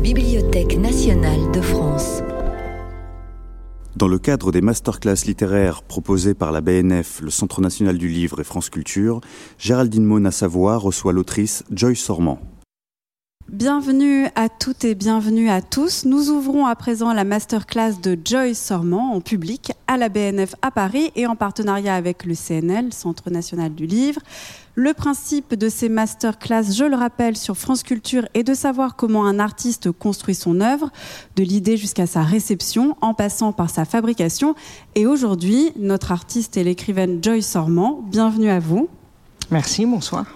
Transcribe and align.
Bibliothèque 0.00 0.78
nationale 0.78 1.50
de 1.52 1.60
France. 1.60 2.22
Dans 3.96 4.06
le 4.06 4.18
cadre 4.18 4.52
des 4.52 4.60
masterclass 4.60 5.24
littéraires 5.26 5.82
proposés 5.82 6.34
par 6.34 6.52
la 6.52 6.60
BNF, 6.60 7.20
le 7.20 7.30
Centre 7.30 7.60
national 7.60 7.98
du 7.98 8.06
livre 8.06 8.40
et 8.40 8.44
France 8.44 8.70
Culture, 8.70 9.20
Géraldine 9.58 10.04
Mona 10.04 10.30
Savoie 10.30 10.76
reçoit 10.76 11.12
l'autrice 11.12 11.64
Joyce 11.72 11.98
Sormand. 11.98 12.38
Bienvenue 13.52 14.26
à 14.34 14.50
toutes 14.50 14.84
et 14.84 14.94
bienvenue 14.94 15.48
à 15.48 15.62
tous. 15.62 16.04
Nous 16.04 16.28
ouvrons 16.28 16.66
à 16.66 16.76
présent 16.76 17.14
la 17.14 17.24
masterclass 17.24 17.94
de 18.02 18.18
Joyce 18.22 18.58
Sormand 18.58 19.14
en 19.14 19.22
public 19.22 19.72
à 19.86 19.96
la 19.96 20.10
BNF 20.10 20.54
à 20.60 20.70
Paris 20.70 21.12
et 21.16 21.26
en 21.26 21.34
partenariat 21.34 21.94
avec 21.94 22.26
le 22.26 22.34
CNL, 22.34 22.92
Centre 22.92 23.30
national 23.30 23.74
du 23.74 23.86
livre. 23.86 24.20
Le 24.74 24.92
principe 24.92 25.54
de 25.54 25.70
ces 25.70 25.88
masterclass, 25.88 26.74
je 26.74 26.84
le 26.84 26.94
rappelle, 26.94 27.38
sur 27.38 27.56
France 27.56 27.82
Culture 27.82 28.28
est 28.34 28.42
de 28.42 28.52
savoir 28.52 28.96
comment 28.96 29.24
un 29.24 29.38
artiste 29.38 29.92
construit 29.92 30.34
son 30.34 30.60
œuvre, 30.60 30.90
de 31.36 31.42
l'idée 31.42 31.78
jusqu'à 31.78 32.06
sa 32.06 32.22
réception, 32.22 32.98
en 33.00 33.14
passant 33.14 33.52
par 33.54 33.70
sa 33.70 33.86
fabrication. 33.86 34.56
Et 34.94 35.06
aujourd'hui, 35.06 35.72
notre 35.78 36.12
artiste 36.12 36.58
est 36.58 36.64
l'écrivaine 36.64 37.24
Joyce 37.24 37.48
Sormand. 37.48 38.04
Bienvenue 38.10 38.50
à 38.50 38.60
vous. 38.60 38.90
Merci, 39.50 39.86
bonsoir. 39.86 40.26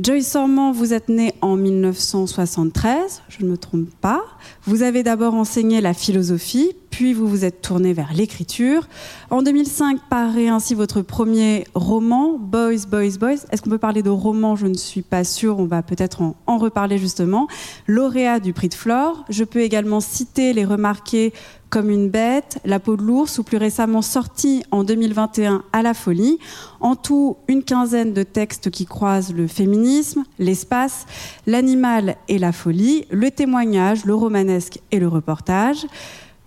Joyce 0.00 0.26
Sormand, 0.26 0.72
vous 0.72 0.94
êtes 0.94 1.10
née 1.10 1.34
en 1.42 1.54
1973, 1.54 3.22
je 3.28 3.44
ne 3.44 3.50
me 3.50 3.58
trompe 3.58 3.90
pas. 4.00 4.22
Vous 4.64 4.82
avez 4.82 5.02
d'abord 5.02 5.34
enseigné 5.34 5.82
la 5.82 5.92
philosophie, 5.92 6.72
puis 6.92 7.14
vous 7.14 7.26
vous 7.26 7.44
êtes 7.44 7.62
tournée 7.62 7.94
vers 7.94 8.12
l'écriture. 8.12 8.86
En 9.30 9.42
2005 9.42 9.98
paraît 10.10 10.48
ainsi 10.48 10.74
votre 10.74 11.00
premier 11.00 11.66
roman, 11.74 12.36
Boys, 12.38 12.86
Boys, 12.86 13.18
Boys. 13.18 13.46
Est-ce 13.50 13.62
qu'on 13.62 13.70
peut 13.70 13.78
parler 13.78 14.02
de 14.02 14.10
roman? 14.10 14.56
Je 14.56 14.66
ne 14.66 14.74
suis 14.74 15.00
pas 15.00 15.24
sûre, 15.24 15.58
on 15.58 15.64
va 15.64 15.82
peut-être 15.82 16.20
en, 16.20 16.36
en, 16.46 16.58
reparler 16.58 16.98
justement. 16.98 17.48
Lauréat 17.88 18.40
du 18.40 18.52
prix 18.52 18.68
de 18.68 18.74
Flore. 18.74 19.24
Je 19.30 19.42
peux 19.42 19.60
également 19.60 20.00
citer 20.00 20.52
les 20.52 20.66
remarqués 20.66 21.32
comme 21.72 21.88
une 21.88 22.10
bête, 22.10 22.58
La 22.66 22.78
peau 22.78 22.98
de 22.98 23.02
l'ours, 23.02 23.38
ou 23.38 23.44
plus 23.44 23.56
récemment 23.56 24.02
sorti 24.02 24.62
en 24.70 24.84
2021 24.84 25.62
à 25.72 25.80
la 25.80 25.94
folie. 25.94 26.38
En 26.80 26.96
tout, 26.96 27.38
une 27.48 27.64
quinzaine 27.64 28.12
de 28.12 28.22
textes 28.22 28.70
qui 28.70 28.84
croisent 28.84 29.32
le 29.32 29.46
féminisme, 29.46 30.24
l'espace, 30.38 31.06
l'animal 31.46 32.16
et 32.28 32.38
la 32.38 32.52
folie, 32.52 33.06
le 33.10 33.30
témoignage, 33.30 34.04
le 34.04 34.14
romanesque 34.14 34.80
et 34.90 34.98
le 34.98 35.08
reportage. 35.08 35.86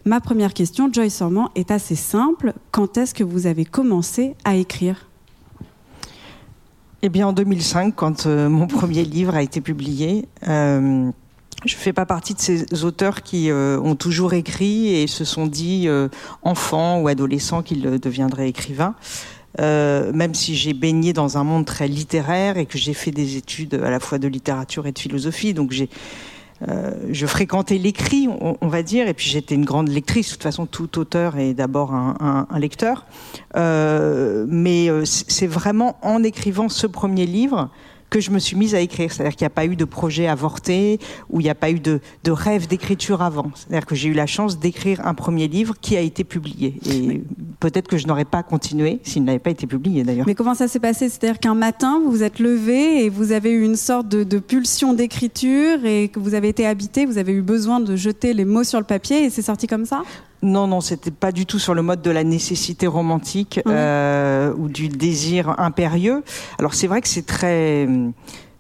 Ma 0.08 0.22
première 0.22 0.54
question, 0.54 0.88
Joyce 0.94 1.16
Sormand, 1.16 1.50
est 1.56 1.72
assez 1.72 1.96
simple. 1.96 2.54
Quand 2.70 2.96
est-ce 2.96 3.16
que 3.16 3.24
vous 3.24 3.48
avez 3.48 3.66
commencé 3.66 4.36
à 4.44 4.56
écrire? 4.56 5.08
Eh 7.02 7.10
bien, 7.10 7.26
en 7.28 7.34
2005, 7.34 7.96
quand 7.96 8.28
euh, 8.28 8.48
mon 8.50 8.68
premier 8.68 9.04
livre 9.04 9.34
a 9.34 9.42
été 9.42 9.62
publié. 9.62 10.28
Euh, 10.48 11.10
je 11.66 11.76
ne 11.76 11.80
fais 11.80 11.92
pas 11.92 12.06
partie 12.06 12.36
de 12.36 12.40
ces 12.40 12.84
auteurs 12.84 13.24
qui 13.24 13.50
euh, 13.50 13.80
ont 13.80 13.96
toujours 13.96 14.36
écrit 14.36 14.94
et 14.94 15.08
se 15.08 15.26
sont 15.26 15.48
dit 15.48 15.88
enfants 16.44 17.02
ou 17.02 17.08
adolescents 17.08 17.64
qu'ils 17.64 18.00
deviendraient 18.00 18.50
écrivains. 18.50 18.94
Même 19.58 20.36
si 20.36 20.56
j'ai 20.56 20.74
baigné 20.74 21.14
dans 21.14 21.40
un 21.40 21.44
monde 21.44 21.66
très 21.66 21.88
littéraire 21.88 22.58
et 22.58 22.68
que 22.68 22.78
j'ai 22.78 22.94
fait 22.94 23.10
des 23.10 23.38
études 23.38 23.74
à 23.74 23.90
la 23.90 24.00
fois 24.00 24.20
de 24.20 24.28
littérature 24.28 24.86
et 24.86 24.92
de 24.92 25.00
philosophie, 25.00 25.56
donc 25.56 25.72
j'ai 25.72 25.90
euh, 26.68 26.92
je 27.12 27.26
fréquentais 27.26 27.78
l'écrit, 27.78 28.28
on, 28.28 28.68
va 28.68 28.84
dire, 28.84 29.08
et 29.08 29.14
puis 29.14 29.28
j'étais 29.28 29.56
une 29.56 29.66
grande 29.66 29.90
lectrice. 29.90 30.28
De 30.28 30.34
toute 30.34 30.44
façon, 30.44 30.66
tout 30.66 31.00
auteur 31.00 31.38
est 31.38 31.54
d'abord 31.54 31.94
un, 31.94 32.48
lecteur. 32.58 33.06
Euh, 33.56 34.46
mais 34.48 34.90
c'est 35.06 35.48
vraiment 35.48 35.98
en 36.02 36.24
écrivant 36.24 36.70
ce 36.70 36.88
premier 36.88 37.26
livre 37.26 37.70
que 38.10 38.20
je 38.20 38.32
me 38.32 38.40
suis 38.40 38.56
mise 38.56 38.76
à 38.76 38.80
écrire. 38.80 39.12
C'est-à-dire 39.12 39.36
qu'il 39.36 39.44
n'y 39.44 39.48
a 39.48 39.52
pas 39.52 39.66
eu 39.66 39.76
de 39.76 39.86
projet 39.86 40.28
avorté 40.28 41.00
ou 41.30 41.42
il 41.42 41.44
n'y 41.44 41.50
a 41.50 41.56
pas 41.56 41.72
eu 41.72 41.80
de, 41.80 42.00
de 42.24 42.32
rêve 42.32 42.68
d'écriture 42.68 43.22
avant. 43.22 43.52
C'est-à-dire 43.56 43.86
que 43.86 43.96
j'ai 43.96 44.10
eu 44.10 44.14
la 44.14 44.26
chance 44.26 44.60
d'écrire 44.60 45.06
un 45.06 45.14
premier 45.14 45.48
livre 45.48 45.76
qui 45.80 45.98
a 45.98 46.02
été 46.02 46.24
publié. 46.24 46.80
Et 46.90 47.22
peut-être 47.60 47.88
que 47.88 47.98
je 47.98 48.08
n'aurais 48.08 48.26
pas 48.26 48.44
continué 48.44 49.00
s'il 49.04 49.24
n'avait 49.24 49.40
pas 49.40 49.50
été 49.50 49.68
publié 49.68 50.04
d'ailleurs. 50.04 50.28
Mais 50.28 50.36
comment 50.36 50.56
ça 50.56 50.68
s'est 50.68 50.80
passé? 50.80 51.10
C'est-à-dire 51.10 51.40
qu'un 51.40 51.56
matin, 51.56 52.00
vous 52.04 52.12
vous 52.12 52.24
êtes 52.24 52.40
levé 52.40 53.04
et 53.04 53.10
vous 53.10 53.32
avez 53.32 53.52
eu 53.52 53.64
une 53.64 53.76
sorte 53.76 54.08
de, 54.08 54.24
de 54.24 54.40
pulsion 54.40 54.94
d'écriture 54.94 55.86
et 55.86 56.08
que 56.08 56.20
vous 56.20 56.34
avez 56.34 56.50
été 56.50 56.66
habité, 56.66 57.06
vous 57.06 57.18
avez 57.18 57.34
eu 57.34 57.42
besoin 57.42 57.80
de 57.80 57.96
jeter 57.96 58.34
les 58.34 58.46
mots 58.46 58.64
sur 58.64 58.80
le 58.80 58.86
papier 58.86 59.26
et 59.26 59.30
c'est 59.30 59.42
sorti 59.42 59.68
comme 59.68 59.86
ça? 59.86 60.04
Non, 60.42 60.68
non, 60.68 60.82
c'était 60.82 61.12
pas 61.12 61.32
du 61.32 61.46
tout 61.46 61.60
sur 61.60 61.74
le 61.74 61.82
mode 61.82 62.02
de 62.02 62.12
la 62.12 62.24
nécessité 62.24 62.88
romantique 62.88 63.60
mmh. 63.66 63.70
euh, 63.70 64.54
ou 64.58 64.68
du 64.68 64.90
désir 64.90 65.60
impérieux. 65.60 66.24
Alors 66.60 66.74
c'est 66.74 66.88
vrai 66.88 67.02
que 67.02 67.08
c'est 67.08 67.26
très 67.26 67.88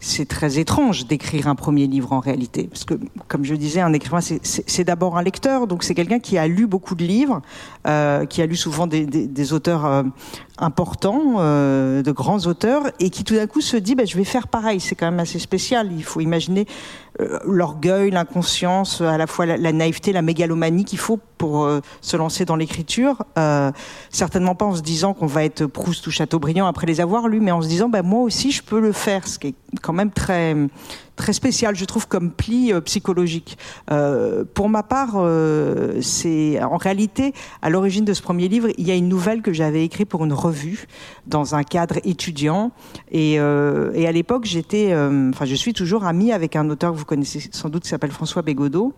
c'est 0.06 0.28
très 0.28 0.60
étrange 0.60 1.08
d'écrire 1.08 1.48
un 1.48 1.56
premier 1.56 1.88
livre 1.88 2.14
en 2.14 2.20
réalité. 2.20 2.68
Parce 2.68 2.86
que, 2.86 2.94
comme 3.28 3.44
je 3.44 3.56
disais, 3.56 3.82
un 3.82 3.92
écrivain, 3.92 4.20
c'est 4.22 4.84
d'abord 4.84 5.18
un 5.18 5.24
lecteur, 5.24 5.66
donc 5.66 5.84
c'est 5.84 5.96
quelqu'un 5.96 6.20
qui 6.20 6.38
a 6.38 6.48
lu 6.48 6.68
beaucoup 6.68 6.94
de 6.94 7.04
livres, 7.04 7.42
euh, 7.88 8.26
qui 8.26 8.42
a 8.42 8.46
lu 8.46 8.56
souvent 8.56 8.86
des, 8.86 9.08
des, 9.08 9.28
des 9.28 9.54
auteurs 9.54 9.86
euh, 9.86 10.04
importants, 10.60 11.38
euh, 11.40 12.04
de 12.04 12.12
grands 12.12 12.46
auteurs, 12.46 12.84
et 13.00 13.10
qui 13.10 13.24
tout 13.24 13.34
d'un 13.34 13.48
coup 13.48 13.62
se 13.62 13.78
dit, 13.78 13.96
bah, 13.96 14.06
je 14.06 14.16
vais 14.16 14.26
faire 14.26 14.48
pareil. 14.48 14.80
C'est 14.80 14.96
quand 14.96 15.10
même 15.10 15.20
assez 15.20 15.40
spécial. 15.40 15.90
Il 15.92 16.04
faut 16.04 16.22
imaginer 16.22 16.68
l'orgueil, 17.46 18.12
l'inconscience, 18.12 19.02
à 19.02 19.18
la 19.18 19.28
fois 19.28 19.46
la, 19.46 19.72
naïveté, 19.72 20.12
la 20.12 20.22
mégalomanie 20.22 20.86
qu'il 20.86 21.00
faut 21.00 21.20
pour 21.38 21.64
euh, 21.64 21.82
se 22.02 22.18
lancer 22.18 22.46
dans 22.46 22.56
l'écriture. 22.56 23.24
certainement 24.10 24.56
pas 24.56 24.66
en 24.66 24.76
se 24.76 24.82
disant 24.82 25.14
qu'on 25.14 25.26
va 25.26 25.44
être 25.44 25.66
Proust 25.66 26.06
ou 26.08 26.12
Chateaubriand 26.12 26.68
après 26.68 26.88
les 26.88 27.02
avoir 27.02 27.28
lus, 27.28 27.40
mais 27.40 27.52
en 27.52 27.62
se 27.62 27.68
disant, 27.68 27.90
bah, 27.90 28.02
moi 28.02 28.22
aussi, 28.22 28.52
je 28.52 28.64
peux 28.64 28.80
le 28.80 28.92
faire, 28.92 29.28
ce 29.28 29.40
qui 29.40 29.48
est 29.48 29.56
quand 29.82 29.94
même 29.94 30.12
très 30.12 30.56
très 31.16 31.34
spécial, 31.34 31.76
je 31.76 31.86
trouve, 31.86 32.08
comme 32.08 32.32
pli 32.32 32.74
euh, 32.74 32.82
psychologique. 32.82 33.58
Euh, 33.92 34.44
pour 34.54 34.70
ma 34.70 34.84
part, 34.84 35.14
euh, 35.16 36.02
c'est 36.02 36.62
en 36.62 36.78
réalité 36.78 37.34
à 37.62 37.70
l'origine 37.70 38.06
de 38.06 38.14
ce 38.14 38.22
premier 38.22 38.48
livre, 38.48 38.70
il 38.78 38.88
y 38.88 38.92
a 38.92 38.96
une 38.96 39.08
nouvelle 39.08 39.42
que 39.42 39.54
j'avais 39.54 39.84
écrite 39.84 40.10
pour 40.10 40.26
une 40.26 40.34
revue 40.34 40.88
dans 41.28 41.56
un 41.56 41.64
cadre 41.64 41.96
étudiant, 42.04 42.72
et, 43.12 43.40
euh, 43.40 43.92
et 43.94 44.08
à 44.08 44.12
l'époque, 44.12 44.46
j'étais, 44.46 44.92
euh, 44.92 45.30
enfin, 45.30 45.46
je 45.46 45.56
suis 45.56 45.74
toujours 45.74 46.06
amie 46.06 46.32
avec 46.32 46.56
un 46.56 46.70
auteur 46.70 46.92
que 46.92 46.98
vous 46.98 47.06
connaissez 47.06 47.50
sans 47.52 47.70
doute, 47.70 47.84
qui 47.84 47.90
s'appelle 47.90 48.12
François 48.12 48.42
Bégodeau, 48.42 48.94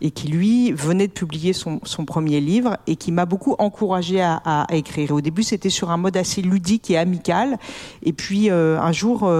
et 0.00 0.10
qui 0.10 0.28
lui 0.28 0.72
venait 0.72 1.06
de 1.06 1.12
publier 1.12 1.52
son, 1.52 1.80
son 1.84 2.04
premier 2.04 2.40
livre 2.40 2.76
et 2.86 2.96
qui 2.96 3.12
m'a 3.12 3.26
beaucoup 3.26 3.54
encouragée 3.58 4.20
à, 4.20 4.40
à, 4.44 4.62
à, 4.62 4.74
écrire. 4.74 5.12
Au 5.12 5.20
début, 5.20 5.42
c'était 5.42 5.70
sur 5.70 5.90
un 5.90 5.96
mode 5.96 6.16
assez 6.16 6.42
ludique 6.42 6.90
et 6.90 6.98
amical, 6.98 7.58
et 8.02 8.12
puis 8.12 8.50
un 8.50 8.92
jour, 8.92 9.30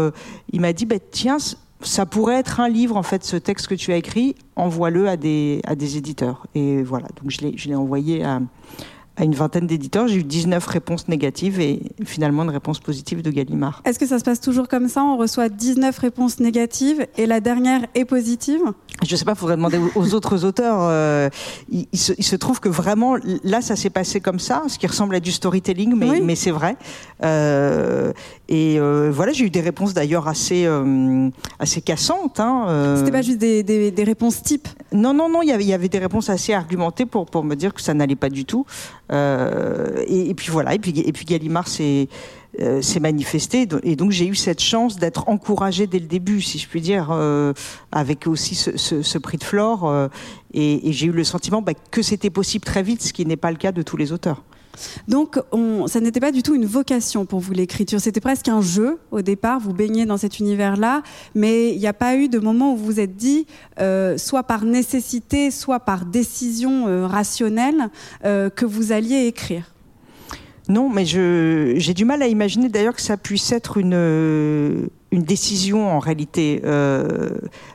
il 0.53 0.61
m'a 0.61 0.73
dit, 0.73 0.87
bah, 0.87 0.97
tiens 1.11 1.39
ça 1.83 2.07
pourrait 2.07 2.37
être 2.37 2.61
un 2.61 2.69
livre, 2.69 2.97
en 2.97 3.03
fait, 3.03 3.25
ce 3.25 3.37
texte 3.37 3.67
que 3.67 3.75
tu 3.75 3.93
as 3.93 3.97
écrit, 3.97 4.35
envoie-le 4.57 5.09
à 5.09 5.17
des, 5.17 5.61
à 5.67 5.75
des 5.75 5.97
éditeurs. 5.97 6.47
Et 6.55 6.83
voilà, 6.83 7.09
donc 7.21 7.31
je 7.31 7.69
l'ai 7.69 7.75
envoyé 7.75 8.23
à, 8.25 8.41
à 9.21 9.25
une 9.25 9.35
vingtaine 9.35 9.67
d'éditeurs. 9.67 10.09
J'ai 10.09 10.17
eu 10.17 10.25
19 10.25 10.67
réponses 10.67 11.09
négatives 11.09 11.61
et 11.61 11.83
finalement 12.05 12.43
une 12.43 12.51
réponse 12.51 12.81
positive 12.81 13.23
de 13.23 13.31
Gallimard. 13.31 13.83
Est-ce 13.85 13.99
que 13.99 14.07
ça 14.07 14.19
se 14.19 14.25
passe 14.25 14.41
toujours 14.41 14.67
comme 14.67 14.89
ça? 14.89 15.05
On 15.05 15.17
reçoit 15.17 15.49
19 15.49 15.97
réponses 15.99 16.41
négatives 16.41 17.07
et 17.17 17.27
la 17.27 17.41
dernière 17.41 17.83
est 17.95 18.05
positive? 18.05 18.61
Je 19.07 19.13
ne 19.13 19.17
sais 19.17 19.25
pas, 19.25 19.33
il 19.33 19.39
faudrait 19.39 19.57
demander 19.57 19.79
aux 19.95 20.15
autres 20.15 20.45
auteurs. 20.45 20.79
Euh, 20.81 21.29
il, 21.71 21.87
il, 21.93 21.99
se, 21.99 22.13
il, 22.17 22.25
se, 22.25 22.37
trouve 22.37 22.61
que 22.61 22.69
vraiment, 22.69 23.17
là, 23.45 23.61
ça 23.61 23.77
s'est 23.77 23.91
passé 23.91 24.21
comme 24.21 24.39
ça, 24.39 24.63
ce 24.69 24.79
qui 24.79 24.87
ressemble 24.87 25.15
à 25.15 25.21
du 25.21 25.33
storytelling, 25.33 25.95
mais, 25.97 26.11
oui. 26.11 26.21
mais 26.23 26.35
c'est 26.35 26.51
vrai. 26.51 26.77
Euh, 27.23 28.13
et 28.49 28.79
euh, 28.79 29.11
voilà, 29.13 29.33
j'ai 29.33 29.45
eu 29.45 29.51
des 29.51 29.61
réponses 29.61 29.95
d'ailleurs 29.95 30.29
assez, 30.29 30.65
euh, 30.67 31.29
assez 31.59 31.81
cassantes. 31.81 32.41
Hein. 32.41 32.95
C'était 32.99 33.13
pas 33.13 33.23
juste 33.23 33.39
des, 33.39 33.63
des, 33.63 33.91
des, 33.91 34.05
réponses 34.05 34.43
types 34.43 34.69
Non, 34.93 35.15
non, 35.15 35.29
non, 35.29 35.43
il 35.43 35.49
y, 35.49 35.53
avait, 35.53 35.65
il 35.65 35.69
y 35.69 35.75
avait 35.75 35.89
des 35.89 35.99
réponses 35.99 36.31
assez 36.31 36.53
argumentées 36.53 37.07
pour, 37.07 37.27
pour 37.27 37.45
me 37.45 37.55
dire 37.55 37.75
que 37.75 37.81
ça 37.81 37.95
n'allait 37.95 38.17
pas 38.17 38.29
du 38.29 38.45
tout. 38.45 38.67
Euh, 39.13 40.05
et, 40.07 40.35
puis 40.35 40.51
voilà, 40.51 40.75
et 40.75 40.79
puis, 40.79 40.99
et 40.99 41.13
puis 41.13 41.25
Gallimard 41.25 41.69
s'est 41.69 42.09
euh, 42.61 42.81
manifesté, 43.01 43.67
et 43.83 43.97
donc 43.97 44.11
j'ai 44.11 44.27
eu 44.27 44.35
cette 44.35 44.61
chance 44.61 44.97
d'être 44.97 45.29
encouragée 45.29 45.87
dès 45.87 45.99
le 45.99 46.07
début, 46.07 46.41
si 46.41 46.59
je 46.59 46.69
puis 46.69 46.81
dire, 46.81 47.09
euh, 47.11 47.53
avec 47.93 48.27
aussi 48.27 48.55
ce, 48.55 49.19
prix 49.19 49.39
de 49.39 49.45
Flore, 49.45 50.09
et, 50.55 50.89
et 50.89 50.93
j'ai 50.93 51.07
eu 51.07 51.13
le 51.13 51.25
sentiment 51.25 51.63
bah, 51.63 51.73
que 51.91 52.03
c'était 52.03 52.31
possible 52.31 52.65
très 52.65 52.83
vite, 52.83 53.03
ce 53.03 53.13
qui 53.13 53.27
n'est 53.27 53.37
pas 53.37 53.51
le 53.51 53.57
cas 53.59 53.73
de 53.73 53.83
tous 53.83 53.97
les 53.97 54.13
auteurs. 54.13 54.43
Donc, 55.09 55.39
on, 55.53 55.87
ça 55.87 56.01
n'était 56.01 56.21
pas 56.21 56.33
du 56.33 56.43
tout 56.43 56.55
une 56.55 56.67
vocation 56.67 57.27
pour 57.27 57.41
vous 57.41 57.53
l'écriture, 57.53 58.01
c'était 58.01 58.21
presque 58.21 58.49
un 58.49 58.61
jeu 58.61 58.99
au 59.11 59.23
départ, 59.23 59.61
vous 59.61 59.73
baignez 59.73 60.07
dans 60.07 60.17
cet 60.17 60.39
univers-là, 60.39 61.03
mais 61.35 61.73
il 61.73 61.79
n'y 61.79 61.87
a 61.87 61.93
pas 61.93 62.17
eu 62.17 62.29
de 62.29 62.39
moment 62.39 62.73
où 62.73 62.77
vous 62.77 62.85
vous 62.87 63.01
êtes 63.01 63.17
dit, 63.17 63.47
euh, 63.81 64.19
soit 64.19 64.43
par 64.43 64.65
nécessité, 64.65 65.51
soit 65.51 65.81
par 65.81 66.05
décision 66.05 66.89
euh, 66.89 67.07
rationnelle, 67.07 67.91
euh, 68.25 68.51
que 68.51 68.65
vous 68.65 68.93
alliez 68.93 69.27
écrire. 69.27 69.73
Non, 70.69 70.89
mais 70.89 71.05
j'ai 71.05 71.95
du 71.95 72.05
mal 72.05 72.23
à 72.23 72.29
imaginer 72.29 72.69
d'ailleurs 72.69 72.95
que 72.95 73.01
ça 73.01 73.17
puisse 73.17 73.51
être 73.53 73.77
une 73.77 74.89
une 75.13 75.23
décision 75.23 75.91
en 75.91 75.99
réalité. 75.99 76.63
Euh, 76.65 77.31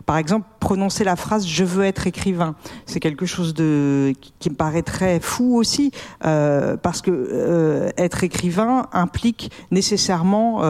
par 0.05 0.17
exemple, 0.17 0.47
prononcer 0.59 1.03
la 1.03 1.15
phrase 1.15 1.45
"je 1.45 1.63
veux 1.63 1.83
être 1.83 2.07
écrivain", 2.07 2.55
c'est 2.85 2.99
quelque 2.99 3.25
chose 3.25 3.53
de 3.53 4.13
qui, 4.39 4.49
me 4.49 4.55
paraît 4.55 4.83
fou 5.19 5.55
aussi, 5.57 5.91
euh, 6.25 6.77
parce 6.77 7.01
que 7.01 7.11
euh, 7.11 7.89
être 7.97 8.23
écrivain 8.23 8.87
implique 8.93 9.51
nécessairement 9.71 10.61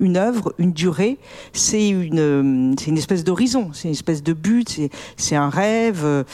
une 0.00 0.16
œuvre, 0.16 0.54
une 0.58 0.72
durée. 0.72 1.18
C'est 1.52 1.88
une 1.88 2.74
c'est 2.78 2.90
une 2.90 2.98
espèce 2.98 3.24
d'horizon, 3.24 3.70
c'est 3.72 3.88
une 3.88 3.94
espèce 3.94 4.22
de 4.22 4.32
but, 4.32 4.80
c'est 5.16 5.36
un 5.36 5.48
rêve, 5.48 6.24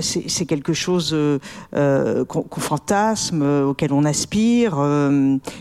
c'est 0.00 0.46
quelque 0.46 0.72
chose 0.72 1.16
qu'on 1.72 2.60
fantasme, 2.60 3.42
auquel 3.42 3.92
on 3.92 4.04
aspire, 4.04 4.78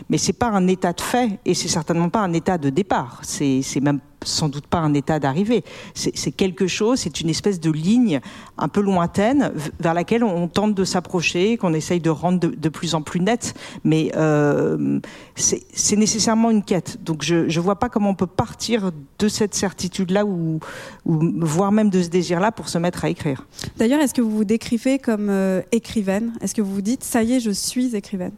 mais 0.10 0.18
c'est 0.18 0.34
pas 0.34 0.48
un 0.50 0.68
état 0.68 0.94
de 0.94 1.02
fait 1.02 1.40
et 1.46 1.54
c'est 1.54 1.68
certainement 1.68 2.10
pas 2.10 2.22
un 2.22 2.34
état 2.34 2.58
de 2.58 2.70
départ. 2.70 3.13
C'est 3.22 3.64
même 3.82 4.00
sans 4.26 4.50
doute 4.50 4.68
pas 4.68 4.80
un 4.80 4.94
état 4.94 5.20
d'arrivée. 5.20 5.64
C'est 5.94 6.32
quelque 6.32 6.68
chose, 6.68 7.00
c'est 7.00 7.22
une 7.22 7.30
espèce 7.30 7.60
de 7.60 7.72
ligne 7.72 8.22
un 8.58 8.68
peu 8.68 8.82
lointaine 8.82 9.52
vers 9.80 9.94
laquelle 9.94 10.24
on 10.24 10.48
tente 10.48 10.76
de 10.76 10.84
s'approcher, 10.84 11.58
qu'on 11.58 11.74
essaye 11.74 12.00
de 12.00 12.10
rendre 12.10 12.40
de, 12.40 12.70
plus 12.70 12.96
en 12.96 13.02
plus 13.02 13.20
nette. 13.20 13.54
Mais 13.84 14.12
euh, 14.16 15.00
c'est 15.36 15.96
nécessairement 15.96 16.52
une 16.52 16.64
quête. 16.64 17.04
Donc 17.04 17.24
je 17.24 17.46
ne 17.46 17.60
vois 17.60 17.78
pas 17.78 17.90
comment 17.90 18.10
on 18.10 18.16
peut 18.16 18.28
partir 18.28 18.92
de 19.20 19.28
cette 19.28 19.54
certitude-là 19.54 20.26
ou, 20.26 20.60
voire 21.06 21.72
même 21.72 21.90
de 21.90 22.02
ce 22.02 22.10
désir-là 22.10 22.52
pour 22.52 22.70
se 22.70 22.78
mettre 22.78 23.06
à 23.06 23.10
écrire. 23.10 23.46
D'ailleurs, 23.78 24.02
est-ce 24.02 24.14
que 24.14 24.22
vous 24.22 24.32
vous 24.32 24.46
décrivez 24.46 25.00
comme 25.00 25.30
euh, 25.30 25.62
écrivaine? 25.72 26.34
Est-ce 26.42 26.56
que 26.56 26.62
vous 26.62 26.74
vous 26.74 26.82
dites, 26.82 27.04
ça 27.04 27.24
y 27.24 27.34
est, 27.34 27.40
je 27.40 27.52
suis 27.52 27.96
écrivaine? 27.96 28.32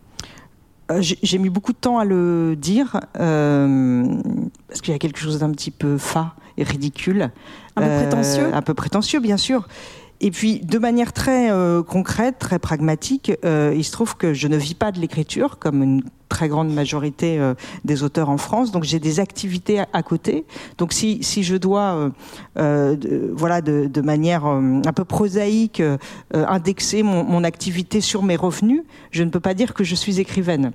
J'ai 1.00 1.38
mis 1.38 1.50
beaucoup 1.50 1.74
de 1.74 1.78
temps 1.78 1.98
à 1.98 2.06
le 2.06 2.56
dire 2.56 3.00
euh, 3.20 4.06
parce 4.68 4.82
qu'il 4.82 4.94
y 4.94 4.96
a 4.96 5.00
quelque 5.00 5.20
chose 5.20 5.40
d'un 5.40 5.52
petit 5.52 5.72
peu 5.72 5.98
fat 5.98 6.36
et 6.58 6.64
ridicule, 6.64 7.32
un 7.76 7.82
peu 7.82 8.06
prétentieux, 8.06 8.54
un 8.54 8.62
peu 8.62 8.74
prétentieux 8.74 9.20
bien 9.20 9.38
sûr. 9.38 9.68
Et 10.22 10.32
puis, 10.32 10.60
de 10.60 10.80
manière 10.80 11.12
très 11.12 11.52
euh, 11.52 11.84
concrète, 11.84 12.40
très 12.40 12.58
pragmatique, 12.58 13.34
euh, 13.44 13.74
il 13.76 13.84
se 13.84 13.92
trouve 13.92 14.16
que 14.16 14.34
je 14.34 14.48
ne 14.48 14.56
vis 14.56 14.74
pas 14.74 14.92
de 14.92 15.00
l'écriture, 15.00 15.60
comme 15.60 15.84
une 15.84 16.04
très 16.30 16.48
grande 16.48 16.74
majorité 16.74 17.40
euh, 17.40 17.54
des 17.84 18.04
auteurs 18.04 18.30
en 18.30 18.38
France. 18.38 18.72
Donc, 18.72 18.84
j'ai 18.84 19.00
des 19.00 19.20
activités 19.20 19.84
à, 19.94 20.04
côté. 20.04 20.46
Donc, 20.78 20.94
si, 20.94 21.24
si 21.24 21.44
je 21.44 21.56
dois, 21.56 22.12
de, 22.56 23.32
voilà, 23.36 23.62
de, 23.62 23.88
de 23.88 24.02
manière 24.02 24.46
un 24.46 24.94
peu 24.94 25.06
prosaïque, 25.06 25.82
indexer 26.34 27.04
mon, 27.04 27.24
mon 27.24 27.44
activité 27.44 28.02
sur 28.02 28.24
mes 28.24 28.36
revenus, 28.36 28.84
je 29.12 29.24
ne 29.24 29.30
peux 29.30 29.40
pas 29.40 29.54
dire 29.54 29.74
que 29.74 29.84
je 29.84 29.96
suis 29.96 30.20
écrivaine. 30.20 30.72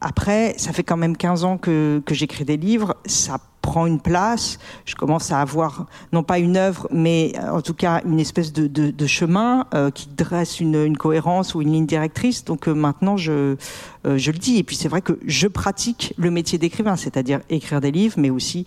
Après, 0.00 0.54
ça 0.56 0.72
fait 0.72 0.82
quand 0.82 0.96
même 0.96 1.16
15 1.16 1.44
ans 1.44 1.58
que, 1.58 2.02
que 2.06 2.14
j'écris 2.14 2.44
des 2.44 2.56
livres. 2.56 2.96
Ça 3.04 3.38
prend 3.60 3.86
une 3.86 4.00
place. 4.00 4.58
Je 4.84 4.94
commence 4.94 5.32
à 5.32 5.40
avoir 5.40 5.86
non 6.12 6.22
pas 6.22 6.38
une 6.38 6.56
œuvre, 6.56 6.88
mais 6.90 7.32
euh, 7.36 7.50
en 7.50 7.62
tout 7.62 7.74
cas 7.74 8.02
une 8.04 8.20
espèce 8.20 8.52
de, 8.52 8.66
de, 8.66 8.90
de 8.90 9.06
chemin 9.06 9.66
euh, 9.74 9.90
qui 9.90 10.08
dresse 10.08 10.60
une, 10.60 10.74
une, 10.74 10.96
cohérence 10.96 11.54
ou 11.54 11.62
une 11.62 11.72
ligne 11.72 11.86
directrice. 11.86 12.44
Donc 12.44 12.68
euh, 12.68 12.74
maintenant, 12.74 13.16
je, 13.16 13.56
je 14.04 14.30
le 14.30 14.38
dis. 14.38 14.58
Et 14.58 14.62
puis 14.62 14.76
c'est 14.76 14.88
vrai 14.88 15.02
que 15.02 15.18
je 15.26 15.46
pratique 15.46 16.14
le 16.16 16.30
métier 16.30 16.58
d'écrivain, 16.58 16.96
c'est-à-dire 16.96 17.40
écrire 17.50 17.80
des 17.80 17.90
livres, 17.90 18.14
mais 18.18 18.30
aussi 18.30 18.64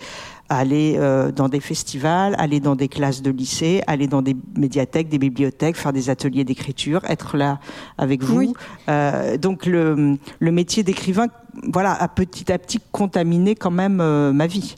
aller 0.50 1.00
dans 1.36 1.50
des 1.50 1.62
festivals, 1.62 2.36
aller 2.38 2.60
dans 2.60 2.76
des 2.76 2.88
classes 2.88 3.24
de 3.24 3.32
lycée, 3.32 3.82
aller 3.88 4.06
dans 4.06 4.22
des 4.22 4.36
médiathèques, 4.56 5.10
des 5.10 5.18
bibliothèques, 5.18 5.76
faire 5.76 5.94
des 5.94 6.12
ateliers 6.12 6.44
d'écriture, 6.44 7.02
être 7.10 7.38
là 7.38 7.60
avec 7.98 8.22
vous. 8.22 8.54
donc 9.40 9.66
le, 9.66 10.18
le 10.40 10.52
métier 10.52 10.84
d'écrivain, 10.84 11.28
voilà, 11.72 11.94
a 11.94 12.08
petit 12.08 12.52
à 12.52 12.60
petit 12.60 12.80
contaminé 12.92 13.56
quand 13.56 13.72
même 13.72 13.96
ma 14.32 14.46
vie. 14.46 14.76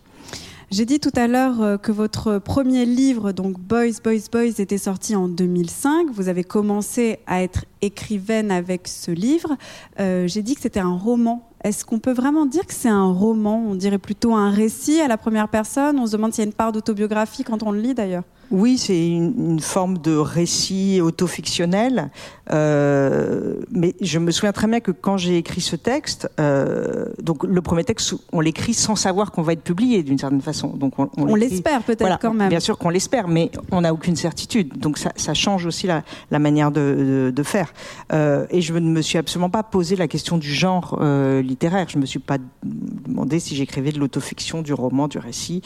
J'ai 0.72 0.86
dit 0.86 1.00
tout 1.00 1.12
à 1.16 1.28
l'heure 1.28 1.62
euh, 1.62 1.78
que 1.78 1.92
votre 1.92 2.40
premier 2.40 2.86
livre, 2.86 3.32
donc 3.32 3.60
Boys, 3.60 4.00
Boys, 4.04 4.28
Boys, 4.32 4.60
était 4.60 4.80
sorti 4.80 5.16
en 5.16 5.28
2005. 5.28 6.08
Vous 6.12 6.28
avez 6.28 6.44
commencé 6.44 7.20
à 7.28 7.44
être 7.44 7.66
écrivaine 7.82 8.50
avec 8.50 8.88
ce 8.88 9.12
livre. 9.12 9.58
Euh, 10.00 10.28
J'ai 10.28 10.42
dit 10.42 10.56
que 10.56 10.62
c'était 10.62 10.80
un 10.80 10.96
roman. 10.96 11.48
Est-ce 11.64 11.86
qu'on 11.86 12.00
peut 12.00 12.14
vraiment 12.14 12.48
dire 12.48 12.66
que 12.66 12.74
c'est 12.74 12.90
un 12.90 13.12
roman? 13.12 13.64
On 13.68 13.76
dirait 13.76 14.00
plutôt 14.00 14.34
un 14.34 14.50
récit 14.50 15.00
à 15.02 15.08
la 15.08 15.18
première 15.18 15.50
personne. 15.50 16.00
On 16.00 16.08
se 16.08 16.14
demande 16.14 16.34
s'il 16.34 16.44
y 16.44 16.48
a 16.48 16.50
une 16.50 16.54
part 16.54 16.72
d'autobiographie 16.72 17.44
quand 17.44 17.62
on 17.62 17.72
le 17.72 17.80
lit 17.80 17.94
d'ailleurs. 17.94 18.24
Oui, 18.51 18.77
c'est 18.77 19.07
une, 19.07 19.59
forme 19.59 19.97
de 19.97 20.15
récit 20.15 21.00
autofictionnel. 21.01 22.09
Euh, 22.51 23.56
mais 23.71 23.95
je 24.01 24.19
me 24.19 24.31
souviens 24.31 24.51
très 24.51 24.68
bien 24.68 24.80
que 24.80 24.92
quand 24.92 25.18
j'ai 25.18 25.38
écrit 25.38 25.62
ce 25.62 25.75
texte, 25.75 26.30
euh, 26.39 27.07
donc 27.21 27.44
le 27.44 27.62
premier 27.62 27.83
texte, 27.83 28.13
on 28.31 28.39
l'écrit 28.39 28.74
sans 28.74 28.95
savoir 28.95 29.31
qu'on 29.31 29.42
va 29.42 29.53
être 29.53 29.63
publié 29.63 30.03
d'une 30.03 30.19
certaine 30.19 30.42
façon. 30.42 30.68
Donc 30.68 31.00
on, 31.00 31.09
on, 31.18 31.36
l'espère 31.36 31.81
peut-être 31.81 32.19
quand 32.19 32.33
même. 32.33 32.50
Bien 32.50 32.59
sûr 32.59 32.77
qu'on 32.77 32.89
l'espère, 32.89 33.27
mais 33.27 33.50
on 33.71 33.81
n'a 33.81 33.94
aucune 33.94 34.15
certitude. 34.15 34.77
Donc 34.77 34.97
ça, 34.97 35.12
ça, 35.15 35.33
change 35.33 35.65
aussi 35.65 35.88
la, 35.88 36.03
la 36.30 36.39
manière 36.39 36.71
de, 36.71 37.30
de, 37.30 37.33
de 37.36 37.44
faire. 37.44 37.74
Euh, 38.13 38.45
et 38.51 38.62
je 38.62 38.74
ne 38.74 38.89
me 38.89 39.01
suis 39.01 39.18
absolument 39.18 39.50
pas 39.50 39.63
posé 39.63 39.95
la 39.95 40.07
question 40.07 40.38
du 40.38 40.53
genre 40.53 41.00
euh, 41.01 41.42
littéraire. 41.42 41.88
Je 41.89 41.97
me 41.97 42.06
suis 42.06 42.19
pas 42.19 42.38
demandé 42.63 43.39
si 43.39 43.56
j'écrivais 43.56 43.92
de 43.92 44.00
l'autofiction, 44.00 44.62
du 44.62 44.74
roman, 44.74 45.07
du 45.07 45.18
récit. 45.18 45.62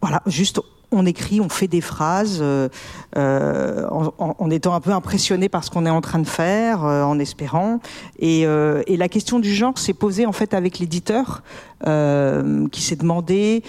Voilà, 0.00 0.22
juste 0.26 0.60
on 0.92 1.06
écrit, 1.06 1.40
on 1.40 1.48
fait 1.48 1.68
des 1.68 1.80
phrases 1.80 2.38
euh, 2.40 2.68
euh 3.16 3.86
en, 3.90 4.34
en, 4.38 4.50
étant 4.50 4.74
un 4.74 4.80
peu 4.80 4.90
impressionné 4.90 5.48
par 5.48 5.64
ce 5.64 5.70
qu'on 5.70 5.86
est 5.86 5.90
en 5.90 6.00
train 6.00 6.18
de 6.18 6.26
faire, 6.26 6.84
euh, 6.84 7.02
en 7.02 7.18
espérant. 7.18 7.80
Et, 8.18 8.46
euh, 8.46 8.82
et, 8.86 8.96
la 8.96 9.08
question 9.08 9.38
du 9.38 9.54
genre 9.54 9.78
s'est 9.78 9.94
posée 9.94 10.26
en 10.26 10.32
fait 10.32 10.54
avec 10.54 10.78
l'éditeur 10.78 11.42
qui 11.82 12.82
s'est 12.82 12.96
demandé 12.96 13.62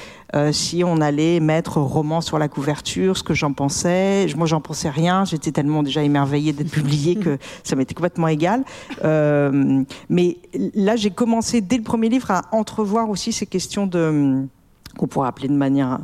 si 0.51 0.83
on 0.83 0.99
allait 0.99 1.39
mettre 1.39 1.77
roman 1.79 2.19
sur 2.19 2.37
la 2.39 2.49
couverture, 2.49 3.15
ce 3.15 3.23
que 3.23 3.33
j'en 3.33 3.53
pensais. 3.53 4.27
Moi, 4.35 4.47
j'en 4.47 4.59
pensais 4.59 4.89
rien. 4.89 5.23
J'étais 5.23 5.53
tellement 5.53 5.81
déjà 5.81 6.03
émerveillée 6.03 6.51
d'être 6.51 6.71
publiée 6.71 7.15
que 7.15 7.37
ça 7.63 7.77
m'était 7.77 7.93
complètement 7.93 8.27
égal. 8.27 8.65
mais 9.01 10.37
là, 10.75 10.97
j'ai 10.97 11.11
commencé 11.11 11.61
dès 11.61 11.77
le 11.77 11.83
premier 11.83 12.09
livre 12.09 12.31
à 12.31 12.41
entrevoir 12.51 13.09
aussi 13.09 13.31
ces 13.31 13.45
questions 13.45 13.87
de 13.87 14.45
qu'on 14.93 15.07
pourrait 15.07 15.27
appeler 15.27 15.47
de 15.47 15.53
manière 15.53 15.99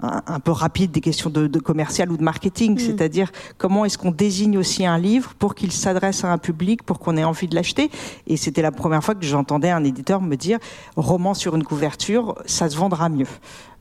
un, 0.00 0.40
peu 0.40 0.50
rapide 0.50 0.90
des 0.90 1.00
questions 1.00 1.30
de, 1.30 1.46
de 1.46 1.58
commercial 1.58 2.10
ou 2.10 2.16
de 2.16 2.22
marketing, 2.22 2.74
mm. 2.74 2.78
c'est-à-dire 2.78 3.30
comment 3.58 3.84
est-ce 3.84 3.98
qu'on 3.98 4.10
désigne 4.10 4.58
aussi 4.58 4.84
un 4.84 4.98
livre 4.98 5.34
pour 5.38 5.54
qu'il 5.54 5.72
s'adresse 5.72 6.24
à 6.24 6.32
un 6.32 6.38
public, 6.38 6.82
pour 6.82 6.98
qu'on 6.98 7.16
ait 7.16 7.24
envie 7.24 7.48
de 7.48 7.54
l'acheter? 7.54 7.90
Et 8.26 8.36
c'était 8.36 8.62
la 8.62 8.72
première 8.72 9.02
fois 9.02 9.14
que 9.14 9.24
j'entendais 9.24 9.70
un 9.70 9.84
éditeur 9.84 10.20
me 10.20 10.36
dire 10.36 10.58
roman 10.96 11.34
sur 11.34 11.54
une 11.54 11.64
couverture, 11.64 12.34
ça 12.46 12.68
se 12.68 12.76
vendra 12.76 13.08
mieux. 13.08 13.26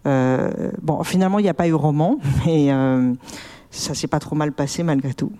Euh, 0.05 0.71
bon, 0.81 1.03
finalement, 1.03 1.39
il 1.39 1.43
n'y 1.43 1.49
a 1.49 1.53
pas 1.53 1.67
eu 1.67 1.73
roman, 1.73 2.19
mais 2.45 2.71
euh, 2.71 3.13
ça 3.71 3.93
s'est 3.93 4.07
pas 4.07 4.19
trop 4.19 4.35
mal 4.35 4.51
passé 4.51 4.83
malgré 4.83 5.13
tout. 5.13 5.31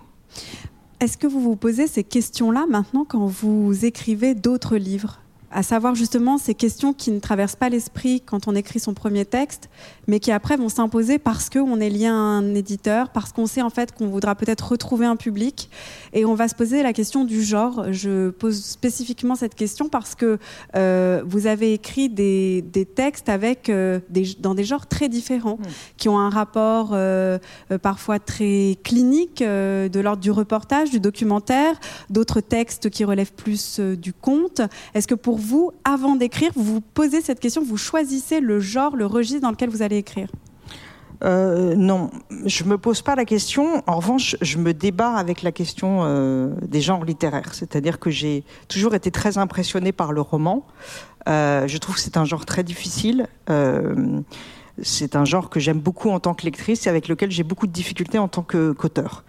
Est-ce 1.00 1.18
que 1.18 1.26
vous 1.26 1.40
vous 1.40 1.56
posez 1.56 1.86
ces 1.86 2.04
questions-là 2.04 2.66
maintenant 2.68 3.04
quand 3.06 3.26
vous 3.26 3.84
écrivez 3.84 4.34
d'autres 4.34 4.76
livres? 4.76 5.20
À 5.54 5.62
savoir 5.62 5.94
justement 5.94 6.36
ces 6.36 6.54
questions 6.54 6.92
qui 6.92 7.12
ne 7.12 7.20
traversent 7.20 7.54
pas 7.54 7.68
l'esprit 7.68 8.20
quand 8.20 8.48
on 8.48 8.56
écrit 8.56 8.80
son 8.80 8.92
premier 8.92 9.24
texte, 9.24 9.70
mais 10.08 10.18
qui 10.18 10.32
après 10.32 10.56
vont 10.56 10.68
s'imposer 10.68 11.18
parce 11.18 11.48
qu'on 11.48 11.80
est 11.80 11.88
lié 11.88 12.06
à 12.06 12.12
un 12.12 12.54
éditeur, 12.56 13.10
parce 13.10 13.32
qu'on 13.32 13.46
sait 13.46 13.62
en 13.62 13.70
fait 13.70 13.92
qu'on 13.92 14.08
voudra 14.08 14.34
peut-être 14.34 14.72
retrouver 14.72 15.06
un 15.06 15.14
public, 15.14 15.70
et 16.12 16.24
on 16.24 16.34
va 16.34 16.48
se 16.48 16.56
poser 16.56 16.82
la 16.82 16.92
question 16.92 17.24
du 17.24 17.42
genre. 17.42 17.92
Je 17.92 18.30
pose 18.30 18.62
spécifiquement 18.62 19.36
cette 19.36 19.54
question 19.54 19.88
parce 19.88 20.16
que 20.16 20.38
euh, 20.74 21.22
vous 21.24 21.46
avez 21.46 21.72
écrit 21.72 22.08
des, 22.08 22.62
des 22.62 22.84
textes 22.84 23.28
avec 23.28 23.68
euh, 23.68 24.00
des, 24.10 24.34
dans 24.40 24.54
des 24.56 24.64
genres 24.64 24.88
très 24.88 25.08
différents, 25.08 25.58
mmh. 25.58 25.94
qui 25.96 26.08
ont 26.08 26.18
un 26.18 26.30
rapport 26.30 26.90
euh, 26.92 27.38
parfois 27.80 28.18
très 28.18 28.76
clinique, 28.82 29.40
de 29.40 30.00
l'ordre 30.00 30.22
du 30.22 30.32
reportage, 30.32 30.90
du 30.90 30.98
documentaire, 30.98 31.78
d'autres 32.10 32.40
textes 32.40 32.90
qui 32.90 33.04
relèvent 33.04 33.32
plus 33.32 33.78
du 33.78 34.12
conte. 34.12 34.60
Est-ce 34.94 35.06
que 35.06 35.14
pour 35.14 35.38
vous, 35.44 35.72
avant 35.84 36.16
d'écrire, 36.16 36.50
vous 36.56 36.64
vous 36.64 36.80
posez 36.80 37.20
cette 37.20 37.40
question, 37.40 37.62
vous 37.62 37.76
choisissez 37.76 38.40
le 38.40 38.60
genre, 38.60 38.96
le 38.96 39.06
registre 39.06 39.42
dans 39.42 39.50
lequel 39.50 39.70
vous 39.70 39.82
allez 39.82 39.98
écrire 39.98 40.28
euh, 41.22 41.74
non, 41.74 42.10
je 42.44 42.64
me 42.64 42.76
pose 42.76 43.00
pas 43.00 43.14
la 43.14 43.24
question. 43.24 43.82
En 43.86 43.96
revanche, 43.96 44.36
je 44.42 44.58
me 44.58 44.74
débat 44.74 45.12
avec 45.14 45.42
la 45.42 45.52
question 45.52 46.00
euh, 46.02 46.50
des 46.62 46.80
genres 46.80 47.04
littéraires. 47.04 47.54
C'est-à-dire 47.54 47.98
que 47.98 48.10
j'ai 48.10 48.44
toujours 48.68 48.94
été 48.94 49.10
très 49.10 49.38
impressionnée 49.38 49.92
par 49.92 50.12
le 50.12 50.20
roman. 50.20 50.66
Euh, 51.28 51.66
je 51.66 51.78
trouve 51.78 51.94
que 51.94 52.00
c'est 52.00 52.18
un 52.18 52.26
genre 52.26 52.44
très 52.44 52.62
difficile. 52.62 53.28
C'est 54.82 55.14
un 55.14 55.24
genre 55.24 55.50
que 55.50 55.60
j'aime 55.60 55.78
beaucoup 55.78 56.10
en 56.10 56.18
tant 56.18 56.34
que 56.34 56.42
lectrice 56.44 56.86
et 56.86 56.90
avec 56.90 57.06
lequel 57.06 57.30
j'ai 57.30 57.44
beaucoup 57.44 57.68
de 57.68 57.72
difficultés 57.72 58.18
en 58.18 58.26
tant 58.26 58.42
qu'auteur. 58.42 59.24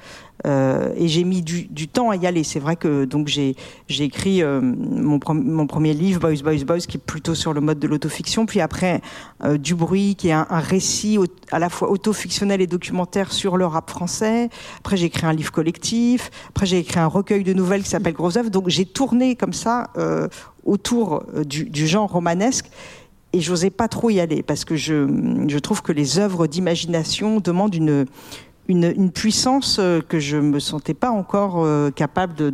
Euh, 0.45 0.93
et 0.95 1.07
j'ai 1.07 1.23
mis 1.23 1.41
du, 1.41 1.87
temps 1.87 2.09
à 2.09 2.15
y 2.15 2.27
aller. 2.27 2.43
C'est 2.43 2.59
vrai 2.59 2.75
que 2.75 3.05
donc 3.05 3.27
j'ai 3.27 3.55
écrit 3.89 4.43
euh, 4.43 4.61
mon, 4.61 5.19
mon, 5.27 5.67
premier 5.67 5.93
livre 5.93 6.19
Boys 6.19 6.43
Boys 6.43 6.63
Boys 6.65 6.79
qui 6.79 6.97
est 6.97 7.03
plutôt 7.03 7.35
sur 7.35 7.53
le 7.53 7.61
mode 7.61 7.79
de 7.79 7.87
l'autofiction, 7.87 8.45
puis 8.45 8.59
après 8.59 9.01
euh, 9.43 9.57
du 9.57 9.75
bruit 9.75 10.15
qui 10.15 10.29
est 10.29 10.33
un, 10.33 10.45
récit 10.49 11.17
à 11.51 11.59
la 11.59 11.69
fois 11.69 11.89
autofictionnel 11.89 12.61
et 12.61 12.67
documentaire 12.67 13.31
sur 13.31 13.57
le 13.57 13.65
rap 13.65 13.89
français. 13.89 14.49
Après 14.79 14.97
j'ai 14.97 15.05
écrit 15.05 15.25
un 15.25 15.33
livre 15.33 15.51
collectif. 15.51 16.31
Après 16.49 16.65
j'ai 16.65 16.79
écrit 16.79 16.99
un 16.99 17.07
recueil 17.07 17.43
de 17.43 17.53
nouvelles 17.53 17.83
qui 17.83 17.89
s'appelle 17.89 18.13
Gros 18.13 18.37
œuvre. 18.37 18.49
Donc 18.49 18.69
j'ai 18.69 18.85
tourné 18.85 19.35
comme 19.35 19.53
ça 19.53 19.91
euh, 19.97 20.27
autour 20.65 21.23
du, 21.45 21.69
du 21.69 21.87
genre 21.87 22.11
romanesque 22.11 22.65
et 23.35 23.41
j'osais 23.41 23.69
pas 23.69 23.89
trop 23.89 24.09
y 24.09 24.21
aller 24.21 24.43
parce 24.43 24.63
que 24.63 24.77
je, 24.77 25.07
je 25.47 25.59
trouve 25.59 25.81
que 25.81 25.91
les 25.91 26.19
œuvres 26.19 26.47
d'imagination 26.47 27.41
demandent 27.41 27.75
une, 27.75 28.05
une, 28.67 29.11
puissance 29.11 29.77
euh, 29.79 30.01
que 30.01 30.19
je 30.19 30.37
me 30.37 30.59
sentais 30.59 30.93
pas 30.93 31.11
encore 31.11 31.63
euh, 31.63 31.91
capable 31.91 32.51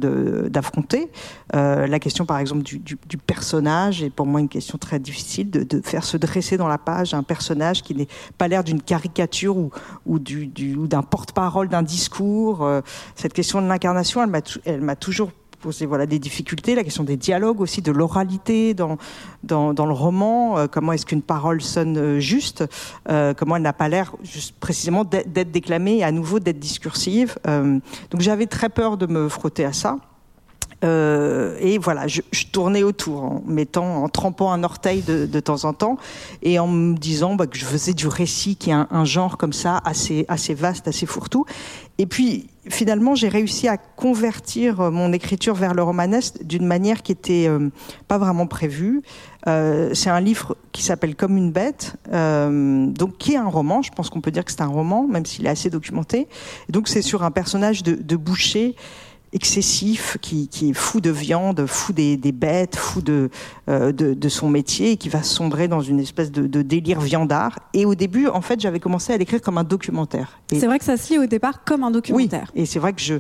d'affronter. 0.50 1.10
Euh, 1.56 1.88
la 1.88 2.00
question, 2.00 2.26
par 2.26 2.40
exemple, 2.40 2.64
du, 2.64 2.98
personnage 3.18 4.04
est 4.04 4.10
pour 4.10 4.26
moi 4.26 4.40
une 4.40 4.50
question 4.50 4.78
très 4.78 5.00
difficile 5.00 5.50
de, 5.50 5.82
faire 5.82 6.04
se 6.04 6.18
dresser 6.18 6.58
dans 6.58 6.68
la 6.68 6.78
page 6.78 7.14
un 7.14 7.24
personnage 7.24 7.82
qui 7.82 7.96
n'est 7.96 8.08
pas 8.38 8.48
l'air 8.48 8.64
d'une 8.64 8.82
caricature 8.82 9.58
ou, 9.58 9.72
ou 10.06 10.20
d'un 10.20 11.04
porte-parole 11.04 11.70
d'un 11.70 11.84
discours. 11.84 12.68
cette 13.16 13.34
question 13.34 13.62
de 13.62 13.68
l'incarnation, 13.68 14.22
elle 14.66 14.82
m'a 14.82 14.96
toujours 14.96 15.32
poser 15.62 15.86
voilà 15.86 16.06
des 16.06 16.20
difficultés, 16.20 16.76
la 16.76 16.84
question 16.84 17.04
des 17.04 17.16
dialogues 17.16 17.62
aussi, 17.62 17.82
de 17.82 17.92
l'oralité 17.92 18.74
dans, 18.74 18.98
dans, 19.44 19.74
dans 19.74 19.86
le 19.86 19.94
roman. 19.94 20.58
Euh, 20.58 20.68
comment 20.68 20.92
est-ce 20.92 21.06
qu'une 21.06 21.22
parole 21.22 21.62
sonne 21.62 21.98
euh, 21.98 22.20
juste 22.20 22.66
euh, 23.10 23.34
Comment 23.34 23.56
elle 23.56 23.62
n'a 23.62 23.74
pas 23.74 23.88
l'air 23.88 24.14
précisément 24.60 25.06
d'être 25.06 25.52
déclamée 25.52 25.98
et 26.00 26.04
à 26.04 26.12
nouveau 26.12 26.40
d'être 26.40 26.60
discursive. 26.60 27.38
donc 27.46 28.20
j'avais 28.20 28.48
très 28.48 28.70
peur 28.70 28.98
de 28.98 29.06
me 29.06 29.30
frotter 29.30 29.64
à 29.64 29.74
ça. 29.74 29.98
Et 30.84 31.78
voilà, 31.78 32.08
je, 32.08 32.22
je, 32.32 32.46
tournais 32.48 32.82
autour 32.82 33.24
en 33.24 33.44
mettant, 33.46 34.04
en 34.04 34.10
trempant 34.10 34.52
un 34.52 34.64
orteil 34.64 35.02
de, 35.02 35.28
de 35.28 35.40
temps 35.40 35.66
en 35.66 35.74
temps 35.74 35.98
et 36.42 36.58
en 36.58 36.68
me 36.68 36.98
disant 36.98 37.36
bah, 37.36 37.46
que 37.46 37.58
je 37.58 37.66
faisais 37.66 37.94
du 37.94 38.08
récit, 38.08 38.56
qui 38.56 38.72
est 38.72 38.74
un, 38.74 38.88
un, 38.90 39.06
genre 39.06 39.38
comme 39.38 39.54
ça 39.54 39.80
assez 39.86 40.26
assez 40.28 40.56
vaste, 40.56 40.88
assez 40.88 41.06
fourre-tout. 41.06 41.46
Et 42.00 42.08
puis 42.08 42.48
finalement, 42.70 43.16
j'ai 43.16 43.28
réussi 43.28 43.68
à 43.68 43.78
convertir 43.78 44.92
mon 44.92 45.14
écriture 45.14 45.56
vers 45.56 45.74
le 45.74 45.84
romanesque 45.84 46.44
d'une 46.44 46.66
manière 46.66 47.02
qui 47.02 47.12
était 47.12 47.48
euh, 47.48 47.70
pas 48.08 48.18
vraiment 48.18 48.48
prévue. 48.48 49.02
Euh, 49.48 49.94
c'est 49.94 50.10
un 50.10 50.20
livre 50.20 50.56
qui 50.72 50.84
s'appelle 50.84 51.16
Comme 51.16 51.38
une 51.38 51.52
bête, 51.52 51.96
euh, 52.14 52.86
donc 52.88 53.18
qui 53.18 53.34
est 53.34 53.38
un 53.38 53.48
roman. 53.48 53.82
Je 53.82 53.92
pense 53.92 54.10
qu'on 54.10 54.22
peut 54.22 54.32
dire 54.32 54.46
que 54.46 54.52
c'est 54.52 54.62
un 54.62 54.68
roman, 54.68 55.08
même 55.08 55.26
s'il 55.26 55.46
est 55.48 55.50
assez 55.50 55.70
documenté. 55.70 56.28
Et 56.70 56.72
donc 56.72 56.88
c'est 56.88 57.02
sur 57.02 57.24
un 57.24 57.32
personnage 57.32 57.84
de 57.84 58.16
boucher 58.16 58.76
excessif, 59.34 60.18
qui, 60.22 60.48
qui, 60.48 60.70
est 60.70 60.74
fou 60.74 61.02
de 61.02 61.10
viande, 61.10 61.66
fou 61.66 61.94
des, 61.94 62.18
des 62.18 62.32
bêtes, 62.32 62.76
fou 62.76 63.02
de, 63.02 63.30
euh, 63.70 63.92
de, 63.92 64.14
de, 64.14 64.30
son 64.30 64.50
métier, 64.50 64.92
et 64.92 64.98
qui 64.98 65.10
va 65.10 65.24
sombrer 65.24 65.68
dans 65.68 65.82
une 65.82 66.00
espèce 66.00 66.32
de, 66.32 66.48
de 66.48 66.62
délire 66.62 67.00
viandard. 67.00 67.60
Et 67.74 67.86
au 67.86 67.96
début, 67.96 68.28
en 68.28 68.42
fait, 68.42 68.60
j'avais 68.60 68.80
commencé 68.80 69.14
à 69.14 69.18
l'écrire 69.18 69.42
comme 69.42 69.58
un 69.58 69.64
documentaire. 69.64 70.40
C'est 70.52 70.66
vrai 70.66 70.80
que 70.80 70.86
ça 70.86 70.98
se 70.98 71.14
lit 71.14 71.20
au 71.20 71.26
départ 71.26 71.64
comme 71.64 71.84
un 71.84 71.92
documentaire. 71.92 72.52
Oui, 72.56 72.62
et 72.62 72.66
c'est 72.66 72.80
vrai 72.80 72.94
que 72.94 73.02
je, 73.02 73.16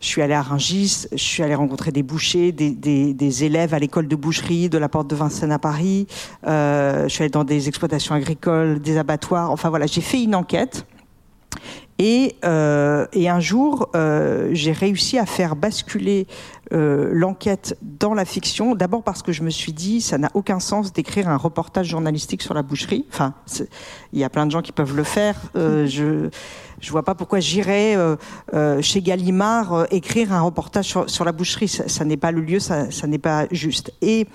je 0.00 0.06
suis 0.06 0.22
allée 0.22 0.34
à 0.34 0.42
Rungis, 0.42 1.06
je 1.12 1.16
suis 1.16 1.42
allée 1.42 1.54
rencontrer 1.54 1.92
des 1.92 2.02
bouchers, 2.02 2.52
des, 2.52 2.70
des, 2.70 3.12
des 3.12 3.44
élèves 3.44 3.74
à 3.74 3.78
l'école 3.78 4.08
de 4.08 4.16
boucherie 4.16 4.70
de 4.70 4.78
la 4.78 4.88
Porte 4.88 5.08
de 5.08 5.14
Vincennes 5.14 5.52
à 5.52 5.58
Paris. 5.58 6.06
Euh, 6.46 7.04
je 7.04 7.08
suis 7.08 7.22
allée 7.22 7.30
dans 7.30 7.44
des 7.44 7.68
exploitations 7.68 8.14
agricoles, 8.14 8.80
des 8.80 8.96
abattoirs. 8.96 9.50
Enfin 9.50 9.68
voilà, 9.68 9.86
j'ai 9.86 10.00
fait 10.00 10.22
une 10.22 10.34
enquête. 10.34 10.86
Et, 12.02 12.36
euh, 12.46 13.04
et, 13.12 13.28
un 13.28 13.40
jour, 13.40 13.90
euh, 13.94 14.48
j'ai 14.52 14.72
réussi 14.72 15.18
à 15.18 15.26
faire 15.26 15.54
basculer 15.54 16.26
euh, 16.72 17.10
l'enquête 17.12 17.76
dans 17.82 18.14
la 18.14 18.24
fiction. 18.24 18.74
D'abord 18.74 19.02
parce 19.02 19.22
que 19.22 19.32
je 19.32 19.42
me 19.42 19.50
suis 19.50 19.74
dit, 19.74 20.00
ça 20.00 20.16
n'a 20.16 20.30
aucun 20.32 20.60
sens 20.60 20.94
d'écrire 20.94 21.28
un 21.28 21.36
reportage 21.36 21.88
journalistique 21.88 22.40
sur 22.40 22.54
la 22.54 22.62
boucherie. 22.62 23.04
Enfin, 23.12 23.34
il 24.14 24.18
y 24.18 24.24
a 24.24 24.30
plein 24.30 24.46
de 24.46 24.50
gens 24.50 24.62
qui 24.62 24.72
peuvent 24.72 24.96
le 24.96 25.04
faire. 25.04 25.36
Je 25.54 26.30
je 26.80 26.90
vois 26.92 27.02
pas 27.02 27.14
pourquoi 27.14 27.40
j'irais 27.40 27.94
chez 28.80 29.02
Gallimard 29.02 29.86
écrire 29.90 30.32
un 30.32 30.40
reportage 30.40 30.96
sur, 31.06 31.24
la 31.26 31.32
boucherie. 31.32 31.68
Ça, 31.68 31.86
ça 31.86 32.06
n'est 32.06 32.16
pas 32.16 32.32
le 32.32 32.40
lieu, 32.40 32.60
ça, 32.60 32.90
ça 32.90 33.06
n'est 33.06 33.18
pas 33.18 33.46
juste. 33.50 33.92
Et 34.00 34.26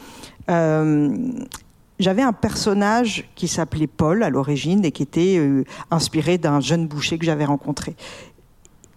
j'avais 1.99 2.21
un 2.21 2.33
personnage 2.33 3.29
qui 3.35 3.47
s'appelait 3.47 3.87
Paul 3.87 4.23
à 4.23 4.29
l'origine 4.29 4.83
et 4.85 4.91
qui 4.91 5.03
était 5.03 5.37
euh, 5.37 5.63
inspiré 5.91 6.37
d'un 6.37 6.59
jeune 6.59 6.87
boucher 6.87 7.17
que 7.17 7.25
j'avais 7.25 7.45
rencontré. 7.45 7.95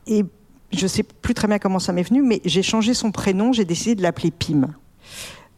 Et 0.07 0.25
je 0.73 0.87
sais 0.87 1.02
plus 1.02 1.35
très 1.35 1.49
bien 1.49 1.59
comment 1.59 1.78
ça 1.78 1.93
m'est 1.93 2.02
venu, 2.02 2.23
mais 2.23 2.40
j'ai 2.45 2.62
changé 2.62 2.95
son 2.95 3.11
prénom, 3.11 3.52
j'ai 3.52 3.64
décidé 3.64 3.95
de 3.95 4.02
l'appeler 4.02 4.31
Pim. 4.31 4.69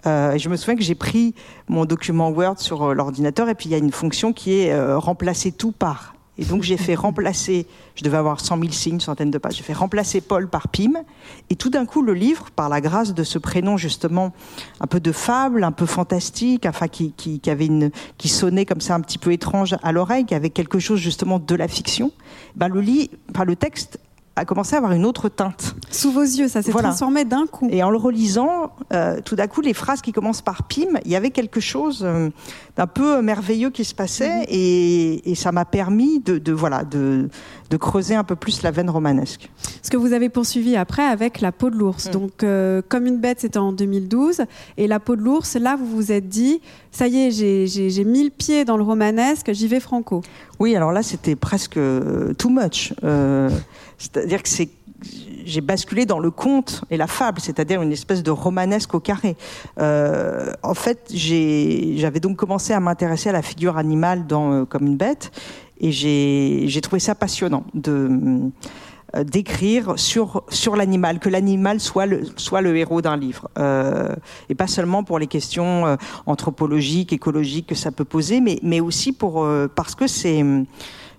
Euh, 0.07 0.33
et 0.33 0.39
je 0.39 0.49
me 0.49 0.57
souviens 0.57 0.77
que 0.77 0.83
j'ai 0.83 0.95
pris 0.95 1.35
mon 1.69 1.85
document 1.85 2.31
Word 2.31 2.59
sur 2.59 2.83
euh, 2.83 2.95
l'ordinateur 2.95 3.49
et 3.49 3.55
puis 3.55 3.69
il 3.69 3.73
y 3.73 3.75
a 3.75 3.79
une 3.79 3.93
fonction 3.93 4.33
qui 4.33 4.61
est 4.61 4.73
euh, 4.73 4.99
remplacer 4.99 5.53
tout 5.53 5.73
par. 5.73 6.15
Et 6.41 6.45
donc 6.47 6.63
j'ai 6.63 6.79
fait 6.79 6.95
remplacer, 6.95 7.67
je 7.95 8.03
devais 8.03 8.17
avoir 8.17 8.41
100 8.41 8.59
000 8.59 8.73
signes, 8.73 8.99
centaines 8.99 9.31
de 9.31 9.37
pages, 9.37 9.57
j'ai 9.57 9.63
fait 9.63 9.75
remplacer 9.75 10.23
Paul 10.23 10.49
par 10.49 10.69
Pim. 10.69 10.95
Et 11.51 11.55
tout 11.55 11.69
d'un 11.69 11.85
coup, 11.85 12.01
le 12.01 12.15
livre, 12.15 12.51
par 12.51 12.71
la 12.71 12.81
grâce 12.81 13.13
de 13.13 13.23
ce 13.25 13.39
prénom 13.39 13.77
justement 13.77 14.33
un 14.81 14.87
peu 14.87 15.01
de 15.01 15.13
fable, 15.13 15.63
un 15.63 15.71
peu 15.71 15.85
fantastique, 15.85 16.65
enfin 16.65 16.89
qui, 16.89 17.13
sonnait 18.25 18.65
comme 18.65 18.81
ça 18.81 18.95
un 18.95 19.01
petit 19.03 19.19
peu 19.19 19.33
étrange 19.33 19.77
à 19.83 19.93
l'oreille, 19.93 20.25
qui 20.25 20.35
avait 20.35 20.49
quelque 20.49 20.79
chose 20.79 20.99
justement 20.99 21.39
de 21.39 21.55
la 21.55 21.69
fiction, 21.69 22.11
ben 22.57 22.69
le 22.69 23.55
texte 23.55 24.01
a 24.41 24.45
commencé 24.47 24.75
à 24.75 24.79
avoir 24.79 24.93
une 24.93 25.05
autre 25.05 25.29
teinte. 25.29 25.77
Sous 25.91 26.11
vos 26.11 26.23
yeux, 26.23 26.49
ça 26.49 26.63
s'est 26.63 26.73
transformé 26.73 27.25
d'un 27.27 27.47
coup. 27.47 27.69
Et 27.71 27.83
en 27.83 27.91
le 27.91 27.99
relisant, 27.99 28.73
euh, 28.93 29.21
tout 29.23 29.37
d'un 29.37 29.47
coup, 29.47 29.61
les 29.61 29.75
phrases 29.75 30.01
qui 30.01 30.13
commencent 30.13 30.41
par 30.41 30.63
Pim, 30.63 30.99
il 31.05 31.11
y 31.11 31.17
avait 31.17 31.31
quelque 31.31 31.61
chose 31.61 32.01
euh, 32.03 32.31
d'un 32.77 32.87
peu 32.87 33.21
merveilleux 33.21 33.71
qui 33.71 33.85
se 33.85 33.95
passait, 33.95 34.41
mm-hmm. 34.41 34.47
et, 34.49 35.31
et, 35.31 35.35
ça 35.35 35.53
m'a 35.53 35.67
permis 35.67 36.21
de, 36.21 36.39
de 36.39 36.53
voilà 36.53 36.85
de, 36.85 37.29
de, 37.69 37.77
creuser 37.77 38.15
un 38.15 38.25
peu 38.25 38.35
plus 38.35 38.63
la 38.63 38.71
veine 38.71 38.89
romanesque. 38.89 39.51
Ce 39.83 39.91
que 39.91 39.99
vous 39.99 40.15
avez 40.15 40.31
poursuivi 40.31 40.75
après 40.75 41.03
avec 41.03 41.41
La 41.41 41.53
peau 41.53 41.69
de 41.69 41.77
l'ours. 41.77 42.09
Mm. 42.09 42.11
Donc, 42.13 42.43
euh, 42.43 42.81
comme 42.89 43.07
une 43.07 43.19
bête, 43.19 43.41
c'était 43.41 43.59
en 43.59 43.73
2012, 43.73 44.43
et 44.79 44.87
La 44.87 45.01
peau 45.01 45.17
de 45.17 45.23
l'ours, 45.23 45.55
là, 45.57 45.77
vous 45.77 45.87
vous 45.87 46.13
êtes 46.13 46.29
dit, 46.29 46.63
ça 46.91 47.09
y 47.09 47.19
est, 47.19 47.31
j'ai 47.31 48.05
mis 48.05 48.25
le 48.25 48.31
pied 48.31 48.65
dans 48.65 48.79
le 48.79 48.85
romanesque, 48.85 49.53
j'y 49.53 49.69
vais 49.69 49.81
franco. 49.81 50.23
Oui, 50.61 50.77
alors 50.77 50.93
là, 50.93 51.03
c'était 51.03 51.37
presque 51.37 51.79
too 52.39 52.51
much. 52.51 52.93
Euh, 53.03 53.49
c'est-à-dire 54.01 54.43
que 54.43 54.49
c'est 54.49 54.71
j'ai 55.47 55.63
basculé 55.63 56.05
dans 56.05 56.19
le 56.19 56.31
conte 56.31 56.85
et 56.91 56.97
la 56.97 57.07
fable, 57.07 57.41
c'est-à-dire 57.41 57.81
une 57.81 57.93
espèce 57.93 58.23
de 58.23 58.31
romanesque 58.31 58.95
au 58.95 59.01
carré. 59.01 59.37
Euh, 59.79 60.53
en 60.63 60.75
fait, 60.75 61.11
j'avais 61.13 62.21
donc 62.21 62.37
commencé 62.37 62.73
à 62.73 62.81
m'intéresser 62.81 63.31
à 63.31 63.33
la 63.33 63.43
figure 63.43 63.79
animale 63.79 64.27
dans 64.27 64.53
euh, 64.53 64.65
Comme 64.65 64.87
une 64.87 64.97
bête, 64.97 65.33
et 65.81 65.93
j'ai 65.93 66.81
trouvé 66.83 67.01
ça 67.01 67.15
passionnant 67.15 67.65
de 67.73 68.51
euh, 69.17 69.25
d'écrire 69.25 69.95
sur 69.97 70.45
sur 70.51 70.77
l'animal, 70.77 71.19
que 71.19 71.29
l'animal 71.29 71.81
soit 71.81 72.07
le 72.07 72.23
soit 72.37 72.61
le 72.61 72.77
héros 72.77 73.03
d'un 73.03 73.17
livre, 73.17 73.49
euh, 73.59 74.15
et 74.49 74.55
pas 74.55 74.67
seulement 74.67 75.03
pour 75.03 75.19
les 75.19 75.27
questions 75.27 75.87
euh, 75.87 75.97
anthropologiques, 76.27 77.13
écologiques 77.13 77.67
que 77.67 77.75
ça 77.75 77.91
peut 77.91 78.05
poser, 78.05 78.41
mais 78.41 78.61
mais 78.63 78.81
aussi 78.81 79.13
pour 79.13 79.43
euh, 79.43 79.69
parce 79.75 79.95
que 79.95 80.07
c'est 80.07 80.45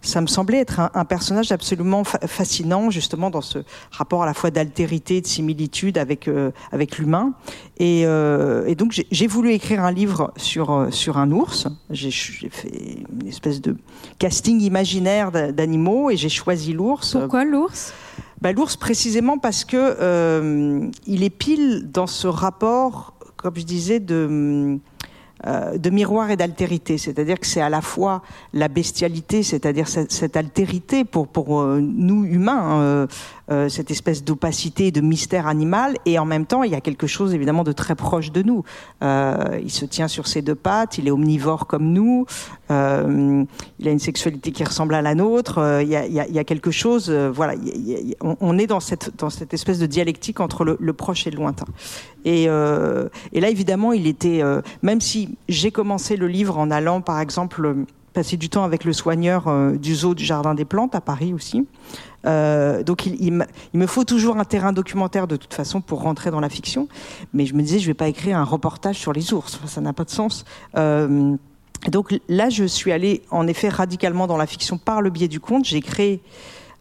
ça 0.02 0.22
me 0.22 0.28
semblait 0.28 0.60
être 0.60 0.80
un, 0.80 0.90
un 0.94 1.06
personnage 1.06 1.52
absolument 1.52 2.04
fa 2.04 2.20
fascinant, 2.28 2.90
justement 2.90 3.30
dans 3.30 3.42
ce 3.42 3.60
rapport 3.92 4.24
à 4.24 4.26
la 4.26 4.34
fois 4.34 4.52
d'altérité, 4.52 5.22
de 5.22 5.28
similitude 5.28 5.98
avec 5.98 6.28
euh, 6.28 6.52
avec 6.72 6.98
l'humain. 6.98 7.34
Et, 7.78 8.04
euh, 8.06 8.66
et, 8.68 8.76
donc 8.76 9.00
j'ai 9.10 9.28
voulu 9.28 9.52
écrire 9.52 9.84
un 9.84 9.92
livre 9.92 10.34
sur 10.38 10.72
euh, 10.72 10.92
sur 10.92 11.18
un 11.18 11.32
ours. 11.32 11.68
J'ai 11.90 12.12
fait 12.12 13.04
une 13.22 13.28
espèce 13.28 13.62
de 13.62 13.76
casting 14.20 14.62
imaginaire 14.62 15.32
d'animaux 15.32 16.10
et 16.10 16.18
j'ai 16.18 16.30
choisi 16.30 16.74
l'ours. 16.74 17.14
Pourquoi 17.14 17.46
l'ours? 17.46 17.94
Ben, 18.42 18.56
L'ours 18.56 18.76
précisément 18.76 19.38
parce 19.38 19.66
que 19.66 19.78
euh, 19.78 20.90
il 21.06 21.24
est 21.24 21.30
pile 21.30 21.92
dans 21.92 22.08
ce 22.08 22.28
rapport, 22.28 23.14
comme 23.38 23.56
je 23.56 23.64
disais, 23.64 24.00
de 24.00 24.80
euh, 25.48 25.78
de 25.78 25.90
miroir 25.90 26.30
et 26.30 26.38
d'altérité, 26.38 26.98
c'est-à-dire 26.98 27.40
que 27.40 27.48
c'est 27.48 27.62
à 27.62 27.70
la 27.70 27.82
fois 27.82 28.22
la 28.54 28.68
bestialité, 28.68 29.42
c'est-à-dire 29.42 29.88
cette, 29.88 30.38
altérité 30.38 31.04
pour 31.04 31.28
pour 31.28 31.62
euh, 31.62 31.80
nous 31.82 32.26
humains, 32.26 33.08
euh, 33.52 33.68
cette 33.68 33.92
espèce 33.92 34.24
d'opacité, 34.24 34.92
de 34.92 35.02
mystère 35.02 35.46
animal, 35.46 35.98
et 36.06 36.18
en 36.20 36.26
même 36.26 36.46
temps, 36.46 36.64
il 36.64 36.72
y 36.72 36.76
a 36.76 36.80
quelque 36.80 37.06
chose 37.06 37.34
évidemment 37.34 37.66
de 37.66 37.74
très 37.74 37.96
proche 37.96 38.32
de 38.32 38.42
nous. 38.42 38.64
Euh, 39.04 39.60
il 39.62 39.72
se 39.72 39.84
tient 39.84 40.08
sur 40.08 40.28
ses 40.28 40.42
deux 40.42 40.56
pattes, 40.56 40.98
il 40.98 41.08
est 41.10 41.12
omnivore 41.12 41.68
comme 41.68 41.92
nous, 41.92 42.26
euh, 42.70 43.44
il 43.80 43.88
a 43.88 43.92
une 43.92 44.00
sexualité 44.00 44.54
qui 44.54 44.64
ressemble 44.64 44.96
à 44.96 45.02
la 45.02 45.16
nôtre. 45.16 45.82
Il 45.82 45.90
y 45.90 45.96
a, 45.98 46.44
quelque 46.46 46.72
chose, 46.72 47.12
voilà, 47.12 47.56
il 47.56 48.16
on, 48.22 48.58
est 48.58 48.68
dans 48.68 48.80
cette 48.80 49.54
espèce 49.54 49.80
de 49.80 49.86
dialectique 49.86 50.40
entre 50.40 50.64
le, 50.64 50.78
le 50.80 50.94
proche 50.94 51.28
et 51.28 51.32
le 51.32 51.38
lointain. 51.38 51.66
Et, 52.24 52.44
et 52.44 53.40
là, 53.40 53.50
évidemment, 53.50 53.92
il 53.92 54.08
était, 54.08 54.42
même 54.82 55.02
si 55.02 55.38
j'ai 55.50 55.72
commencé 55.72 56.16
le 56.16 56.28
livre 56.28 56.58
en 56.58 56.72
allant, 56.72 57.02
par 57.02 57.20
exemple 57.20 57.86
passer 58.14 58.38
du 58.38 58.50
temps 58.50 58.64
avec 58.64 58.84
le 58.84 58.94
soigneur 58.94 59.48
euh, 59.48 59.76
du 59.76 59.96
zoo 59.96 60.14
du 60.14 60.24
Jardin 60.24 60.54
des 60.54 60.66
Plantes 60.66 60.96
à 60.96 61.02
Paris 61.02 61.34
aussi. 61.34 61.66
Euh, 62.26 62.84
donc 62.84 63.06
il, 63.06 63.32
me 63.74 63.88
faut 63.88 64.04
toujours 64.04 64.38
un 64.38 64.46
terrain 64.46 64.74
documentaire 64.74 65.28
de 65.28 65.36
toute 65.38 65.54
façon 65.54 65.82
pour 65.82 66.02
rentrer 66.02 66.30
dans 66.32 66.40
la 66.40 66.50
fiction. 66.50 66.88
Mais 67.34 67.46
je 67.46 67.54
me 67.54 67.62
disais, 67.62 67.80
je 67.80 67.88
vais 67.88 67.94
pas 67.94 68.08
écrire 68.08 68.38
un 68.38 68.44
reportage 68.44 68.98
sur 68.98 69.14
les 69.14 69.34
ours, 69.34 69.60
ça 69.66 69.82
n'a 69.82 69.94
pas 69.94 70.04
de 70.04 70.10
sens. 70.10 70.46
Euh, 70.78 71.36
donc 71.90 72.16
là, 72.30 72.50
je 72.50 72.64
suis 72.66 72.92
allée 72.92 73.24
en 73.32 73.48
effet 73.48 73.70
radicalement 73.70 74.28
dans 74.28 74.38
la 74.38 74.46
fiction 74.46 74.78
par 74.78 75.02
le 75.02 75.10
biais 75.10 75.28
du 75.28 75.40
conte. 75.40 75.66
J'ai 75.66 75.82
créé 75.82 76.22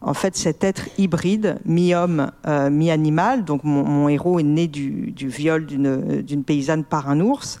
en 0.01 0.13
fait 0.13 0.35
cet 0.35 0.63
être 0.63 0.89
hybride, 0.99 1.59
mi-homme, 1.65 2.31
mi-animal. 2.69 3.43
Donc 3.43 3.63
mon, 3.63 4.09
héros 4.09 4.37
est 4.37 4.43
né 4.43 4.67
du 4.67 5.27
viol 5.27 5.65
d'une 5.65 6.43
paysanne 6.43 6.83
par 6.83 7.09
un 7.09 7.19
ours. 7.19 7.59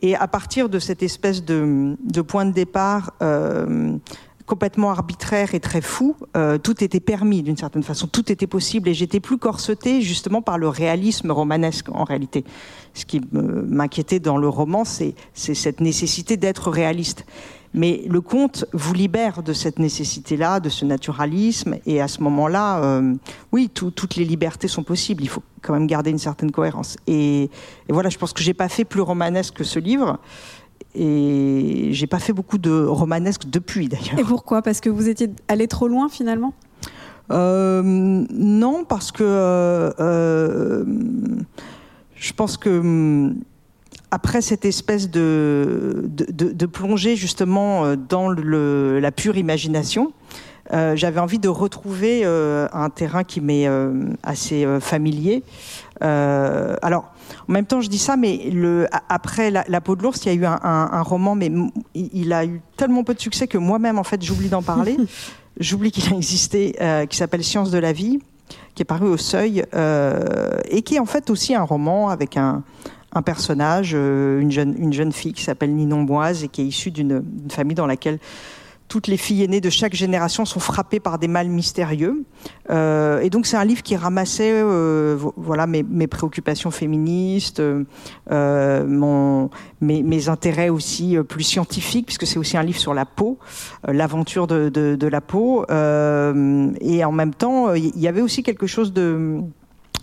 Et 0.00 0.14
à 0.14 0.28
partir 0.28 0.68
de 0.68 0.78
cette 0.78 1.02
espèce 1.02 1.44
de, 1.44 1.96
de 2.02 2.20
point 2.22 2.44
de 2.44 2.52
départ 2.52 3.14
euh, 3.22 3.96
complètement 4.46 4.90
arbitraire 4.90 5.54
et 5.54 5.60
très 5.60 5.80
fou, 5.80 6.16
euh, 6.36 6.56
tout 6.58 6.82
était 6.82 7.00
permis 7.00 7.42
d'une 7.42 7.56
certaine 7.56 7.82
façon, 7.82 8.06
tout 8.06 8.32
était 8.32 8.46
possible 8.46 8.88
et 8.88 8.94
j'étais 8.94 9.20
plus 9.20 9.38
corsetée 9.38 10.00
justement 10.00 10.40
par 10.40 10.56
le 10.56 10.68
réalisme 10.68 11.30
romanesque 11.30 11.88
en 11.90 12.04
réalité. 12.04 12.44
Ce 12.94 13.04
qui 13.04 13.20
m'inquiétait 13.32 14.20
dans 14.20 14.38
le 14.38 14.48
roman, 14.48 14.84
c'est 14.84 15.14
cette 15.34 15.80
nécessité 15.80 16.36
d'être 16.36 16.70
réaliste. 16.70 17.26
Mais 17.74 18.02
le 18.08 18.20
conte 18.20 18.64
vous 18.72 18.94
libère 18.94 19.42
de 19.42 19.52
cette 19.52 19.78
nécessité-là, 19.78 20.60
de 20.60 20.68
ce 20.68 20.84
naturalisme, 20.84 21.76
et 21.86 22.00
à 22.00 22.08
ce 22.08 22.22
moment-là, 22.22 22.82
euh, 22.82 23.14
oui, 23.52 23.68
toutes 23.68 24.16
les 24.16 24.24
libertés 24.24 24.68
sont 24.68 24.82
possibles. 24.82 25.22
Il 25.22 25.28
faut 25.28 25.42
quand 25.62 25.74
même 25.74 25.86
garder 25.86 26.10
une 26.10 26.18
certaine 26.18 26.50
cohérence. 26.50 26.96
Et, 27.06 27.44
et 27.44 27.92
voilà, 27.92 28.08
je 28.08 28.18
pense 28.18 28.32
que 28.32 28.42
j'ai 28.42 28.54
pas 28.54 28.68
fait 28.68 28.84
plus 28.84 29.02
romanesque 29.02 29.54
que 29.54 29.64
ce 29.64 29.78
livre. 29.78 30.18
Et 30.94 31.90
j'ai 31.92 32.06
pas 32.06 32.18
fait 32.18 32.32
beaucoup 32.32 32.58
de 32.58 32.84
romanesque 32.84 33.48
depuis 33.48 33.88
d'ailleurs. 33.88 34.18
Et 34.18 34.24
pourquoi? 34.24 34.62
Parce 34.62 34.80
que 34.80 34.88
vous 34.88 35.08
étiez 35.08 35.30
allé 35.46 35.68
trop 35.68 35.86
loin 35.86 36.08
finalement? 36.08 36.54
Euh, 37.30 37.82
Non, 37.82 38.84
parce 38.84 39.12
que 39.12 39.22
euh, 39.22 39.90
euh 40.00 40.84
je 42.14 42.32
pense 42.32 42.56
que 42.56 42.80
hum, 42.80 43.36
après 44.10 44.40
cette 44.40 44.64
espèce 44.64 45.10
de, 45.10 46.04
de, 46.06 46.52
de, 46.52 46.66
plongée 46.66 47.16
justement 47.16 47.84
euh, 47.84 47.96
dans 47.96 48.28
le, 48.28 49.00
la 49.00 49.12
pure 49.12 49.36
imagination, 49.36 50.12
euh, 50.72 50.96
j'avais 50.96 51.20
envie 51.20 51.38
de 51.38 51.48
retrouver 51.48 52.22
euh, 52.24 52.68
un 52.72 52.90
terrain 52.90 53.24
qui 53.24 53.40
m'est 53.40 53.66
euh, 53.66 54.10
assez 54.22 54.66
familier. 54.80 55.42
alors, 56.00 57.12
en 57.48 57.52
même 57.52 57.66
temps, 57.66 57.80
je 57.80 57.88
dis 57.88 57.98
ça, 57.98 58.16
mais 58.16 58.50
le, 58.52 58.86
après 59.08 59.50
la, 59.50 59.64
la 59.68 59.80
peau 59.80 59.96
de 59.96 60.02
l'ours, 60.02 60.24
il 60.24 60.28
y 60.28 60.30
a 60.30 60.34
eu 60.34 60.44
un, 60.44 60.58
un, 60.62 60.90
un, 60.92 61.02
roman, 61.02 61.34
mais 61.34 61.50
il 61.94 62.32
a 62.32 62.44
eu 62.44 62.60
tellement 62.76 63.04
peu 63.04 63.14
de 63.14 63.20
succès 63.20 63.46
que 63.46 63.58
moi-même, 63.58 63.98
en 63.98 64.04
fait, 64.04 64.22
j'oublie 64.22 64.48
d'en 64.48 64.62
parler. 64.62 64.96
j'oublie 65.60 65.90
qu'il 65.90 66.12
a 66.12 66.16
existé, 66.16 66.76
qui 67.08 67.16
s'appelle 67.16 67.44
Science 67.44 67.70
de 67.70 67.78
la 67.78 67.92
vie, 67.92 68.20
qui 68.74 68.82
est 68.82 68.86
paru 68.86 69.08
au 69.08 69.16
Seuil, 69.16 69.64
et 70.70 70.82
qui 70.82 70.96
est 70.96 71.00
en 71.00 71.06
fait 71.06 71.30
aussi 71.30 71.54
un 71.54 71.64
roman 71.64 72.08
avec 72.10 72.36
un, 72.36 72.62
un 73.12 73.22
personnage, 73.22 73.92
une 73.92 74.50
jeune, 74.50 74.74
une 74.78 74.92
jeune 74.92 75.12
fille 75.12 75.32
qui 75.32 75.42
s'appelle 75.42 75.74
Ninon 75.74 76.02
Boise 76.02 76.44
et 76.44 76.48
qui 76.48 76.62
est 76.62 76.66
issue 76.66 76.90
d'une 76.90 77.22
famille 77.50 77.74
dans 77.74 77.86
laquelle 77.86 78.18
toutes 78.88 79.06
les 79.06 79.16
filles 79.16 79.44
aînées 79.44 79.60
de 79.60 79.70
chaque 79.70 79.94
génération 79.94 80.44
sont 80.44 80.60
frappées 80.60 80.98
par 80.98 81.18
des 81.18 81.28
mal 81.28 81.48
mystérieux. 81.48 82.24
Euh, 82.70 83.20
et 83.20 83.30
donc 83.30 83.46
c'est 83.46 83.56
un 83.56 83.64
livre 83.64 83.82
qui 83.82 83.96
ramassait 83.96 84.50
euh, 84.52 85.16
voilà 85.36 85.66
mes, 85.66 86.06
préoccupations 86.06 86.70
féministes, 86.70 87.60
euh, 88.30 88.84
mes, 89.80 90.28
intérêts 90.28 90.70
aussi 90.70 91.16
euh, 91.16 91.22
plus 91.22 91.44
scientifiques, 91.44 92.06
puisque 92.06 92.26
c'est 92.26 92.38
aussi 92.38 92.56
un 92.56 92.62
livre 92.62 92.78
sur 92.78 92.94
la 92.94 93.04
peau, 93.04 93.38
euh, 93.86 93.92
l'aventure 93.92 94.46
de, 94.46 95.06
la 95.06 95.20
peau. 95.20 95.64
Euh, 95.70 96.72
et 96.80 97.04
en 97.04 97.12
même 97.12 97.34
temps, 97.34 97.74
il 97.74 97.98
y 97.98 98.08
avait 98.08 98.22
aussi 98.22 98.42
quelque 98.42 98.66
chose 98.66 98.92
de, 98.92 99.40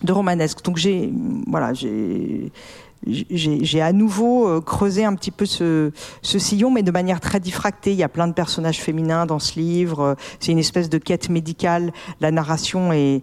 de 0.04 0.12
romanesque. 0.12 0.64
Donc 0.64 0.78
j'ai 0.78 1.12
voilà 1.48 1.74
j'ai 1.74 2.52
j'ai 3.08 3.82
à 3.82 3.94
nouveau 3.94 4.48
euh, 4.48 4.62
creusé 4.62 5.06
un 5.06 5.16
petit 5.16 5.32
peu 5.32 5.46
ce, 5.46 5.92
ce, 6.22 6.40
sillon, 6.40 6.72
mais 6.72 6.84
de 6.84 6.92
manière 6.92 7.20
très 7.20 7.40
diffractée. 7.40 7.92
Il 7.92 7.98
y 7.98 8.04
a 8.04 8.10
plein 8.10 8.28
de 8.28 8.34
personnages 8.34 8.82
féminins 8.82 9.26
dans 9.26 9.40
ce 9.40 9.60
livre. 9.60 10.16
C'est 10.40 10.52
une 10.52 10.60
espèce 10.60 10.90
de 10.90 10.98
quête 10.98 11.30
médicale. 11.30 11.92
La 12.22 12.32
narration 12.32 12.92
est 12.92 13.22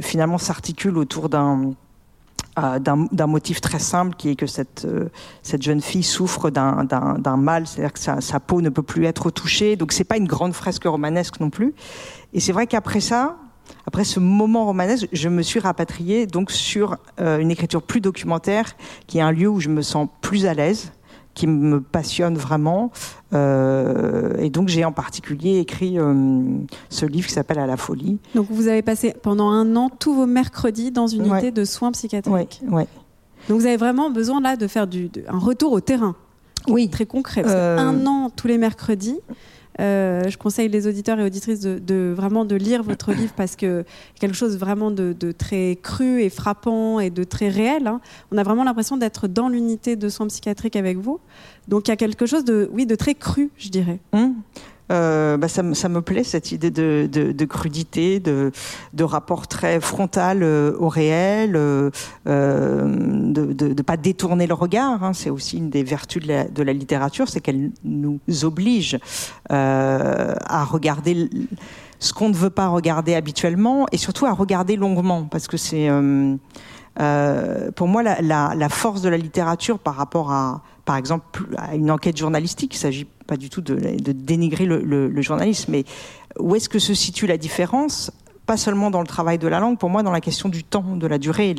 finalement 0.00 0.38
s'articule 0.38 0.96
autour 0.98 1.28
d'un 1.28 1.72
euh, 2.58 2.78
d'un 2.80 3.26
motif 3.26 3.60
très 3.60 3.78
simple 3.78 4.16
qui 4.16 4.30
est 4.30 4.34
que 4.34 4.46
cette, 4.46 4.84
euh, 4.84 5.08
cette 5.42 5.62
jeune 5.62 5.80
fille 5.80 6.02
souffre 6.02 6.50
d'un 6.50 7.36
mal, 7.36 7.66
c'est-à-dire 7.66 7.92
que 7.92 8.00
sa, 8.00 8.20
sa, 8.20 8.40
peau 8.40 8.60
ne 8.60 8.68
peut 8.68 8.82
plus 8.82 9.04
être 9.04 9.30
touchée. 9.30 9.76
Donc 9.76 9.92
c'est 9.92 10.02
pas 10.02 10.16
une 10.16 10.26
grande 10.26 10.54
fresque 10.54 10.84
romanesque 10.84 11.38
non 11.38 11.50
plus. 11.50 11.72
Et 12.32 12.40
c'est 12.40 12.52
vrai 12.52 12.66
qu'après 12.66 13.00
ça, 13.00 13.36
après 13.86 14.04
ce 14.04 14.20
moment 14.20 14.66
romanesque, 14.66 15.08
je 15.12 15.28
me 15.28 15.42
suis 15.42 15.60
rapatriée 15.60 16.26
donc 16.26 16.50
sur 16.50 16.96
euh, 17.20 17.38
une 17.38 17.50
écriture 17.50 17.82
plus 17.82 18.00
documentaire, 18.00 18.76
qui 19.06 19.18
est 19.18 19.22
un 19.22 19.32
lieu 19.32 19.48
où 19.48 19.60
je 19.60 19.68
me 19.68 19.82
sens 19.82 20.08
plus 20.20 20.46
à 20.46 20.54
l'aise, 20.54 20.92
qui 21.34 21.46
me 21.46 21.80
passionne 21.80 22.36
vraiment. 22.36 22.90
Euh, 23.32 24.36
et 24.38 24.50
donc 24.50 24.68
j'ai 24.68 24.84
en 24.84 24.92
particulier 24.92 25.58
écrit 25.58 25.98
euh, 25.98 26.42
ce 26.90 27.06
livre 27.06 27.28
qui 27.28 27.32
s'appelle 27.32 27.58
À 27.58 27.66
la 27.66 27.76
folie. 27.76 28.18
Donc 28.34 28.48
vous 28.50 28.68
avez 28.68 28.82
passé 28.82 29.14
pendant 29.22 29.48
un 29.50 29.76
an 29.76 29.88
tous 29.88 30.14
vos 30.14 30.26
mercredis 30.26 30.90
dans 30.90 31.06
une 31.06 31.26
unité 31.26 31.50
de 31.50 31.64
soins 31.64 31.92
psychiatriques. 31.92 32.60
Ouais, 32.66 32.74
ouais. 32.74 32.86
Donc 33.48 33.60
vous 33.60 33.66
avez 33.66 33.76
vraiment 33.76 34.10
besoin 34.10 34.40
là 34.40 34.56
de 34.56 34.66
faire 34.66 34.86
du, 34.86 35.08
de, 35.08 35.22
un 35.28 35.38
retour 35.38 35.72
au 35.72 35.80
terrain. 35.80 36.16
Oui. 36.66 36.90
Très 36.90 37.06
concret. 37.06 37.42
Parce. 37.42 37.54
Un 37.54 38.06
an 38.06 38.30
tous 38.34 38.48
les 38.48 38.58
mercredis. 38.58 39.18
Euh, 39.80 40.28
je 40.28 40.36
conseille 40.36 40.68
les 40.68 40.86
auditeurs 40.86 41.20
et 41.20 41.24
auditrices 41.24 41.60
de, 41.60 42.12
vraiment 42.16 42.44
de 42.44 42.56
lire 42.56 42.82
votre 42.82 43.12
livre 43.12 43.32
parce 43.36 43.54
que 43.54 43.84
quelque 44.18 44.34
chose 44.34 44.58
vraiment 44.58 44.90
de, 44.90 45.14
de, 45.18 45.32
très 45.32 45.78
cru 45.80 46.22
et 46.22 46.30
frappant 46.30 47.00
et 47.00 47.10
de 47.10 47.24
très 47.24 47.48
réel. 47.48 47.86
Hein. 47.86 48.00
On 48.32 48.38
a 48.38 48.42
vraiment 48.42 48.64
l'impression 48.64 48.96
d'être 48.96 49.28
dans 49.28 49.48
l'unité 49.48 49.96
de 49.96 50.08
soins 50.08 50.26
psychiatriques 50.26 50.76
avec 50.76 50.98
vous. 50.98 51.20
Donc 51.68 51.88
il 51.88 51.90
y 51.90 51.94
a 51.94 51.96
quelque 51.96 52.26
chose 52.26 52.44
de, 52.44 52.68
oui, 52.72 52.86
de 52.86 52.94
très 52.94 53.14
cru, 53.14 53.50
je 53.56 53.68
dirais. 53.68 54.00
Mmh. 54.12 54.30
Euh, 54.90 55.36
bah 55.36 55.48
ça, 55.48 55.62
me 55.62 56.00
plaît 56.00 56.24
cette 56.24 56.52
idée 56.52 56.70
de, 56.70 57.44
crudité, 57.44 58.20
de, 58.20 58.52
rapport 59.02 59.46
très 59.46 59.80
frontal 59.80 60.42
euh, 60.42 60.72
au 60.78 60.88
réel, 60.88 61.52
euh, 61.56 61.90
de 62.24 63.74
ne 63.74 63.82
pas 63.82 63.96
détourner 63.96 64.46
le 64.46 64.54
regard. 64.54 65.04
Hein. 65.04 65.12
C'est 65.12 65.30
aussi 65.30 65.58
une 65.58 65.70
des 65.70 65.82
vertus 65.82 66.22
de 66.26 66.62
la, 66.62 66.72
littérature, 66.72 67.28
c'est 67.28 67.40
qu'elle 67.40 67.70
nous 67.84 68.20
oblige 68.42 68.98
à 69.48 70.64
regarder 70.64 71.28
ce 71.98 72.12
qu'on 72.12 72.28
ne 72.28 72.34
veut 72.34 72.50
pas 72.50 72.68
regarder 72.68 73.14
habituellement 73.14 73.86
et 73.90 73.96
surtout 73.96 74.26
à 74.26 74.32
regarder 74.32 74.76
longuement, 74.76 75.24
parce 75.24 75.48
que 75.48 75.56
c'est 75.56 75.88
pour 76.94 77.88
moi 77.88 78.02
la, 78.02 78.68
force 78.68 79.02
de 79.02 79.08
la 79.08 79.16
littérature 79.16 79.78
par 79.78 79.96
rapport 79.96 80.30
à, 80.32 80.62
par 80.88 80.96
exemple, 80.96 81.44
à 81.58 81.74
une 81.74 81.90
enquête 81.90 82.16
journalistique. 82.16 82.74
Il 82.74 82.78
s'agit 82.78 83.04
pas 83.04 83.36
du 83.36 83.50
tout 83.50 83.60
de, 83.60 83.74
dénigrer 84.10 84.64
le, 84.64 85.20
journalisme, 85.20 85.70
mais 85.72 85.84
où 86.38 86.56
est-ce 86.56 86.70
que 86.70 86.78
se 86.78 86.94
situe 86.94 87.26
la 87.26 87.36
différence 87.36 88.10
Pas 88.46 88.56
seulement 88.56 88.90
dans 88.90 89.02
le 89.02 89.06
travail 89.06 89.36
de 89.36 89.46
la 89.48 89.60
langue, 89.60 89.76
pour 89.76 89.90
moi, 89.90 90.02
dans 90.02 90.12
la 90.12 90.22
question 90.22 90.48
du 90.48 90.64
temps, 90.64 90.96
de 90.96 91.06
la 91.06 91.18
durée. 91.18 91.54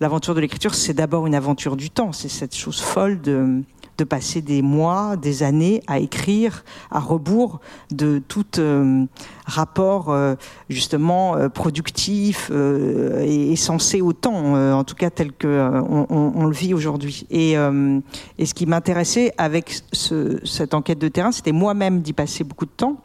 L'aventure 0.00 0.34
de 0.34 0.40
l'écriture, 0.40 0.74
c'est 0.74 0.94
d'abord 0.94 1.28
une 1.28 1.34
aventure 1.36 1.76
du 1.76 1.90
temps. 1.90 2.10
C'est 2.10 2.28
cette 2.28 2.56
chose 2.56 2.80
folle 2.80 3.20
de 3.20 3.62
de 3.98 4.04
passer 4.04 4.42
des 4.42 4.62
mois, 4.62 5.16
des 5.16 5.42
années 5.42 5.82
à 5.86 5.98
écrire 5.98 6.64
à 6.90 7.00
rebours 7.00 7.60
de 7.90 8.20
tout 8.26 8.44
euh, 8.58 9.04
rapport 9.46 10.10
euh, 10.10 10.34
justement 10.68 11.36
euh, 11.36 11.48
productif 11.48 12.50
et, 12.50 13.56
censé 13.56 14.00
au 14.00 14.12
temps, 14.12 14.54
en 14.54 14.84
tout 14.84 14.94
cas 14.94 15.10
tel 15.10 15.32
que 15.32 15.70
on, 15.88 16.46
le 16.46 16.52
vit 16.52 16.74
aujourd'hui. 16.74 17.26
Et, 17.30 17.54
ce 17.54 18.54
qui 18.54 18.66
m'intéressait 18.66 19.32
avec 19.38 19.80
ce, 19.92 20.44
cette 20.44 20.74
enquête 20.74 20.98
de 20.98 21.08
terrain, 21.08 21.32
c'était 21.32 21.52
moi-même 21.52 22.00
d'y 22.00 22.12
passer 22.12 22.44
beaucoup 22.44 22.66
de 22.66 22.70
temps 22.70 23.00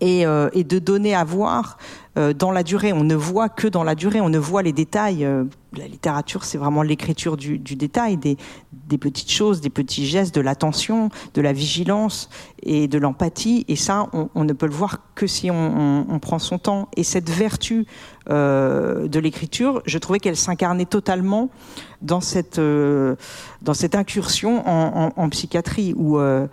et, 0.00 0.24
et 0.52 0.64
de 0.64 0.78
donner 0.78 1.14
à 1.14 1.24
voir 1.24 1.78
euh, 2.18 2.32
dans 2.32 2.50
la 2.50 2.62
durée. 2.62 2.94
On 2.94 3.04
ne 3.04 3.14
voit 3.14 3.50
que 3.50 3.68
dans 3.68 3.84
la 3.84 3.94
durée, 3.94 4.22
on 4.22 4.30
ne 4.30 4.38
voit 4.38 4.62
les 4.62 4.72
détails. 4.72 5.22
Euh, 5.22 5.44
la 5.76 5.86
littérature, 5.86 6.44
c'est 6.44 6.56
vraiment 6.56 6.80
l'écriture 6.80 7.36
du, 7.36 7.58
du, 7.58 7.76
détail, 7.76 8.16
des, 8.16 8.38
des, 8.72 8.96
petites 8.96 9.30
choses, 9.30 9.60
des 9.60 9.68
petits 9.68 10.06
gestes, 10.06 10.34
de 10.34 10.40
l'attention, 10.40 11.10
de 11.34 11.42
la 11.42 11.52
vigilance 11.52 12.30
et 12.62 12.88
de 12.88 12.96
l'empathie. 12.96 13.66
Et 13.68 13.76
ça, 13.76 14.06
on, 14.14 14.30
on, 14.34 14.44
ne 14.44 14.54
peut 14.54 14.64
le 14.64 14.72
voir 14.72 15.00
que 15.14 15.26
si 15.26 15.50
on, 15.50 15.54
on, 15.54 16.06
on 16.08 16.18
prend 16.18 16.38
son 16.38 16.58
temps. 16.58 16.88
Et 16.96 17.04
cette 17.04 17.28
vertu 17.28 17.86
euh, 18.30 19.08
de 19.08 19.18
l'écriture, 19.20 19.82
je 19.84 19.98
trouvais 19.98 20.18
qu'elle 20.18 20.36
s'incarnait 20.36 20.86
totalement 20.86 21.50
dans 22.00 22.22
cette, 22.22 22.58
euh, 22.58 23.14
dans 23.60 23.74
cette 23.74 23.94
incursion 23.94 24.66
en, 24.66 25.12
en, 25.16 25.22
en 25.22 25.28
psychiatrie 25.28 25.92
où 25.94 26.18
euh, 26.18 26.46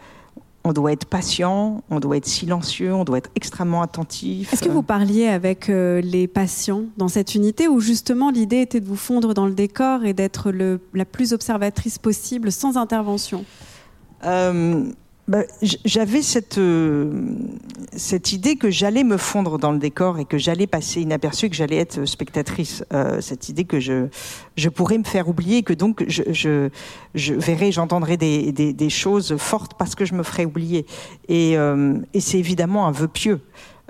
on 0.63 0.71
doit 0.71 0.93
être 0.93 1.05
patient, 1.05 1.83
on 1.89 1.99
doit 1.99 2.17
être 2.17 2.27
silencieux, 2.27 2.93
on 2.93 3.03
doit 3.03 3.17
être 3.17 3.29
extrêmement 3.35 3.81
attentif. 3.81 4.53
Est-ce 4.53 4.63
que 4.63 4.69
vous 4.69 4.83
parliez 4.83 5.27
avec 5.27 5.69
euh, 5.69 6.01
les 6.01 6.27
patients 6.27 6.83
dans 6.97 7.09
cette 7.09 7.35
unité 7.35 7.67
où 7.67 7.79
justement 7.79 8.31
l'idée 8.31 8.61
était 8.61 8.79
de 8.79 8.85
vous 8.85 8.95
fondre 8.95 9.33
dans 9.33 9.45
le 9.45 9.53
décor 9.53 10.05
et 10.05 10.13
d'être 10.13 10.53
la 10.93 11.05
plus 11.05 11.33
observatrice 11.33 11.97
possible 11.97 12.51
sans 12.51 12.77
intervention? 12.77 13.43
Euh, 14.25 14.85
bah, 15.27 15.43
J'avais 15.61 16.21
cette, 16.21 16.57
euh, 16.57 17.11
cette 17.95 18.33
idée 18.33 18.55
que 18.55 18.69
j'allais 18.69 19.03
me 19.03 19.17
fondre 19.17 19.57
dans 19.57 19.71
le 19.71 19.79
décor 19.79 20.19
et 20.19 20.25
que 20.25 20.37
j'allais 20.37 20.67
passer 20.67 21.01
inaperçu, 21.01 21.49
que 21.49 21.55
j'allais 21.55 21.77
être 21.77 22.05
spectatrice. 22.05 22.83
Euh, 22.93 23.21
cette 23.21 23.49
idée 23.49 23.65
que 23.65 23.79
je, 23.79 24.07
je 24.55 24.69
pourrais 24.69 24.97
me 24.97 25.03
faire 25.03 25.27
oublier, 25.29 25.63
que 25.63 25.73
donc 25.73 26.03
je, 26.07 26.23
je, 26.31 26.69
je 27.15 27.33
verrai, 27.33 27.71
j'entendrai 27.71 28.17
des, 28.17 28.51
des, 28.51 28.73
des, 28.73 28.89
choses 28.89 29.35
fortes 29.37 29.73
parce 29.77 29.95
que 29.95 30.05
je 30.05 30.13
me 30.13 30.23
ferai 30.23 30.45
oublier. 30.45 30.85
Et, 31.27 31.57
euh, 31.57 31.95
et 32.13 32.19
c'est 32.19 32.39
évidemment 32.39 32.87
un 32.87 32.91
vœu 32.91 33.07
pieux. 33.07 33.39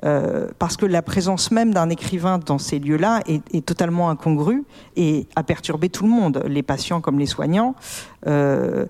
Euh, 0.03 0.47
parce 0.59 0.75
que 0.75 0.85
la 0.85 1.01
présence 1.01 1.51
même 1.51 1.73
d'un 1.73 1.89
écrivain 1.89 2.37
dans 2.37 2.57
ces 2.57 2.77
lieux-là 2.77 3.21
est, 3.25 3.41
est, 3.55 3.65
totalement 3.65 4.09
incongrue 4.09 4.65
et 4.97 5.27
a 5.37 5.43
perturbé 5.43 5.87
tout 5.87 6.03
le 6.03 6.09
monde, 6.09 6.43
les 6.47 6.63
patients 6.63 6.99
comme 6.99 7.19
les 7.19 7.25
soignants. 7.25 7.75
Euh, 8.27 8.85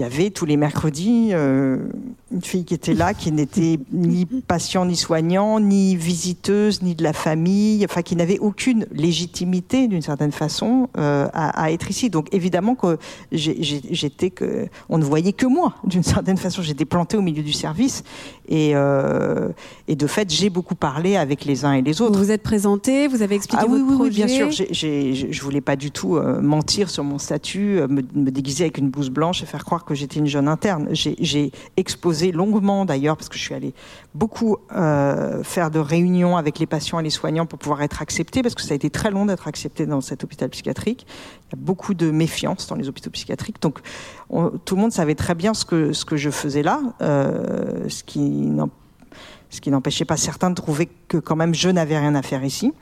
il 0.00 0.04
y 0.04 0.06
avait 0.06 0.30
tous 0.30 0.46
les 0.46 0.56
mercredis 0.56 1.32
une 1.34 2.42
fille 2.42 2.64
qui 2.64 2.72
était 2.72 2.94
là, 2.94 3.12
qui 3.12 3.32
n'était 3.32 3.78
ni 3.92 4.24
patient 4.24 4.86
ni 4.86 4.96
soignant, 4.96 5.60
ni 5.60 5.94
visiteuse, 5.94 6.80
ni 6.80 6.94
de 6.94 7.02
la 7.02 7.12
famille, 7.12 7.84
enfin 7.84 8.00
qui 8.00 8.16
n'avait 8.16 8.38
aucune 8.38 8.86
légitimité 8.92 9.88
d'une 9.88 10.00
certaine 10.00 10.32
façon 10.32 10.88
à, 10.94 11.62
à, 11.62 11.70
être 11.70 11.90
ici. 11.90 12.08
Donc 12.08 12.32
évidemment 12.32 12.74
que 12.76 12.96
j'étais 13.30 14.30
que 14.30 14.68
on 14.88 14.96
ne 14.96 15.04
voyait 15.04 15.34
que 15.34 15.46
moi 15.46 15.74
d'une 15.84 16.02
certaine 16.02 16.38
façon. 16.38 16.62
J'étais 16.62 16.86
plantée 16.86 17.18
au 17.18 17.22
milieu 17.22 17.42
du 17.42 17.52
service 17.52 18.02
et, 18.50 18.74
et 19.88 19.96
de 19.96 20.06
fait 20.06 20.30
j'ai 20.30 20.50
beaucoup 20.50 20.74
parlé 20.74 21.16
avec 21.16 21.44
les 21.44 21.64
uns 21.64 21.72
et 21.72 21.82
les 21.82 22.00
autres. 22.00 22.14
Vous 22.14 22.24
vous 22.24 22.30
êtes 22.30 22.42
présenté, 22.42 23.08
vous 23.08 23.22
avez 23.22 23.36
expliqué 23.36 23.62
ah, 23.64 23.68
votre 23.68 23.84
oui, 23.84 23.94
projet. 23.94 24.24
Oui, 24.24 24.26
bien 24.26 24.28
sûr. 24.28 24.50
J 24.50 25.30
je 25.30 25.42
voulais 25.42 25.60
pas 25.60 25.76
du 25.76 25.90
tout 25.90 26.16
euh, 26.16 26.40
mentir 26.40 26.90
sur 26.90 27.04
mon 27.04 27.18
statut, 27.18 27.80
euh, 27.80 27.88
me, 27.88 28.02
me, 28.14 28.30
déguiser 28.30 28.64
avec 28.64 28.78
une 28.78 28.90
blouse 28.90 29.10
blanche 29.10 29.42
et 29.42 29.46
faire 29.46 29.64
croire 29.64 29.84
que 29.84 29.94
j'étais 29.94 30.18
une 30.18 30.26
jeune 30.26 30.48
interne. 30.48 30.88
J'ai 30.92 31.52
exposé 31.76 32.32
longuement 32.32 32.84
d'ailleurs, 32.84 33.16
parce 33.16 33.28
que 33.28 33.36
je 33.36 33.42
suis 33.42 33.54
allée 33.54 33.72
beaucoup 34.14 34.56
euh, 34.74 35.42
faire 35.44 35.70
de 35.70 35.78
réunions 35.78 36.36
avec 36.36 36.58
les 36.58 36.66
patients 36.66 36.98
et 36.98 37.02
les 37.02 37.10
soignants 37.10 37.46
pour 37.46 37.58
pouvoir 37.58 37.82
être 37.82 38.02
acceptée, 38.02 38.42
parce 38.42 38.54
que 38.54 38.62
ça 38.62 38.72
a 38.72 38.74
été 38.74 38.90
très 38.90 39.10
long 39.10 39.26
d'être 39.26 39.46
accepté 39.46 39.86
dans 39.86 40.00
cet 40.00 40.24
hôpital 40.24 40.48
psychiatrique. 40.50 41.06
Il 41.48 41.56
y 41.56 41.60
a 41.60 41.64
beaucoup 41.64 41.94
de 41.94 42.10
méfiance 42.10 42.66
dans 42.66 42.76
les 42.76 42.88
hôpitaux 42.88 43.10
psychiatriques. 43.10 43.60
Donc 43.62 43.80
on, 44.28 44.50
tout 44.50 44.74
le 44.74 44.80
monde 44.80 44.92
savait 44.92 45.14
très 45.14 45.34
bien 45.34 45.54
ce 45.54 45.64
que, 45.64 45.92
ce 45.92 46.04
que 46.04 46.16
je 46.16 46.30
faisais 46.30 46.62
là, 46.62 46.80
euh, 47.02 47.88
ce 47.88 48.02
qui 48.02 48.50
n'empêchait 49.70 50.04
pas 50.04 50.16
certains 50.16 50.50
de 50.50 50.56
trouver 50.56 50.88
que 51.06 51.16
quand 51.16 51.36
même 51.36 51.54
je 51.54 51.68
n'avais 51.68 51.98
rien 51.98 52.16
à 52.16 52.22
faire 52.22 52.44
ici 52.44 52.72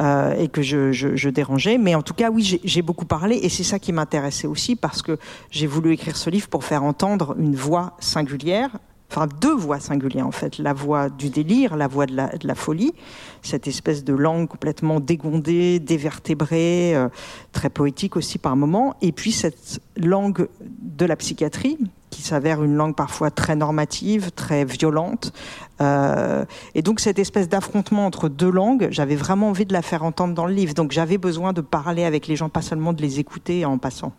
euh, 0.00 0.34
et 0.34 0.48
que 0.48 0.62
je, 0.62 1.28
dérangeais. 1.28 1.78
Mais 1.78 1.94
en 1.94 2.02
tout 2.02 2.14
cas, 2.14 2.30
oui, 2.30 2.60
j'ai 2.64 2.82
beaucoup 2.82 3.06
parlé 3.06 3.36
et 3.36 3.48
c'est 3.48 3.62
ça 3.62 3.78
qui 3.78 3.92
m'intéressait 3.92 4.48
aussi 4.48 4.74
parce 4.74 5.02
que 5.02 5.18
j'ai 5.50 5.68
voulu 5.68 5.92
écrire 5.92 6.16
ce 6.16 6.30
livre 6.30 6.48
pour 6.48 6.64
faire 6.64 6.82
entendre 6.82 7.36
une 7.38 7.54
voix 7.54 7.96
singulière. 8.00 8.70
Enfin, 9.14 9.28
deux 9.40 9.54
voix 9.54 9.78
singulières 9.78 10.26
en 10.26 10.32
fait, 10.32 10.58
la 10.58 10.72
voix 10.72 11.08
du 11.08 11.30
délire, 11.30 11.76
la 11.76 11.86
voix 11.86 12.04
de 12.06 12.16
la, 12.16 12.54
folie, 12.56 12.92
cette 13.42 13.68
espèce 13.68 14.02
de 14.02 14.12
langue 14.12 14.48
complètement 14.48 14.98
dégondée, 14.98 15.78
dévertébrée, 15.78 16.96
euh, 16.96 17.08
très 17.52 17.70
poétique 17.70 18.16
aussi 18.16 18.38
par 18.38 18.56
moments, 18.56 18.96
et 19.02 19.12
puis 19.12 19.30
cette 19.30 19.80
langue 19.96 20.48
de 20.60 21.06
la 21.06 21.14
psychiatrie, 21.14 21.78
qui 22.10 22.22
s'avère 22.22 22.64
une 22.64 22.74
langue 22.74 22.96
parfois 22.96 23.30
très 23.30 23.54
normative, 23.54 24.32
très 24.32 24.64
violente. 24.64 25.32
Euh, 25.80 26.44
et 26.74 26.82
donc 26.82 26.98
cette 26.98 27.20
espèce 27.20 27.48
d'affrontement 27.48 28.06
entre 28.06 28.28
deux 28.28 28.50
langues, 28.50 28.88
j'avais 28.90 29.16
vraiment 29.16 29.50
envie 29.50 29.64
de 29.64 29.72
la 29.72 29.82
faire 29.82 30.02
entendre 30.02 30.34
dans 30.34 30.46
le 30.46 30.54
livre. 30.54 30.74
Donc 30.74 30.90
j'avais 30.90 31.18
besoin 31.18 31.52
de 31.52 31.60
parler 31.60 32.02
avec 32.02 32.26
les 32.26 32.34
gens, 32.34 32.48
pas 32.48 32.62
seulement 32.62 32.92
de 32.92 33.00
les 33.00 33.20
écouter 33.20 33.64
en 33.64 33.78
passant. 33.78 34.12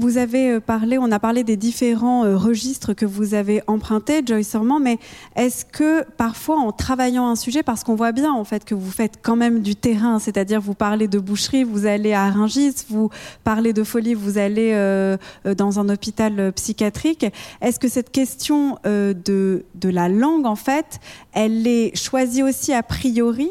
Vous 0.00 0.16
avez 0.16 0.52
euh, 0.52 0.60
parlé, 0.60 0.96
on 0.96 1.10
a 1.10 1.18
parlé 1.18 1.42
des 1.42 1.56
différents 1.56 2.24
euh, 2.24 2.36
registres 2.36 2.92
que 2.92 3.04
vous 3.04 3.34
avez 3.34 3.62
empruntés, 3.66 4.22
Joyce 4.24 4.50
Sorman, 4.50 4.80
mais 4.80 4.96
est-ce 5.34 5.64
que 5.64 6.04
parfois 6.16 6.56
en 6.56 6.70
travaillant 6.70 7.26
un 7.26 7.34
sujet, 7.34 7.64
parce 7.64 7.82
qu'on 7.82 7.96
voit 7.96 8.12
bien 8.12 8.32
en 8.32 8.44
fait 8.44 8.64
que 8.64 8.76
vous 8.76 8.92
faites 8.92 9.14
quand 9.20 9.34
même 9.34 9.60
du 9.60 9.74
terrain, 9.74 10.20
c'est-à-dire 10.20 10.60
vous 10.60 10.74
parlez 10.74 11.08
de 11.08 11.18
boucherie, 11.18 11.64
vous 11.64 11.84
allez 11.84 12.12
à 12.12 12.30
Rungis, 12.30 12.76
vous 12.88 13.10
parlez 13.42 13.72
de 13.72 13.82
folie, 13.82 14.14
vous 14.14 14.38
allez 14.38 14.70
euh, 14.72 15.16
dans 15.56 15.80
un 15.80 15.88
hôpital 15.88 16.52
psychiatrique, 16.52 17.26
est-ce 17.60 17.80
que 17.80 17.88
cette 17.88 18.12
question 18.12 18.78
de, 18.84 19.64
de 19.74 19.88
la 19.88 20.08
langue 20.08 20.46
en 20.46 20.54
fait, 20.54 21.00
elle 21.32 21.66
est 21.66 21.96
choisie 21.96 22.44
aussi 22.44 22.72
a 22.72 22.84
priori 22.84 23.50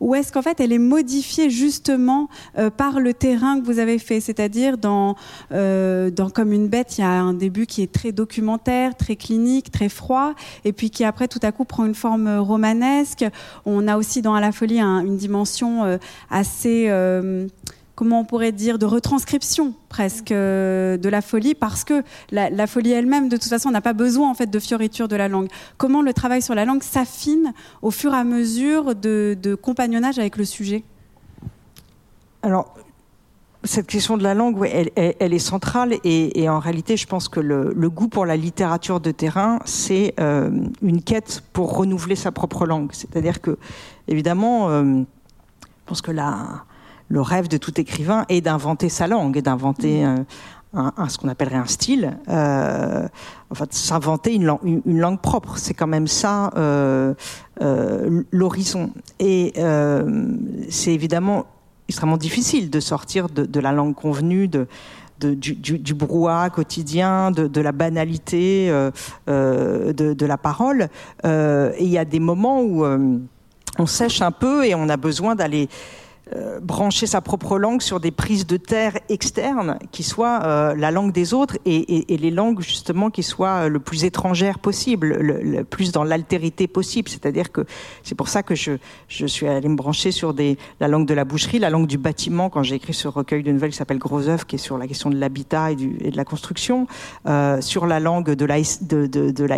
ou 0.00 0.14
est-ce 0.14 0.32
qu'en 0.32 0.42
fait 0.42 0.60
elle 0.60 0.72
est 0.72 0.78
modifiée 0.78 1.50
justement 1.50 2.28
euh, 2.58 2.70
par 2.70 3.00
le 3.00 3.14
terrain 3.14 3.60
que 3.60 3.64
vous 3.64 3.78
avez 3.78 3.98
fait? 3.98 4.20
C'est-à-dire 4.20 4.78
dans, 4.78 5.16
euh, 5.52 6.10
dans 6.10 6.30
Comme 6.30 6.52
une 6.52 6.68
bête, 6.68 6.98
il 6.98 7.00
y 7.00 7.04
a 7.04 7.10
un 7.10 7.34
début 7.34 7.66
qui 7.66 7.82
est 7.82 7.92
très 7.92 8.12
documentaire, 8.12 8.94
très 8.96 9.16
clinique, 9.16 9.70
très 9.70 9.88
froid, 9.88 10.34
et 10.64 10.72
puis 10.72 10.90
qui 10.90 11.04
après 11.04 11.28
tout 11.28 11.40
à 11.42 11.52
coup 11.52 11.64
prend 11.64 11.84
une 11.86 11.94
forme 11.94 12.38
romanesque. 12.38 13.24
On 13.64 13.88
a 13.88 13.96
aussi 13.96 14.22
dans 14.22 14.34
À 14.34 14.40
la 14.40 14.52
folie 14.52 14.80
un, 14.80 15.00
une 15.00 15.16
dimension 15.16 15.84
euh, 15.84 15.98
assez 16.30 16.86
euh, 16.88 17.46
comment 17.96 18.20
on 18.20 18.24
pourrait 18.24 18.52
dire, 18.52 18.78
de 18.78 18.86
retranscription 18.86 19.74
presque 19.88 20.30
euh, 20.30 20.98
de 20.98 21.08
la 21.08 21.22
folie, 21.22 21.54
parce 21.54 21.82
que 21.82 22.04
la, 22.30 22.66
folie 22.66 22.92
elle-même, 22.92 23.28
de 23.28 23.36
toute 23.36 23.48
façon, 23.48 23.70
n'a 23.70 23.80
pas 23.80 23.94
besoin 23.94 24.30
en 24.30 24.34
fait 24.34 24.48
de 24.48 24.58
fioriture 24.58 25.08
de 25.08 25.16
la 25.16 25.28
langue. 25.28 25.48
Comment 25.78 26.02
le 26.02 26.12
travail 26.12 26.42
sur 26.42 26.54
la 26.54 26.66
langue 26.66 26.82
s'affine 26.82 27.52
au 27.82 27.90
fur 27.90 28.12
et 28.12 28.16
à 28.16 28.24
mesure 28.24 28.94
de, 28.94 29.58
compagnonnage 29.60 30.18
avec 30.18 30.36
le 30.36 30.44
sujet? 30.44 30.84
Alors, 32.42 32.74
cette 33.64 33.86
question 33.86 34.18
de 34.18 34.22
la 34.22 34.34
langue, 34.34 34.58
ouais, 34.58 34.92
elle, 34.94 35.32
est 35.32 35.38
centrale 35.38 35.94
et, 36.04 36.48
en 36.48 36.58
réalité, 36.58 36.98
je 36.98 37.06
pense 37.06 37.28
que 37.28 37.40
le, 37.40 37.72
le, 37.74 37.90
goût 37.90 38.08
pour 38.08 38.26
la 38.26 38.36
littérature 38.36 39.00
de 39.00 39.10
terrain, 39.10 39.58
c'est 39.64 40.14
euh, 40.20 40.50
une 40.82 41.02
quête 41.02 41.42
pour 41.54 41.74
renouveler 41.76 42.14
sa 42.14 42.30
propre 42.30 42.66
langue. 42.66 42.90
C'est-à-dire 42.92 43.40
que, 43.40 43.56
évidemment, 44.06 44.68
euh, 44.68 44.84
je 45.00 45.86
pense 45.86 46.02
que 46.02 46.12
la, 46.12 46.65
le 47.08 47.20
rêve 47.20 47.48
de 47.48 47.56
tout 47.56 47.80
écrivain 47.80 48.24
est 48.28 48.40
d'inventer 48.40 48.88
sa 48.88 49.06
langue 49.06 49.36
et 49.36 49.42
d'inventer 49.42 50.04
euh, 50.04 50.16
un, 50.74 50.92
un, 50.96 51.08
ce 51.08 51.18
qu'on 51.18 51.28
appellerait 51.28 51.56
un 51.56 51.66
style, 51.66 52.18
euh, 52.28 53.08
enfin 53.50 53.66
s'inventer 53.70 54.34
une, 54.34 54.44
langue, 54.44 54.60
une, 54.62 54.82
une 54.84 54.98
langue 54.98 55.20
propre. 55.20 55.56
C'est 55.56 55.74
quand 55.74 55.86
même 55.86 56.06
ça 56.06 56.50
euh, 56.56 57.14
euh 57.62 58.22
l'horizon. 58.30 58.90
Et 59.18 59.54
euh, 59.58 60.28
c'est 60.68 60.92
évidemment 60.92 61.46
extrêmement 61.88 62.16
difficile 62.16 62.70
de 62.70 62.80
sortir 62.80 63.28
de, 63.28 63.44
de 63.44 63.60
la 63.60 63.72
langue 63.72 63.94
convenue, 63.94 64.48
de, 64.48 64.66
de, 65.20 65.34
du, 65.34 65.54
du, 65.54 65.78
du, 65.78 65.94
brouhaha 65.94 66.50
quotidien, 66.50 67.30
de, 67.30 67.46
de 67.46 67.60
la 67.60 67.72
banalité 67.72 68.68
euh, 68.70 68.90
euh, 69.28 69.92
de, 69.92 70.12
de, 70.12 70.26
la 70.26 70.36
parole. 70.36 70.88
Euh, 71.24 71.72
et 71.78 71.84
il 71.84 71.90
y 71.90 71.98
a 71.98 72.04
des 72.04 72.20
moments 72.20 72.60
où 72.62 72.84
on 73.78 73.86
sèche 73.86 74.20
un 74.20 74.32
peu 74.32 74.66
et 74.66 74.74
on 74.74 74.88
a 74.88 74.96
besoin 74.96 75.34
d'aller 75.34 75.68
euh, 76.34 76.58
brancher 76.60 77.06
sa 77.06 77.20
propre 77.20 77.56
langue 77.56 77.82
sur 77.82 78.00
des 78.00 78.10
prises 78.10 78.46
de 78.46 78.56
terre 78.56 78.98
externes 79.08 79.78
qui 79.92 80.02
soient 80.02 80.40
euh, 80.42 80.74
la 80.74 80.90
langue 80.90 81.12
des 81.12 81.34
autres 81.34 81.56
et, 81.64 82.04
les 82.08 82.30
langues 82.30 82.60
justement 82.60 83.10
qui 83.10 83.22
soient 83.22 83.68
le 83.68 83.78
plus 83.78 84.04
étrangères 84.04 84.58
possible, 84.58 85.18
le, 85.20 85.62
plus 85.62 85.92
dans 85.92 86.02
l'altérité 86.02 86.66
possible. 86.66 87.08
C'est-à-dire 87.08 87.52
que 87.52 87.64
c'est 88.02 88.16
pour 88.16 88.28
ça 88.28 88.42
que 88.42 88.54
je, 88.56 88.76
suis 89.08 89.46
allée 89.46 89.68
me 89.68 89.76
brancher 89.76 90.10
sur 90.10 90.34
la 90.80 90.88
langue 90.88 91.06
de 91.06 91.14
la 91.14 91.24
boucherie, 91.24 91.58
la 91.60 91.70
langue 91.70 91.86
du 91.86 91.98
bâtiment 91.98 92.50
quand 92.50 92.62
j'ai 92.62 92.74
écrit 92.74 92.94
ce 92.94 93.06
recueil 93.06 93.42
de 93.42 93.52
nouvelles 93.52 93.70
qui 93.70 93.76
s'appelle 93.76 93.98
Gros 93.98 94.28
œuvre, 94.28 94.46
qui 94.46 94.56
est 94.56 94.58
sur 94.58 94.78
la 94.78 94.86
question 94.86 95.10
de 95.10 95.16
l'habitat 95.16 95.70
et, 95.70 95.76
de 95.76 96.16
la 96.16 96.24
construction, 96.24 96.86
euh, 97.26 97.60
sur 97.60 97.86
la 97.86 98.00
langue 98.00 98.30
de 98.30 98.44
la, 98.44 98.62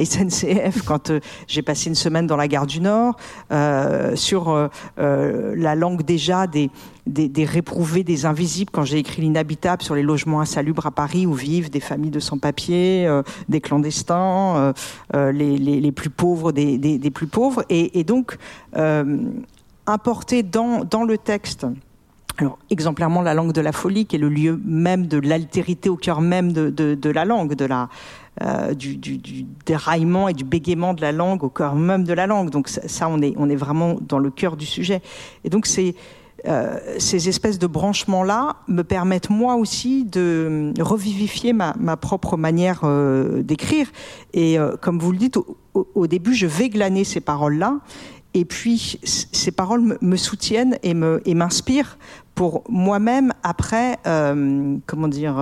SNCF 0.05 0.83
quand 0.85 1.11
euh, 1.11 1.21
j'ai 1.47 1.63
passé 1.63 1.89
une 1.89 1.95
semaine 1.95 2.27
dans 2.27 2.37
la 2.37 2.49
gare 2.49 2.67
du 2.67 2.81
Nord, 2.81 3.17
euh, 3.53 4.17
sur 4.17 4.69
la 4.97 5.75
langue 5.75 6.03
déjà 6.03 6.47
des 6.47 6.58
des, 7.09 7.45
réprouvés, 7.45 8.05
des 8.05 8.27
invisibles, 8.27 8.71
quand 8.71 8.85
j'ai 8.85 8.99
écrit 8.99 9.23
l'inhabitable 9.23 9.83
sur 9.83 9.95
les 9.95 10.03
logements 10.03 10.41
insalubres 10.41 10.87
à 10.87 10.91
Paris 10.91 11.27
où 11.27 11.33
vivent 11.33 11.71
des 11.71 11.81
familles 11.81 12.11
de 12.11 12.21
sans-papiers, 12.21 13.07
euh, 13.07 13.23
des 13.49 13.61
clandestins, 13.61 14.57
euh, 14.57 14.73
euh, 15.15 15.33
les, 15.33 15.93
plus 15.93 16.11
pauvres 16.11 16.53
des, 16.53 17.11
plus 17.13 17.27
pauvres. 17.27 17.65
Et, 17.69 18.05
donc, 18.05 18.37
importer 19.87 20.43
dans, 20.43 21.05
le 21.07 21.19
texte 21.19 21.67
alors, 22.41 22.57
exemplairement, 22.71 23.21
la 23.21 23.35
langue 23.35 23.53
de 23.53 23.61
la 23.61 23.73
folie, 23.73 24.07
qui 24.07 24.15
est 24.15 24.19
le 24.21 24.29
lieu 24.29 24.61
même 24.65 25.09
de 25.09 25.19
l'altérité 25.19 25.89
au 25.89 25.97
cœur 25.97 26.21
même 26.21 26.53
de, 26.53 27.11
la 27.11 27.25
langue, 27.25 27.55
de 27.55 27.65
la, 27.65 27.89
du, 28.75 28.97
déraillement 29.67 30.29
et 30.29 30.35
du 30.35 30.45
bégaiement 30.45 30.95
de 30.95 31.01
la 31.01 31.11
langue 31.11 31.43
au 31.43 31.49
cœur 31.49 31.75
même 31.75 32.05
de 32.05 32.13
la 32.13 32.29
langue. 32.29 32.51
Donc, 32.51 32.69
ça, 32.69 32.87
ça 32.87 33.09
on, 33.09 33.21
est, 33.23 33.35
on 33.39 33.51
est 33.51 33.57
vraiment 33.57 33.97
dans 34.01 34.21
le 34.21 34.31
cœur 34.31 34.57
du 34.57 34.67
sujet. 34.67 35.03
Et 35.43 35.51
donc, 35.51 35.67
c'est 35.67 35.97
euh, 36.47 36.79
ces 36.99 37.29
espèces 37.29 37.59
de 37.59 37.67
branchements-là 37.67 38.57
me 38.69 38.83
permettent 38.83 39.31
moi 39.31 39.57
aussi 39.57 40.05
de 40.05 40.73
revivifier 40.79 41.53
ma, 41.53 41.97
propre 41.97 42.37
manière 42.37 42.81
euh, 42.85 43.43
d'écrire. 43.43 43.89
Et 44.35 44.59
euh, 44.59 44.77
comme 44.81 44.99
vous 44.99 45.11
le 45.11 45.19
dites, 45.19 45.39
au, 45.75 46.07
début, 46.07 46.35
je 46.35 46.47
vais 46.47 46.69
glaner 46.69 47.05
ces 47.05 47.21
paroles-là. 47.21 47.79
Et 48.35 48.45
puis, 48.45 49.01
ces 49.03 49.51
paroles 49.51 49.99
me, 50.01 50.17
soutiennent 50.17 50.79
et 50.83 50.95
m'inspirent 51.35 51.99
pour 52.35 52.63
moi-même, 52.69 53.33
après, 53.43 53.99
comment 54.05 55.09
dire, 55.09 55.39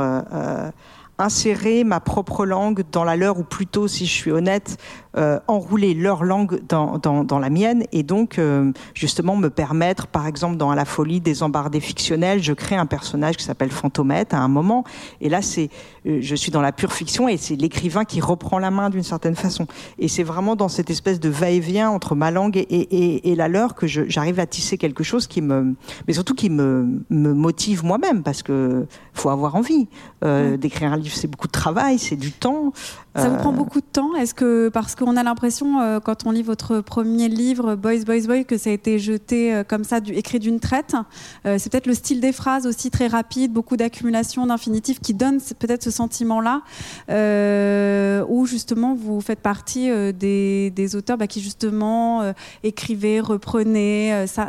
insérer 1.19 1.85
ma 1.85 2.01
propre 2.01 2.47
langue 2.47 2.85
dans 2.93 3.05
la 3.05 3.17
leur, 3.17 3.39
ou 3.39 3.45
plutôt, 3.45 3.89
si 3.89 4.07
je 4.07 4.13
suis 4.13 4.31
honnête, 4.31 4.79
euh, 5.19 5.41
enrouler 5.49 5.95
leur 5.95 6.25
langue 6.25 6.61
dans, 6.69 6.99
dans, 6.99 7.25
dans, 7.25 7.39
la 7.39 7.49
mienne 7.49 7.85
et 7.91 8.03
donc 8.03 8.39
euh, 8.39 8.73
justement 8.93 9.35
me 9.37 9.49
permettre, 9.49 10.07
par 10.07 10.27
exemple 10.27 10.57
dans 10.57 10.75
la 10.75 10.85
folie 10.85 11.21
des 11.21 11.43
embardés 11.43 11.81
fictionnels, 11.81 12.43
je 12.43 12.53
crée 12.53 12.77
un 12.77 12.85
personnage 12.85 13.37
qui 13.37 13.45
s'appelle 13.45 13.71
Fantomette 13.71 14.35
à 14.35 14.39
un 14.39 14.49
moment. 14.49 14.85
Et 15.23 15.29
là 15.29 15.41
c'est, 15.43 15.71
euh, 16.07 16.19
je 16.21 16.35
suis 16.35 16.53
dans 16.53 16.61
la 16.61 16.73
pure 16.73 16.93
fiction 16.93 17.29
et 17.29 17.39
c'est 17.39 17.57
l'écrivain 17.57 18.05
qui 18.05 18.21
reprend 18.21 18.59
la 18.59 18.71
main 18.71 18.91
d'une 18.91 19.03
certaine 19.03 19.37
façon. 19.37 19.67
Et 19.99 20.09
c'est 20.09 20.23
vraiment 20.23 20.55
dans 20.55 20.69
cette 20.69 20.91
espèce 20.91 21.19
de 21.19 21.31
va-et-vient 21.31 21.89
entre 21.89 22.15
ma 22.15 22.31
langue 22.31 22.57
et, 22.59 22.63
et, 22.69 23.31
et 23.31 23.35
la 23.37 23.49
leur 23.49 23.75
que 23.75 23.87
j'arrive 23.87 24.39
à 24.39 24.47
tisser 24.47 24.77
quelque 24.77 25.03
chose 25.03 25.27
qui 25.27 25.41
me, 25.41 25.75
mais 26.07 26.13
surtout 26.13 26.35
qui 26.35 26.51
me, 26.51 27.01
me 27.11 27.33
motive 27.33 27.85
moi-même 27.85 28.23
parce 28.23 28.43
que 28.43 28.87
faut 29.15 29.31
avoir 29.31 29.55
envie. 29.57 29.89
D'écrire 30.23 30.93
un 30.93 30.97
livre 30.97 31.15
c'est 31.15 31.29
beaucoup 31.29 31.47
de 31.47 31.53
travail, 31.53 31.99
c'est 31.99 32.17
du 32.17 32.33
temps. 32.33 32.73
Ça 33.15 33.29
vous 33.29 33.37
prend 33.37 33.53
beaucoup 33.53 33.81
de 33.81 33.87
temps? 33.87 34.15
Est-ce 34.17 34.35
que 34.35 34.69
parce 34.69 34.95
qu'on 35.07 35.17
a 35.17 35.23
l'impression 35.23 36.01
quand 36.01 36.27
on 36.27 36.33
lit 36.33 36.43
votre 36.43 36.81
premier 36.81 37.29
livre 37.29 37.77
Boys 37.77 38.05
Boys 38.05 38.27
Boys 38.27 38.43
que 38.43 38.59
ça 38.59 38.71
a 38.71 38.73
été 38.73 38.99
jeté 38.99 39.63
comme 39.69 39.85
ça, 39.85 40.01
du, 40.01 40.13
écrit 40.13 40.41
d'une 40.41 40.59
traite 40.59 40.95
C'est 41.45 41.71
peut-être 41.71 41.87
le 41.87 41.95
style 41.95 42.21
des 42.21 42.33
phrases 42.33 42.67
aussi 42.67 42.91
très 42.91 43.07
rapide, 43.07 43.53
beaucoup 43.53 43.77
d'accumulation 43.77 44.47
d'infinitifs 44.47 44.99
qui 45.01 45.15
donne 45.15 45.39
peut-être 45.59 45.85
ce 45.85 45.93
sentiment-là, 45.93 46.63
où 48.29 48.47
justement 48.47 48.97
vous 48.97 49.21
faites 49.21 49.39
partie 49.39 49.89
des, 50.13 50.71
des, 50.75 50.97
auteurs 50.97 51.17
bah, 51.17 51.29
qui 51.29 51.41
justement 51.41 52.33
écrivaient, 52.65 53.21
reprenaient, 53.21 54.27
ça, 54.27 54.49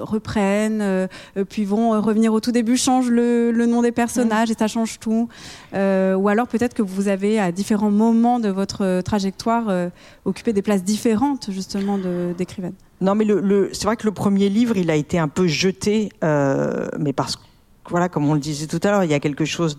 reprennent, 0.00 1.08
puis 1.50 1.64
vont 1.64 2.00
revenir 2.00 2.32
au 2.32 2.40
tout 2.40 2.52
début, 2.52 2.78
changent 2.78 3.10
le, 3.10 3.52
le 3.52 3.66
nom 3.66 3.82
des 3.82 3.92
personnages 3.92 4.50
et 4.50 4.54
ça 4.58 4.68
change 4.68 4.98
tout. 5.00 5.28
ou 5.74 6.28
alors 6.28 6.46
peut-être 6.48 6.72
que 6.72 6.82
vous 6.82 7.08
avez 7.08 7.38
à 7.38 7.52
différents 7.52 7.90
moments 7.90 8.08
moment 8.08 8.40
de 8.40 8.48
votre 8.48 9.02
trajectoire 9.02 9.87
euh, 9.88 10.24
occupé 10.24 10.52
des 10.52 10.62
places 10.62 10.84
différentes 10.84 11.50
justement 11.50 11.98
d'écrivaine. 12.36 12.74
Non, 13.00 13.14
mais 13.14 13.26
c'est 13.72 13.84
vrai 13.84 13.96
que 13.96 14.06
le 14.06 14.12
premier 14.12 14.48
livre, 14.48 14.76
il 14.76 14.90
a 14.90 14.96
été 14.96 15.18
un 15.18 15.28
peu 15.28 15.46
jeté, 15.46 16.10
euh, 16.24 16.88
mais 16.98 17.12
parce 17.12 17.36
que, 17.36 17.42
voilà, 17.88 18.08
comme 18.08 18.28
on 18.28 18.34
le 18.34 18.40
disait 18.40 18.66
tout 18.66 18.80
à 18.82 18.90
l'heure, 18.90 19.04
il 19.04 19.10
y 19.10 19.14
a 19.14 19.20
quelque 19.20 19.44
chose 19.44 19.78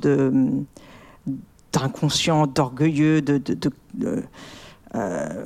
d'inconscient, 1.73 2.47
d'orgueilleux, 2.47 3.21
de, 3.21 3.37
de, 3.37 4.23
euh, 4.95 5.43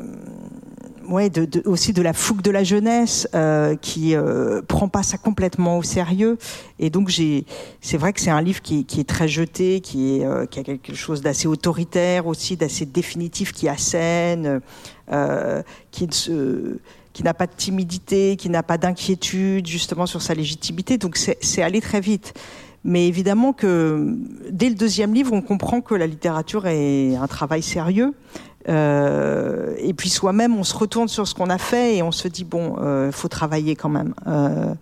ouais, 1.07 1.31
aussi 1.65 1.93
de 1.93 2.01
la 2.01 2.13
fougue 2.13 2.41
de 2.41 2.51
la 2.51 2.63
jeunesse 2.63 3.27
euh, 3.35 3.75
qui 3.75 4.15
euh, 4.15 4.61
prend 4.61 4.87
pas 4.87 5.03
ça 5.03 5.17
complètement 5.17 5.77
au 5.77 5.83
sérieux. 5.83 6.37
Et 6.79 6.89
donc 6.89 7.11
c'est 7.81 7.97
vrai 7.97 8.13
que 8.13 8.21
c'est 8.21 8.29
un 8.29 8.41
livre 8.41 8.61
qui, 8.61 8.85
est 8.97 9.07
très 9.07 9.27
jeté, 9.27 9.81
euh, 9.95 10.45
qui 10.45 10.59
a 10.59 10.63
quelque 10.63 10.93
chose 10.93 11.21
d'assez 11.21 11.47
autoritaire 11.47 12.27
aussi, 12.27 12.57
d'assez 12.57 12.85
définitif, 12.85 13.51
qui 13.51 13.67
assène, 13.67 14.61
euh, 15.11 15.61
qui 15.91 16.07
qui 17.13 17.21
n'a 17.21 17.35
pas 17.35 17.45
de 17.45 17.53
timidité, 17.55 18.35
qui 18.37 18.49
n'a 18.49 18.63
pas 18.63 18.79
d'inquiétude 18.79 19.67
justement 19.67 20.07
sur 20.07 20.21
sa 20.21 20.33
légitimité. 20.33 20.97
Donc 20.97 21.15
c'est 21.17 21.61
allé 21.61 21.79
très 21.79 22.01
vite. 22.01 22.33
Mais 22.85 23.07
évidemment 23.07 23.53
que 23.53 24.17
dès 24.49 24.67
le 24.67 24.75
deuxième 24.75 25.13
livre, 25.13 25.31
on 25.31 25.41
comprend 25.41 25.79
que 25.79 25.95
la 25.95 26.05
littérature 26.05 26.67
est 26.67 27.15
un 27.15 27.27
travail 27.27 27.61
sérieux 27.61 28.13
euh, 28.69 29.75
et 29.77 29.93
puis 29.93 30.09
soi-même, 30.09 30.55
on 30.55 30.63
se 30.63 30.75
retourne 30.75 31.07
sur 31.07 31.27
ce 31.27 31.35
qu'on 31.35 31.49
a 31.49 31.57
fait 31.57 31.97
et 31.97 32.03
on 32.03 32.11
se 32.11 32.27
dit 32.27 32.43
bon, 32.43 32.77
euh, 32.79 33.11
faut 33.11 33.27
travailler 33.27 33.75
quand 33.75 33.89
même. 33.89 34.13
Euh, 34.27 34.73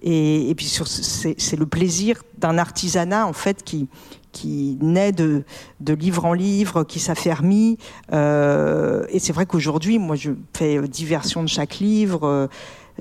et, 0.00 0.54
puis 0.56 0.66
c'est 0.66 1.56
le 1.56 1.66
plaisir 1.66 2.22
d'un 2.38 2.56
artisanat 2.56 3.26
en 3.26 3.32
fait 3.32 3.64
qui 3.64 3.88
qui 4.30 4.76
naît 4.80 5.10
de, 5.10 5.42
de 5.80 5.94
livre 5.94 6.26
en 6.26 6.34
livre, 6.34 6.84
qui 6.84 7.00
s'affermit. 7.00 7.78
Euh, 8.12 9.04
et 9.08 9.18
c'est 9.18 9.32
vrai 9.32 9.46
qu'aujourd'hui, 9.46 9.98
moi, 9.98 10.16
je 10.16 10.32
fais 10.54 10.86
diversion 10.86 11.42
de 11.42 11.48
chaque 11.48 11.78
livre. 11.78 12.48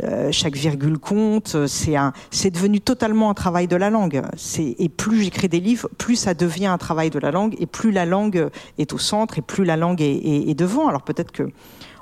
Euh, 0.03 0.31
chaque 0.31 0.55
virgule 0.55 0.99
compte. 0.99 1.65
C'est 1.67 1.95
un, 1.95 2.13
c'est 2.29 2.51
devenu 2.51 2.81
totalement 2.81 3.29
un 3.29 3.33
travail 3.33 3.67
de 3.67 3.75
la 3.75 3.89
langue. 3.89 4.21
C'est, 4.35 4.75
et 4.77 4.89
plus 4.89 5.23
j'écris 5.23 5.49
des 5.49 5.59
livres, 5.59 5.89
plus 5.97 6.15
ça 6.15 6.33
devient 6.33 6.67
un 6.67 6.77
travail 6.77 7.09
de 7.09 7.19
la 7.19 7.31
langue, 7.31 7.55
et 7.59 7.65
plus 7.65 7.91
la 7.91 8.05
langue 8.05 8.49
est 8.77 8.93
au 8.93 8.97
centre, 8.97 9.39
et 9.39 9.41
plus 9.41 9.65
la 9.65 9.75
langue 9.75 10.01
est, 10.01 10.15
est, 10.15 10.49
est 10.49 10.55
devant. 10.55 10.87
Alors 10.87 11.01
peut-être 11.01 11.31
que 11.31 11.49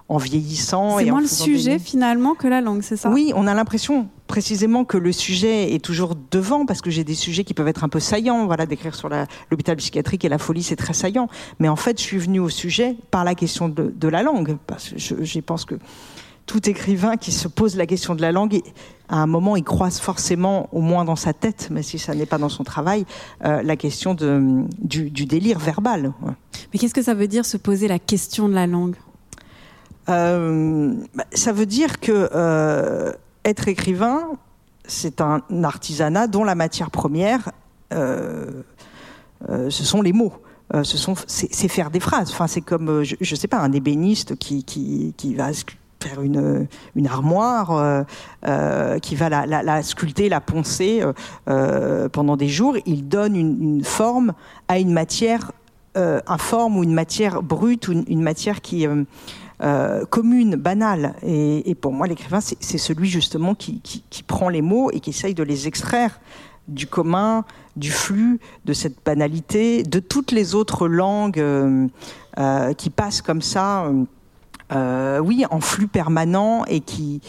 en 0.08 0.18
vieillissant. 0.18 1.00
C'est 1.00 1.06
moins 1.06 1.22
le 1.22 1.28
sujet 1.28 1.80
finalement 1.80 2.36
que 2.36 2.48
la 2.48 2.62
langue, 2.62 2.82
c'est 2.84 2.96
ça? 2.96 3.10
Oui, 3.10 3.32
on 3.36 3.48
a 3.48 3.54
l'impression 3.56 4.08
précisément 4.28 4.86
que 4.86 4.98
le 4.98 5.12
sujet 5.12 5.74
est 5.74 5.84
toujours 5.84 6.14
devant 6.32 6.66
parce 6.66 6.82
que 6.82 6.92
j'ai 6.92 7.04
des 7.04 7.16
sujets 7.16 7.44
qui 7.44 7.56
peuvent 7.56 7.68
être 7.68 7.84
un 7.84 7.90
peu 7.90 8.00
saillants. 8.00 8.46
Voilà, 8.46 8.66
d'écrire 8.68 8.94
sur 8.94 9.10
l'hôpital 9.50 9.76
psychiatrique 9.78 10.24
et 10.24 10.30
la 10.30 10.38
folie, 10.38 10.62
c'est 10.62 10.76
très 10.76 10.94
saillant. 10.94 11.28
Mais 11.60 11.70
en 11.70 11.76
fait, 11.76 11.98
je 11.98 12.04
suis 12.04 12.20
venue 12.20 12.40
au 12.40 12.50
sujet 12.50 12.96
par 13.10 13.24
la 13.24 13.34
question 13.34 13.68
de, 13.68 13.92
de 13.96 14.08
la 14.08 14.22
langue 14.22 14.58
parce 14.68 14.90
que 14.90 14.98
je, 15.00 15.16
je 15.24 15.40
pense 15.40 15.66
que 15.66 15.76
tout 16.46 16.70
écrivain 16.70 17.18
qui 17.18 17.32
se 17.32 17.48
pose 17.48 17.76
la 17.76 17.86
question 17.86 18.16
de 18.16 18.22
la 18.22 18.32
langue, 18.32 18.62
à 19.10 19.18
un 19.18 19.28
moment, 19.28 19.56
il 19.56 19.64
croise 19.64 20.00
forcément, 20.00 20.70
au 20.72 20.82
moins 20.82 21.06
dans 21.06 21.16
sa 21.16 21.34
tête, 21.34 21.68
mais 21.72 21.84
si 21.84 22.00
ça 22.00 22.16
n'est 22.16 22.26
pas 22.26 22.38
dans 22.38 22.50
son 22.50 22.64
travail, 22.64 23.06
euh, 23.44 23.62
la 23.62 23.76
question 23.76 24.14
de, 24.14 24.64
du, 24.80 25.12
du, 25.12 25.26
délire 25.26 25.60
verbal. 25.60 26.12
Mais 26.74 26.80
qu'est-ce 26.80 26.94
que 26.94 27.04
ça 27.04 27.14
veut 27.14 27.28
dire 27.28 27.46
se 27.46 27.58
poser 27.58 27.88
la 27.88 28.00
question 28.00 28.50
de 28.50 28.54
la 28.54 28.66
langue? 28.68 28.96
Euh, 30.10 30.94
bah, 31.14 31.26
Ça 31.34 31.52
veut 31.52 31.66
dire 31.66 32.00
que 32.00 32.30
euh, 32.34 33.12
être 33.44 33.68
écrivain, 33.68 34.24
c'est 34.88 35.22
un 35.22 35.44
artisanat 35.64 36.28
dont 36.28 36.44
la 36.44 36.56
matière 36.56 36.90
première, 36.90 37.52
ce 37.92 38.64
sont 39.70 40.02
les 40.02 40.14
mots. 40.14 40.34
Ce 40.84 40.98
sont, 40.98 41.14
c'est 41.28 41.68
faire 41.68 41.92
des 41.92 42.00
phrases. 42.00 42.32
Enfin, 42.32 42.48
c'est 42.48 42.62
comme, 42.62 43.04
je, 43.04 43.16
je 43.22 43.36
sais 43.36 43.48
pas, 43.48 43.60
un 43.60 43.72
ébéniste 43.72 44.36
qui, 44.36 44.64
qui, 44.64 45.14
qui 45.16 45.36
va 45.36 45.46
une, 46.24 46.68
armoire, 47.08 47.72
euh, 47.72 48.04
euh, 48.48 49.00
qui 49.00 49.16
va 49.16 49.30
la, 49.30 49.46
la, 49.46 49.84
sculpter, 49.84 50.30
la 50.30 50.42
poncer 50.42 51.04
euh, 51.48 52.10
pendant 52.10 52.38
des 52.38 52.48
jours. 52.48 52.78
Il 52.86 53.08
donne 53.08 53.36
une, 53.36 53.84
forme 53.84 54.34
à 54.68 54.80
une 54.80 54.92
matière 54.92 55.52
informe 55.96 56.78
ou 56.78 56.84
une 56.84 56.94
matière 56.94 57.42
brute 57.42 57.88
ou 57.88 57.94
une, 57.94 58.22
matière 58.22 58.62
qui 58.62 58.86
commune, 60.10 60.56
banale. 60.56 61.16
Et, 61.24 61.76
pour 61.76 61.94
moi, 61.94 62.08
l'écrivain, 62.08 62.42
c'est 62.42 62.78
celui 62.78 63.08
justement 63.08 63.56
qui, 63.56 63.82
prend 64.28 64.50
les 64.50 64.62
mots 64.62 64.92
et 64.92 65.00
qui 65.00 65.12
essaye 65.12 65.34
de 65.34 65.44
les 65.44 65.68
extraire 65.68 66.20
du 66.68 66.88
commun, 66.88 67.46
du 67.76 67.92
flux, 67.92 68.40
de 68.66 68.74
cette 68.74 68.98
banalité, 69.06 69.84
de 69.84 70.00
toutes 70.00 70.32
les 70.32 70.56
autres 70.56 70.88
langues 70.88 71.44
qui 72.78 72.90
passent 72.90 73.22
comme 73.22 73.42
ça 73.42 73.90
euh, 74.72 75.20
oui, 75.20 75.46
en 75.50 75.62
flux 75.62 75.88
permanent 75.88 76.66
et 76.66 76.80
qui 76.80 77.22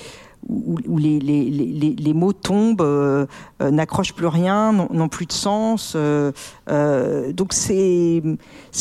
où, 0.48 0.96
les, 0.96 1.18
les, 1.18 1.50
les, 1.50 1.96
les, 1.98 2.14
mots 2.14 2.32
tombent, 2.32 2.80
euh, 2.80 3.26
euh, 3.60 3.72
n'accrochent 3.72 4.12
plus 4.12 4.28
rien, 4.28 4.72
n'ont 4.72 5.08
plus 5.08 5.26
de 5.26 5.32
sens. 5.32 5.96
Donc 5.96 7.52
c'est 7.52 8.22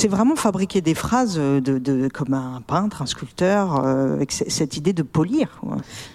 vraiment 0.08 0.36
fabriquer 0.36 0.82
des 0.82 0.94
phrases 0.94 1.38
de, 1.38 1.60
de, 1.60 2.08
comme 2.08 2.36
un 2.36 2.62
peintre, 2.68 3.02
un 3.02 3.08
sculpteur, 3.08 3.84
avec 3.84 4.32
cette 4.32 4.78
idée 4.78 4.94
de 4.94 5.02
polir. 5.02 5.60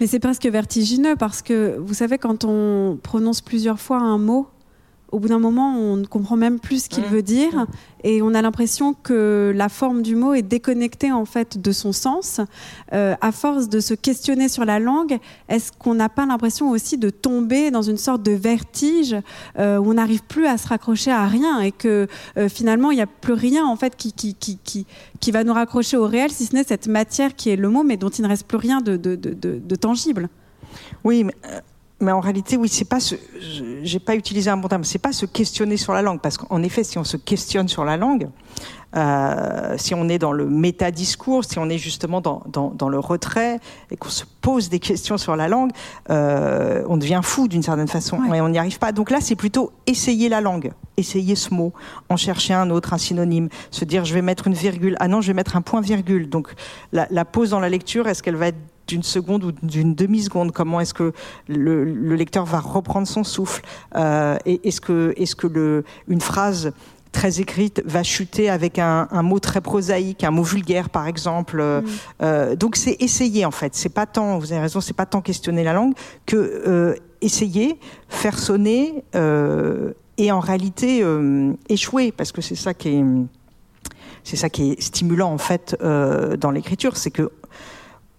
Mais 0.00 0.06
c'est 0.06 0.20
presque 0.20 0.46
vertigineux 0.46 1.16
parce 1.16 1.42
que 1.42 1.76
vous 1.78 1.94
savez 1.94 2.18
quand 2.18 2.44
on 2.44 2.96
prononce 3.02 3.40
plusieurs 3.40 3.80
fois 3.80 3.98
un 3.98 4.18
mot, 4.18 4.46
au 5.12 5.18
bout 5.18 5.28
d'un 5.28 5.38
moment, 5.38 5.76
on 5.76 5.96
ne 5.96 6.06
comprend 6.06 6.36
même 6.36 6.60
plus 6.60 6.84
ce 6.84 6.88
qu'il 6.88 7.04
mmh. 7.04 7.08
veut 7.08 7.22
dire 7.22 7.66
et 8.02 8.22
on 8.22 8.34
a 8.34 8.42
l'impression 8.42 8.94
que 8.94 9.52
la 9.54 9.68
forme 9.68 10.02
du 10.02 10.16
mot 10.16 10.34
est 10.34 10.42
déconnectée 10.42 11.12
en 11.12 11.24
fait 11.24 11.60
de 11.60 11.72
son 11.72 11.92
sens. 11.92 12.40
Euh, 12.92 13.14
à 13.20 13.32
force 13.32 13.68
de 13.68 13.80
se 13.80 13.94
questionner 13.94 14.48
sur 14.48 14.64
la 14.64 14.78
langue, 14.78 15.18
est-ce 15.48 15.72
qu'on 15.72 15.94
n'a 15.94 16.08
pas 16.08 16.26
l'impression 16.26 16.70
aussi 16.70 16.96
de 16.96 17.10
tomber 17.10 17.70
dans 17.70 17.82
une 17.82 17.96
sorte 17.96 18.22
de 18.22 18.32
vertige 18.32 19.16
euh, 19.58 19.78
où 19.78 19.90
on 19.90 19.94
n'arrive 19.94 20.22
plus 20.22 20.46
à 20.46 20.56
se 20.56 20.68
raccrocher 20.68 21.10
à 21.10 21.26
rien 21.26 21.60
et 21.60 21.72
que 21.72 22.06
euh, 22.36 22.48
finalement 22.48 22.90
il 22.90 22.96
n'y 22.96 23.02
a 23.02 23.06
plus 23.06 23.34
rien 23.34 23.66
en 23.66 23.76
fait 23.76 23.96
qui, 23.96 24.12
qui, 24.12 24.34
qui, 24.34 24.58
qui, 24.64 24.86
qui 25.20 25.30
va 25.30 25.44
nous 25.44 25.52
raccrocher 25.52 25.96
au 25.96 26.06
réel, 26.06 26.30
si 26.30 26.46
ce 26.46 26.54
n'est 26.54 26.64
cette 26.64 26.86
matière 26.86 27.34
qui 27.34 27.50
est 27.50 27.56
le 27.56 27.68
mot, 27.68 27.82
mais 27.82 27.96
dont 27.96 28.08
il 28.08 28.22
ne 28.22 28.28
reste 28.28 28.46
plus 28.46 28.58
rien 28.58 28.80
de, 28.80 28.96
de, 28.96 29.16
de, 29.16 29.34
de, 29.34 29.60
de 29.62 29.74
tangible? 29.76 30.28
Oui, 31.04 31.24
mais 31.24 31.34
mais 32.00 32.12
en 32.12 32.20
réalité, 32.20 32.56
oui, 32.56 32.68
c'est 32.68 32.88
pas 32.88 33.00
ce, 33.00 33.14
j'ai 33.82 33.98
pas 33.98 34.14
utilisé 34.14 34.50
un 34.50 34.56
bon 34.56 34.68
terme, 34.68 34.84
c'est 34.84 34.98
pas 34.98 35.12
se 35.12 35.26
questionner 35.26 35.76
sur 35.76 35.92
la 35.92 36.02
langue, 36.02 36.20
parce 36.20 36.38
qu'en 36.38 36.62
effet, 36.62 36.84
si 36.84 36.98
on 36.98 37.04
se 37.04 37.16
questionne 37.16 37.68
sur 37.68 37.84
la 37.84 37.96
langue, 37.96 38.28
euh, 38.96 39.76
si 39.78 39.94
on 39.94 40.08
est 40.08 40.18
dans 40.18 40.32
le 40.32 40.46
métadiscours, 40.46 41.44
si 41.44 41.58
on 41.58 41.68
est 41.68 41.78
justement 41.78 42.20
dans, 42.20 42.42
dans, 42.46 42.70
dans 42.70 42.88
le 42.88 42.98
retrait 42.98 43.60
et 43.90 43.96
qu'on 43.96 44.08
se 44.08 44.24
pose 44.40 44.68
des 44.68 44.80
questions 44.80 45.16
sur 45.16 45.36
la 45.36 45.46
langue, 45.46 45.70
euh, 46.10 46.82
on 46.88 46.96
devient 46.96 47.20
fou 47.22 47.46
d'une 47.46 47.62
certaine 47.62 47.86
façon 47.86 48.18
ouais. 48.18 48.38
et 48.38 48.40
on 48.40 48.48
n'y 48.48 48.58
arrive 48.58 48.78
pas. 48.78 48.90
Donc 48.90 49.10
là, 49.10 49.18
c'est 49.20 49.36
plutôt 49.36 49.70
essayer 49.86 50.28
la 50.28 50.40
langue, 50.40 50.72
essayer 50.96 51.36
ce 51.36 51.54
mot, 51.54 51.72
en 52.08 52.16
chercher 52.16 52.54
un 52.54 52.70
autre, 52.70 52.92
un 52.92 52.98
synonyme, 52.98 53.48
se 53.70 53.84
dire 53.84 54.04
je 54.04 54.14
vais 54.14 54.22
mettre 54.22 54.48
une 54.48 54.54
virgule, 54.54 54.96
ah 54.98 55.06
non, 55.06 55.20
je 55.20 55.28
vais 55.28 55.34
mettre 55.34 55.56
un 55.56 55.62
point 55.62 55.80
virgule. 55.80 56.28
Donc 56.28 56.52
la, 56.92 57.06
la 57.10 57.24
pause 57.24 57.50
dans 57.50 57.60
la 57.60 57.68
lecture, 57.68 58.08
est-ce 58.08 58.22
qu'elle 58.22 58.36
va 58.36 58.48
être 58.48 58.58
d'une 58.90 59.02
seconde 59.02 59.44
ou 59.44 59.52
d'une 59.62 59.94
demi-seconde 59.94 60.52
Comment 60.52 60.80
est-ce 60.80 60.94
que 60.94 61.12
le, 61.48 61.84
le, 61.84 62.14
lecteur 62.16 62.44
va 62.44 62.60
reprendre 62.60 63.06
son 63.06 63.24
souffle 63.24 63.62
euh, 63.96 64.36
Est-ce 64.44 64.80
que, 64.80 65.14
est 65.16 65.24
-ce 65.24 65.36
que 65.36 65.46
le, 65.46 65.84
une 66.08 66.20
phrase 66.20 66.72
très 67.12 67.40
écrite 67.40 67.82
va 67.84 68.02
chuter 68.02 68.50
avec 68.50 68.78
un, 68.78 69.08
un, 69.10 69.22
mot 69.22 69.38
très 69.40 69.60
prosaïque, 69.60 70.22
un 70.24 70.30
mot 70.30 70.42
vulgaire 70.42 70.90
par 70.90 71.06
exemple. 71.06 71.62
Mm. 71.62 71.84
Euh, 72.22 72.56
donc 72.56 72.76
c'est 72.76 72.96
essayer 73.00 73.44
en 73.44 73.50
fait. 73.50 73.74
C'est 73.74 73.94
pas 74.00 74.06
tant, 74.06 74.38
vous 74.38 74.52
avez 74.52 74.62
raison, 74.62 74.80
c'est 74.80 74.96
pas 74.96 75.06
tant 75.06 75.20
questionner 75.20 75.64
la 75.64 75.72
langue 75.72 75.94
que 76.26 76.36
euh, 76.36 76.94
essayer, 77.20 77.78
faire 78.08 78.38
sonner 78.38 79.04
euh, 79.14 79.92
et 80.18 80.32
en 80.32 80.40
réalité 80.40 81.00
euh, 81.02 81.52
échouer 81.68 82.12
parce 82.12 82.32
que 82.32 82.40
c'est 82.40 82.54
ça 82.66 82.74
qui 82.74 82.88
est 82.88 83.04
c'est 84.22 84.36
ça 84.36 84.50
qui 84.50 84.72
est 84.72 84.80
stimulant 84.80 85.32
en 85.32 85.38
fait 85.38 85.76
euh, 85.82 86.36
dans 86.36 86.50
l'écriture, 86.50 86.96
c'est 86.96 87.10
que 87.10 87.30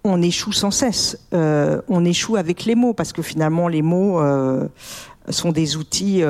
on 0.04 0.22
échoue 0.22 0.52
sans 0.52 0.72
cesse. 0.72 1.18
Euh, 1.34 1.82
on 1.88 2.06
échoue 2.06 2.36
avec 2.36 2.66
les 2.66 2.76
mots 2.76 2.94
parce 2.94 3.14
que 3.14 3.22
finalement 3.22 3.68
les 3.68 3.82
mots, 3.82 4.20
euh, 4.20 4.68
sont 5.30 5.52
des 5.52 5.78
outils 5.78 6.24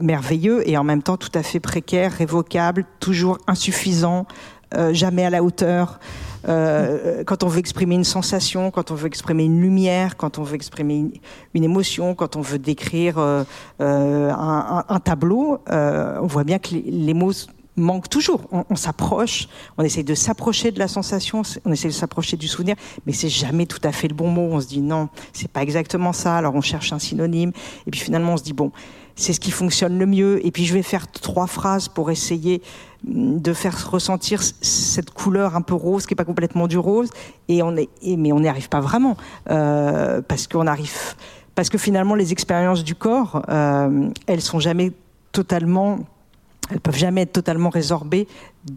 merveilleux 0.00 0.68
et 0.68 0.78
en 0.78 0.82
même 0.82 1.02
temps 1.02 1.18
tout 1.18 1.30
à 1.34 1.42
fait 1.42 1.60
précaires, 1.60 2.12
révocables, 2.12 2.86
toujours 2.98 3.36
insuffisants, 3.46 4.26
jamais 4.92 5.24
à 5.24 5.30
la 5.30 5.44
hauteur. 5.44 6.00
Euh, 6.46 7.24
quand 7.24 7.42
on 7.42 7.48
veut 7.48 7.58
exprimer 7.58 7.94
une 7.94 8.04
sensation, 8.04 8.70
quand 8.70 8.90
on 8.90 8.94
veut 8.94 9.06
exprimer 9.06 9.44
une 9.44 9.60
lumière, 9.60 10.16
quand 10.16 10.38
on 10.38 10.42
veut 10.42 10.54
exprimer 10.54 11.10
une, 11.54 11.64
émotion, 11.64 12.14
quand 12.14 12.36
on 12.36 12.40
veut 12.40 12.58
décrire 12.58 13.18
euh, 13.18 13.44
euh, 13.80 14.30
un, 14.30 15.00
tableau, 15.00 15.58
on 15.68 16.26
voit 16.26 16.44
bien 16.44 16.58
que 16.58 16.70
les, 16.74 17.14
mots 17.14 17.32
manquent 17.78 18.08
toujours. 18.08 18.42
On, 18.50 18.76
s'approche, 18.76 19.48
on 19.76 19.82
essaye 19.82 20.04
de 20.04 20.14
s'approcher 20.14 20.70
de 20.70 20.78
la 20.78 20.88
sensation, 20.88 21.42
on 21.64 21.72
essaye 21.72 21.90
de 21.90 21.96
s'approcher 21.96 22.36
du 22.36 22.48
souvenir, 22.48 22.76
mais 23.06 23.12
c'est 23.12 23.28
jamais 23.28 23.66
tout 23.66 23.80
à 23.84 23.92
fait 23.92 24.08
le 24.08 24.14
bon 24.14 24.30
mot. 24.30 24.48
On 24.52 24.60
se 24.60 24.66
dit 24.66 24.80
non, 24.80 25.08
c'est 25.32 25.50
pas 25.50 25.62
exactement 25.62 26.12
ça. 26.12 26.36
Alors 26.36 26.54
on 26.54 26.60
cherche 26.60 26.92
un 26.92 26.98
synonyme, 26.98 27.52
et 27.86 27.90
puis 27.90 28.00
finalement 28.00 28.34
on 28.34 28.36
se 28.36 28.44
dit 28.44 28.52
bon, 28.52 28.72
c'est 29.16 29.32
ce 29.32 29.40
qui 29.40 29.50
fonctionne 29.50 29.98
le 29.98 30.06
mieux. 30.06 30.44
Et 30.46 30.50
puis 30.50 30.64
je 30.64 30.74
vais 30.74 30.82
faire 30.82 31.10
trois 31.10 31.46
phrases 31.46 31.88
pour 31.88 32.10
essayer 32.10 32.62
de 33.04 33.52
faire 33.52 33.90
ressentir 33.90 34.42
cette 34.42 35.10
couleur 35.10 35.54
un 35.54 35.62
peu 35.62 35.74
rose 35.74 36.06
qui 36.06 36.14
est 36.14 36.16
pas 36.16 36.24
complètement 36.24 36.66
du 36.66 36.78
rose 36.78 37.10
et 37.46 37.62
on 37.62 37.76
est 37.76 37.88
mais 38.02 38.32
on 38.32 38.40
n'y 38.40 38.48
arrive 38.48 38.68
pas 38.68 38.80
vraiment 38.80 39.16
euh, 39.50 40.20
parce 40.20 40.48
qu'on 40.48 40.64
parce 41.54 41.68
que 41.68 41.78
finalement 41.78 42.16
les 42.16 42.32
expériences 42.32 42.82
du 42.82 42.96
corps 42.96 43.42
euh, 43.48 44.10
elles 44.26 44.40
sont 44.40 44.58
jamais 44.58 44.92
totalement 45.30 46.00
elles 46.70 46.80
peuvent 46.80 46.96
jamais 46.96 47.22
être 47.22 47.32
totalement 47.32 47.70
résorbées 47.70 48.28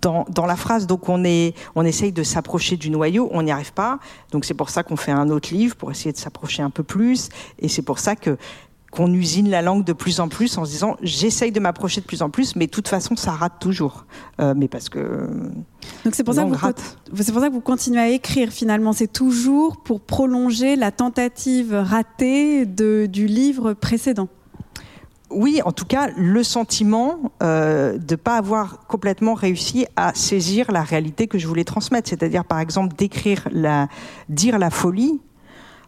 dans, 0.02 0.26
dans 0.30 0.46
la 0.46 0.56
phrase. 0.56 0.88
Donc 0.88 1.10
on 1.10 1.24
est, 1.24 1.54
on 1.76 1.84
essaye 1.84 2.12
de 2.12 2.24
s'approcher 2.24 2.78
du 2.78 2.90
noyau, 2.90 3.30
on 3.32 3.44
n'y 3.44 3.52
arrive 3.52 3.74
pas. 3.74 4.00
Donc 4.32 4.46
c'est 4.46 4.54
pour 4.54 4.70
ça 4.70 4.84
qu'on 4.84 4.96
fait 4.96 5.12
un 5.12 5.30
autre 5.30 5.54
livre 5.54 5.76
pour 5.76 5.92
essayer 5.92 6.12
de 6.12 6.18
s'approcher 6.18 6.64
un 6.64 6.70
peu 6.70 6.84
plus. 6.84 7.30
Et 7.60 7.68
c'est 7.68 7.82
pour 7.82 8.00
ça 8.00 8.16
que 8.16 8.38
qu'on 8.92 9.14
usine 9.14 9.50
la 9.50 9.62
langue 9.62 9.86
de 9.86 9.94
plus 9.94 10.20
en 10.20 10.28
plus 10.28 10.58
en 10.58 10.66
se 10.66 10.72
disant 10.72 10.98
j'essaye 11.02 11.54
de 11.54 11.62
m'approcher 11.62 12.02
de 12.02 12.06
plus 12.06 12.22
en 12.22 12.30
plus, 12.30 12.58
mais 12.58 12.66
de 12.66 12.72
toute 12.72 12.90
façon 12.90 13.16
ça 13.16 13.32
rate 13.32 13.54
toujours. 13.60 14.06
Euh, 14.42 14.54
mais 14.56 14.68
parce 14.68 14.90
que 14.90 15.30
donc 16.04 16.14
c'est 16.14 16.26
pour 16.26 16.34
ça 16.34 16.44
que 16.44 16.50
vous 16.50 17.24
c'est 17.24 17.32
pour 17.32 17.42
ça 17.42 17.48
que 17.48 17.54
vous 17.54 17.62
continuez 17.62 18.02
à 18.02 18.10
écrire 18.10 18.52
finalement. 18.52 18.92
C'est 18.92 19.12
toujours 19.12 19.82
pour 19.82 20.02
prolonger 20.02 20.76
la 20.76 20.92
tentative 20.92 21.74
ratée 21.74 22.66
de, 22.66 23.08
du 23.10 23.28
livre 23.28 23.74
précédent. 23.74 24.28
Oui, 25.32 25.62
en 25.64 25.72
tout 25.72 25.86
cas, 25.86 26.10
le 26.16 26.44
sentiment 26.44 27.32
euh, 27.42 27.98
de 27.98 28.16
pas 28.16 28.38
avoir 28.38 28.86
complètement 28.88 29.34
réussi 29.34 29.86
à 29.96 30.14
saisir 30.14 30.72
la 30.72 30.84
réalité 30.84 31.28
que 31.28 31.38
je 31.38 31.48
voulais 31.48 31.64
transmettre, 31.64 32.10
c'est-à-dire 32.10 32.46
par 32.46 32.60
exemple 32.60 32.96
d'écrire 32.96 33.48
la, 33.52 33.88
dire 34.30 34.60
la 34.60 34.70
folie 34.70 35.22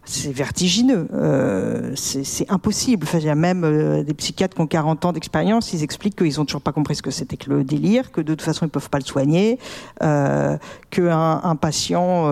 c'est 0.05 0.33
vertigineux, 0.33 1.07
euh, 1.13 1.93
c'est 1.95 2.49
impossible. 2.51 3.07
Il 3.13 3.23
y 3.23 3.29
a 3.29 3.35
même 3.35 3.63
euh, 3.63 4.03
des 4.03 4.13
psychiatres 4.13 4.55
qui 4.55 4.61
ont 4.61 4.67
40 4.67 5.05
ans 5.05 5.13
d'expérience, 5.13 5.71
ils 5.71 5.83
expliquent 5.83 6.17
qu'ils 6.17 6.41
ont 6.41 6.45
toujours 6.45 6.61
pas 6.61 6.73
compris 6.73 6.95
ce 6.95 7.01
que 7.01 7.11
c'était 7.11 7.37
que 7.37 7.49
le 7.49 7.63
délire, 7.63 8.11
que 8.11 8.19
de 8.19 8.33
toute 8.33 8.41
façon 8.41 8.65
ils 8.65 8.69
peuvent 8.69 8.89
pas 8.89 8.99
le 8.99 9.05
soigner, 9.05 9.59
euh, 10.01 10.57
qu'un 10.89 11.41
un 11.43 11.55
patient 11.55 12.29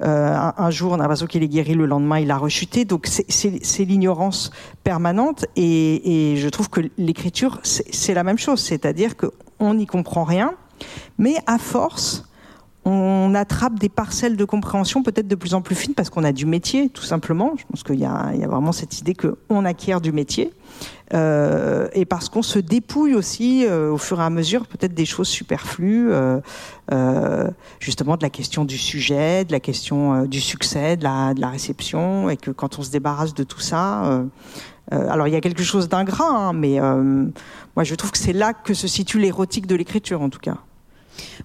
un, 0.00 0.70
jour 0.70 0.92
on 0.92 0.94
a 0.94 0.98
l'impression 0.98 1.26
qu'il 1.26 1.42
est 1.42 1.48
guéri, 1.48 1.74
le 1.74 1.86
lendemain 1.86 2.20
il 2.20 2.30
a 2.30 2.36
rechuté. 2.36 2.84
Donc 2.84 3.08
c'est 3.08 3.84
l'ignorance 3.84 4.52
permanente 4.84 5.46
et 5.56 6.34
je 6.36 6.48
trouve 6.48 6.70
que 6.70 6.80
l'écriture 6.96 7.58
c'est 7.62 8.14
la 8.14 8.22
même 8.22 8.38
chose, 8.38 8.60
c'est-à-dire 8.60 9.14
qu'on 9.16 9.74
n'y 9.74 9.86
comprend 9.86 10.24
rien, 10.24 10.54
mais 11.18 11.34
à 11.46 11.58
force 11.58 12.29
on 12.84 13.34
attrape 13.34 13.78
des 13.78 13.88
parcelles 13.88 14.36
de 14.36 14.44
compréhension 14.44 15.02
peut-être 15.02 15.28
de 15.28 15.34
plus 15.34 15.54
en 15.54 15.60
plus 15.60 15.74
fines 15.74 15.94
parce 15.94 16.08
qu'on 16.08 16.24
a 16.24 16.32
du 16.32 16.46
métier, 16.46 16.88
tout 16.88 17.02
simplement. 17.02 17.52
Je 17.56 17.64
pense 17.66 17.82
qu'il 17.82 18.00
y, 18.00 18.04
a 18.04 18.32
vraiment 18.46 18.72
cette 18.72 18.98
idée 18.98 19.14
qu'on 19.14 19.64
acquiert 19.64 20.00
du 20.00 20.12
métier. 20.12 20.52
Euh, 21.12 21.88
et 21.92 22.04
parce 22.04 22.28
qu'on 22.28 22.42
se 22.42 22.58
dépouille 22.58 23.14
aussi 23.14 23.66
euh, 23.66 23.90
au 23.90 23.98
fur 23.98 24.20
et 24.20 24.22
à 24.22 24.30
mesure 24.30 24.66
peut-être 24.68 24.94
des 24.94 25.04
choses 25.04 25.26
superflues, 25.28 26.10
euh, 26.12 27.50
justement 27.80 28.16
de 28.16 28.22
la 28.22 28.30
question 28.30 28.64
du 28.64 28.78
sujet, 28.78 29.44
de 29.44 29.52
la 29.52 29.60
question 29.60 30.24
du 30.24 30.40
succès, 30.40 30.96
de 30.96 31.04
la, 31.04 31.48
réception, 31.48 32.30
et 32.30 32.36
que 32.36 32.50
quand 32.50 32.78
on 32.78 32.82
se 32.82 32.90
débarrasse 32.90 33.34
de 33.34 33.42
tout 33.42 33.60
ça, 33.60 34.22
alors 34.90 35.28
il 35.28 35.32
y 35.32 35.36
a 35.36 35.40
quelque 35.40 35.62
chose 35.62 35.88
d'ingrat, 35.88 36.28
hein, 36.28 36.52
mais 36.52 36.78
moi 36.80 37.84
je 37.84 37.94
trouve 37.94 38.12
que 38.12 38.18
c'est 38.18 38.32
là 38.32 38.52
que 38.52 38.74
se 38.74 38.88
situe 38.88 39.18
l'érotique 39.18 39.66
de 39.66 39.74
l'écriture 39.74 40.22
en 40.22 40.30
tout 40.30 40.40
cas. 40.40 40.58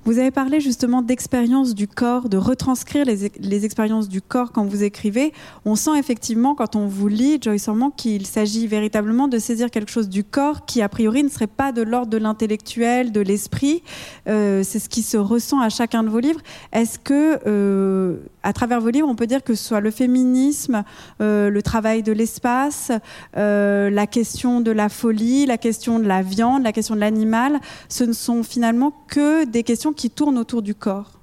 Vous 0.05 0.19
avez 0.19 0.31
parlé 0.31 0.59
justement 0.59 1.01
d'expérience 1.01 1.73
du 1.73 1.87
corps, 1.87 2.29
de 2.29 2.37
retranscrire 2.37 3.05
les, 3.05 3.65
expériences 3.65 4.07
du 4.07 4.21
corps 4.21 4.51
quand 4.51 4.65
vous 4.65 4.83
écrivez. 4.83 5.33
On 5.65 5.75
sent 5.75 5.97
effectivement, 5.97 6.55
quand 6.55 6.75
on 6.75 6.87
vous 6.87 7.07
lit, 7.07 7.39
Joyce 7.41 7.67
Ormond, 7.67 7.91
qu'il 7.91 8.25
s'agit 8.25 8.67
véritablement 8.67 9.27
de 9.27 9.39
saisir 9.39 9.71
quelque 9.71 9.91
chose 9.91 10.09
du 10.09 10.23
corps 10.23 10.65
qui, 10.65 10.81
a 10.81 10.89
priori, 10.89 11.23
ne 11.23 11.29
serait 11.29 11.47
pas 11.47 11.71
de 11.71 11.81
l'ordre 11.81 12.11
de 12.11 12.17
l'intellectuel, 12.17 13.11
de 13.11 13.21
l'esprit. 13.21 13.83
Euh, 14.27 14.63
c'est 14.63 14.79
ce 14.79 14.89
qui 14.89 15.01
se 15.01 15.17
ressent 15.17 15.59
à 15.59 15.69
chacun 15.69 16.03
de 16.03 16.09
vos 16.09 16.19
livres. 16.19 16.41
Est-ce 16.71 16.99
que, 16.99 17.39
euh, 17.47 18.17
à 18.45 18.53
travers 18.53 18.79
vos 18.79 18.89
livres, 18.89 19.07
on 19.09 19.15
peut 19.15 19.27
dire 19.27 19.43
que 19.43 19.55
ce 19.55 19.63
soit 19.63 19.81
le 19.81 19.91
féminisme, 19.91 20.83
euh, 21.21 21.49
le 21.49 21.61
travail 21.61 22.03
de 22.03 22.11
l'espace, 22.11 22.91
la 23.35 24.07
question 24.07 24.61
de 24.61 24.71
la 24.71 24.89
folie, 24.89 25.45
la 25.45 25.57
question 25.57 25.99
de 25.99 26.05
la 26.05 26.21
viande, 26.21 26.63
la 26.63 26.71
question 26.71 26.95
de 26.95 26.99
l'animal, 26.99 27.59
ce 27.89 28.03
ne 28.03 28.13
sont 28.13 28.43
finalement 28.43 28.93
que 29.07 29.45
des 29.45 29.63
questions 29.63 29.93
qui 29.93 30.09
tournent 30.09 30.37
autour 30.37 30.61
du 30.61 30.75
corps. 30.75 31.19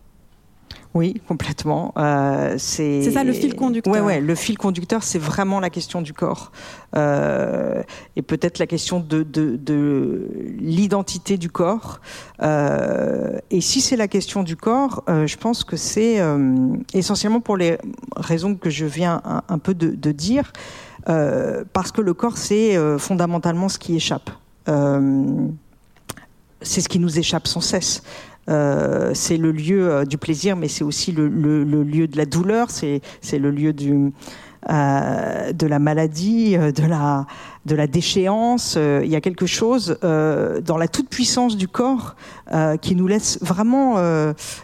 Oui, 0.94 1.22
complètement. 1.26 1.94
Euh, 1.96 2.57
c'est 2.59 3.11
ça 3.11 3.24
le 3.24 3.33
fil 3.33 3.55
conducteur. 3.55 3.92
Ouais, 3.92 4.00
ouais. 4.00 4.20
Le 4.20 4.35
fil 4.35 4.59
conducteur, 4.59 5.02
c'est 5.02 5.18
vraiment 5.18 5.59
la 5.59 5.70
question 5.70 6.02
du 6.02 6.12
corps 6.12 6.52
euh, 6.94 7.83
et 8.14 8.20
peut-être 8.20 8.59
la 8.59 8.66
question 8.66 9.00
de, 9.00 9.22
de, 9.22 10.28
l'identité 10.59 11.38
du 11.38 11.48
corps. 11.48 12.00
Euh, 12.42 13.38
et 13.50 13.62
si 13.62 13.81
c'est 13.81 13.96
la 13.96 14.09
question 14.09 14.42
du 14.42 14.57
corps, 14.57 15.02
je 15.09 15.37
pense 15.37 15.64
que 15.64 15.76
c'est 15.76 16.20
essentiellement 16.92 17.40
pour 17.40 17.57
les 17.57 17.78
raisons 18.16 18.55
que 18.55 18.68
je 18.68 18.85
viens 18.85 19.22
un, 19.48 19.59
peu 19.59 19.72
de, 19.72 19.90
de 19.90 20.12
dire, 20.12 20.52
parce 21.07 21.90
que 21.90 22.02
le 22.02 22.12
corps, 22.12 22.37
c'est 22.37 22.76
fondamentalement 22.98 23.70
ce 23.70 23.78
qui 23.78 23.96
échappe 23.96 24.31
c'est 26.64 26.81
ce 26.81 26.88
qui 26.88 26.98
nous 26.98 27.18
échappe 27.18 27.46
sans 27.46 27.61
cesse. 27.61 28.02
Euh, 28.48 29.12
c'est 29.14 29.37
le 29.37 29.52
lieu 29.52 29.88
euh, 29.88 30.05
du 30.05 30.18
plaisir, 30.18 30.57
mais 30.57 30.68
c'est 30.68 30.85
aussi 30.85 31.12
le, 31.12 31.28
lieu 31.28 32.09
de 32.09 32.16
la 32.16 32.26
douleur, 32.26 32.70
c'est 32.70 33.00
le 33.33 33.50
lieu 33.50 33.72
euh, 34.70 35.52
de 35.52 35.66
la 35.66 35.78
maladie, 35.78 36.57
de 36.57 37.74
la, 37.74 37.87
déchéance. 37.87 38.76
il 38.76 39.09
y 39.09 39.16
a 39.16 39.20
quelque 39.20 39.46
chose 39.46 39.98
dans 40.02 40.76
la 40.76 40.88
toute-puissance 40.88 41.57
du 41.57 41.68
corps 41.68 42.16
qui 42.81 42.96
nous 42.96 43.07
laisse 43.07 43.38
vraiment 43.42 43.96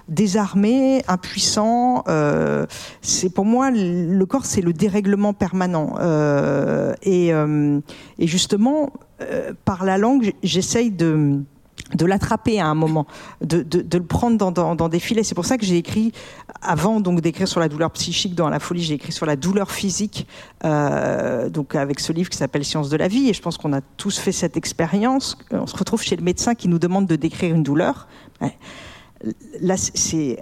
désarmés, 0.09 1.03
impuissants. 1.09 2.05
c'est 3.01 3.31
pour 3.31 3.45
moi, 3.45 3.71
le 3.71 4.25
corps, 4.25 4.45
c'est 4.45 4.63
le 4.63 4.73
dérèglement 4.73 5.33
permanent. 5.33 5.95
Et, 7.03 7.29
et, 7.29 8.27
justement, 8.27 8.91
par 9.65 9.85
la 9.85 9.99
langue, 9.99 10.33
j'essaye 10.43 10.91
de 10.91 11.43
de 11.95 12.07
l'attraper 12.07 12.61
à 12.61 12.67
un 12.67 12.75
moment, 12.75 13.07
de, 13.41 13.65
le 13.93 14.05
prendre 14.05 14.53
dans, 14.53 14.89
des 14.89 15.01
filets. 15.01 15.23
C'est 15.23 15.35
pour 15.35 15.47
ça 15.47 15.57
que 15.57 15.65
j'ai 15.65 15.77
écrit, 15.77 16.13
avant 16.61 17.01
donc 17.01 17.21
d'écrire 17.21 17.49
sur 17.49 17.61
la 17.61 17.69
douleur 17.69 17.91
psychique 17.93 18.35
dans 18.35 18.49
la 18.49 18.61
folie, 18.61 18.83
j'ai 18.83 18.95
écrit 18.95 19.13
sur 19.13 19.27
la 19.27 19.37
douleur 19.37 19.71
physique, 19.71 20.27
euh, 20.65 21.49
donc 21.49 21.75
avec 21.75 22.01
ce 22.01 22.13
livre 22.13 22.29
qui 22.29 22.37
s'appelle 22.37 22.65
Science 22.65 22.91
de 22.91 22.97
la 22.97 23.09
vie. 23.09 23.29
Et 23.29 23.33
je 23.33 23.41
pense 23.41 23.57
qu'on 23.57 23.73
a 23.73 23.81
tous 23.97 24.19
fait 24.19 24.33
cette 24.33 24.57
expérience. 24.57 25.39
On 25.51 25.67
se 25.67 25.77
retrouve 25.77 26.03
chez 26.03 26.17
le 26.17 26.23
médecin 26.23 26.55
qui 26.55 26.69
nous 26.69 26.79
demande 26.79 27.07
de 27.07 27.17
décrire 27.17 27.55
une 27.55 27.63
douleur 27.63 28.07
là, 29.61 29.75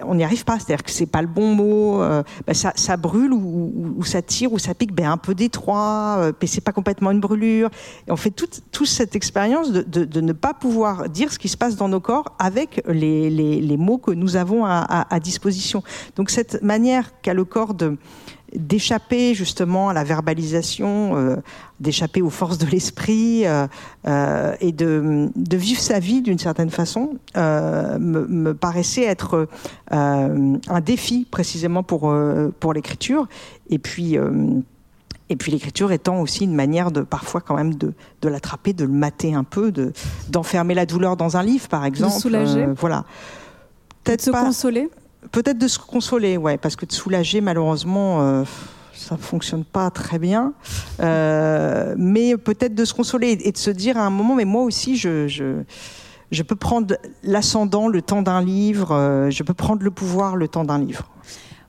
on 0.05 0.15
n'y 0.15 0.23
arrive 0.23 0.43
pas. 0.43 0.59
C'est-à-dire 0.59 0.83
que 0.83 0.91
c'est 0.91 1.05
pas 1.05 1.21
le 1.21 1.27
bon 1.27 1.53
mot. 1.55 2.01
Euh, 2.01 2.23
ben 2.45 2.53
ça, 2.53 2.97
brûle 2.97 3.33
ou, 3.33 4.03
ça 4.03 4.21
tire 4.21 4.53
ou 4.53 4.59
ça 4.59 4.73
pique, 4.73 4.93
ben 4.93 5.11
un 5.11 5.17
peu 5.17 5.35
d'étroit. 5.35 6.17
Euh, 6.19 6.31
mais 6.41 6.47
c'est 6.47 6.61
pas 6.61 6.71
complètement 6.71 7.11
une 7.11 7.19
brûlure. 7.19 7.69
Et 8.07 8.11
on 8.11 8.15
fait 8.15 8.31
toute, 8.31 8.61
cette 8.85 9.15
expérience 9.15 9.71
de, 9.71 10.21
ne 10.21 10.33
pas 10.33 10.53
pouvoir 10.53 11.09
dire 11.09 11.31
ce 11.31 11.39
qui 11.39 11.49
se 11.49 11.57
passe 11.57 11.75
dans 11.75 11.89
nos 11.89 11.99
corps 11.99 12.35
avec 12.39 12.83
les, 12.87 13.77
mots 13.77 13.97
que 13.97 14.11
nous 14.11 14.35
avons 14.35 14.65
à, 14.65 15.19
disposition. 15.19 15.83
Donc 16.15 16.29
cette 16.29 16.61
manière 16.61 17.11
qu'a 17.21 17.33
le 17.33 17.45
corps 17.45 17.73
d'échapper 18.55 19.33
justement 19.33 19.89
à 19.89 19.93
la 19.93 20.03
verbalisation, 20.03 21.17
euh, 21.17 21.35
d'échapper 21.79 22.21
aux 22.21 22.29
forces 22.29 22.57
de 22.57 22.65
l'esprit 22.65 23.45
euh, 23.45 23.67
euh, 24.07 24.55
et 24.59 24.71
de, 24.71 25.29
de, 25.35 25.57
vivre 25.57 25.79
sa 25.79 25.99
vie 25.99 26.21
d'une 26.21 26.39
certaine 26.39 26.69
façon 26.69 27.17
me, 27.35 27.97
me, 28.27 28.53
paraissait 28.53 29.03
être 29.03 29.47
un 29.91 30.81
défi 30.83 31.27
précisément 31.29 31.83
pour 31.83 32.13
pour 32.59 32.73
l'écriture 32.73 33.27
et 33.69 33.79
puis 33.79 34.17
et 35.29 35.35
puis 35.35 35.51
l'écriture 35.51 35.91
étant 35.91 36.21
aussi 36.21 36.45
une 36.45 36.55
manière 36.55 36.91
de 36.91 37.01
parfois 37.01 37.41
quand 37.41 37.55
même 37.55 37.75
de, 37.75 37.93
de 38.21 38.29
l'attraper, 38.29 38.73
de 38.73 38.85
le 38.85 38.91
mater 38.91 39.33
un 39.33 39.43
peu, 39.43 39.71
de 39.71 39.91
d'enfermer 40.29 40.73
la 40.73 40.85
douleur 40.85 41.17
dans 41.17 41.35
un 41.35 41.43
livre 41.43 41.67
par 41.67 41.85
exemple. 41.85 42.15
De 42.15 42.19
soulager. 42.19 42.67
voilà. 42.77 43.03
Peut-être 44.03 44.21
se 44.21 44.31
consoler 44.31 44.89
Peut-être 45.31 45.57
de 45.57 45.67
se 45.67 45.79
consoler, 45.79 46.37
ouais, 46.37 46.57
parce 46.57 46.75
que 46.75 46.85
de 46.85 46.91
soulager, 46.91 47.41
malheureusement, 47.41 48.21
euh, 48.21 48.43
ça 48.97 49.17
fonctionne 49.17 49.63
pas 49.63 49.89
très 49.91 50.19
bien. 50.19 50.53
Euh, 50.99 51.95
mais 51.97 52.35
peut-être 52.37 52.75
de 52.75 52.85
se 52.85 52.93
consoler 52.93 53.37
et 53.41 53.51
de 53.51 53.57
se 53.57 53.69
dire 53.69 53.97
à 53.97 54.01
un 54.01 54.09
moment, 54.09 54.35
mais 54.35 54.45
moi 54.45 54.63
aussi, 54.63 54.97
je, 54.97 55.27
je, 55.27 56.43
peux 56.43 56.55
prendre 56.55 56.95
l'ascendant 57.23 57.87
le 57.87 58.01
temps 58.01 58.21
d'un 58.21 58.43
livre, 58.43 58.91
euh, 58.91 59.29
je 59.29 59.43
peux 59.43 59.53
prendre 59.53 59.83
le 59.83 59.91
pouvoir 59.91 60.35
le 60.35 60.47
temps 60.47 60.63
d'un 60.63 60.79
livre. 60.79 61.09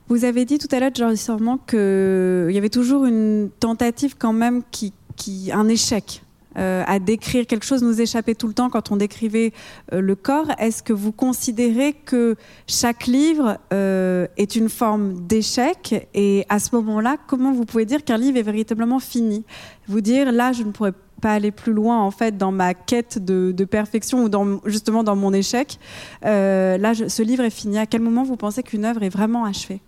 Vous 0.07 0.25
avez 0.25 0.43
dit 0.45 0.57
tout 0.57 0.67
à 0.71 0.79
l'heure, 0.79 0.91
Georges 0.93 1.15
Sormand, 1.15 1.59
qu'il 1.59 2.49
y 2.51 2.57
avait 2.57 2.69
toujours 2.69 3.05
une 3.05 3.49
tentative 3.59 4.15
quand 4.17 4.33
même 4.33 4.63
qui, 4.71 4.91
qui 5.15 5.51
un 5.51 5.67
échec 5.67 6.23
à 6.59 6.99
décrire 6.99 7.47
quelque 7.47 7.65
chose 7.65 7.83
nous 7.83 8.01
échappait 8.01 8.35
tout 8.35 8.47
le 8.47 8.53
temps 8.53 8.69
quand 8.69 8.91
on 8.91 8.97
décrivait 8.97 9.53
euh, 9.93 10.01
le 10.01 10.15
corps. 10.15 10.47
Est-ce 10.57 10.83
que 10.83 10.93
vous 10.93 11.11
considérez 11.11 11.93
que 11.93 12.35
chaque 12.67 13.07
livre 13.07 13.57
euh, 13.73 14.27
est 14.37 14.55
une 14.55 14.69
forme 14.69 15.25
d'échec? 15.27 16.07
Et 16.13 16.45
à 16.49 16.59
ce 16.59 16.75
moment-là, 16.75 17.17
comment 17.27 17.51
vous 17.51 17.65
pouvez 17.65 17.85
dire 17.85 18.03
qu'un 18.03 18.17
livre 18.17 18.37
est 18.37 18.43
véritablement 18.43 18.99
fini? 18.99 19.43
Vous 19.87 20.01
dire, 20.01 20.31
là, 20.31 20.51
je 20.51 20.63
ne 20.63 20.71
pourrais 20.71 20.93
pas 21.21 21.33
aller 21.33 21.51
plus 21.51 21.73
loin 21.73 21.99
en 21.99 22.11
fait 22.11 22.37
dans 22.37 22.53
ma 22.53 22.73
quête 22.73 23.17
de, 23.23 23.65
perfection 23.65 24.23
ou 24.23 24.29
dans, 24.29 24.61
justement 24.65 25.03
dans 25.03 25.17
mon 25.17 25.33
échec. 25.33 25.77
là, 26.23 26.93
ce 26.93 27.21
livre 27.23 27.43
est 27.43 27.49
fini. 27.49 27.77
À 27.77 27.85
quel 27.85 28.01
moment 28.01 28.23
vous 28.23 28.37
pensez 28.37 28.63
qu'une 28.63 28.85
œuvre 28.85 29.03
est 29.03 29.09
vraiment 29.09 29.43
achevée? 29.45 29.81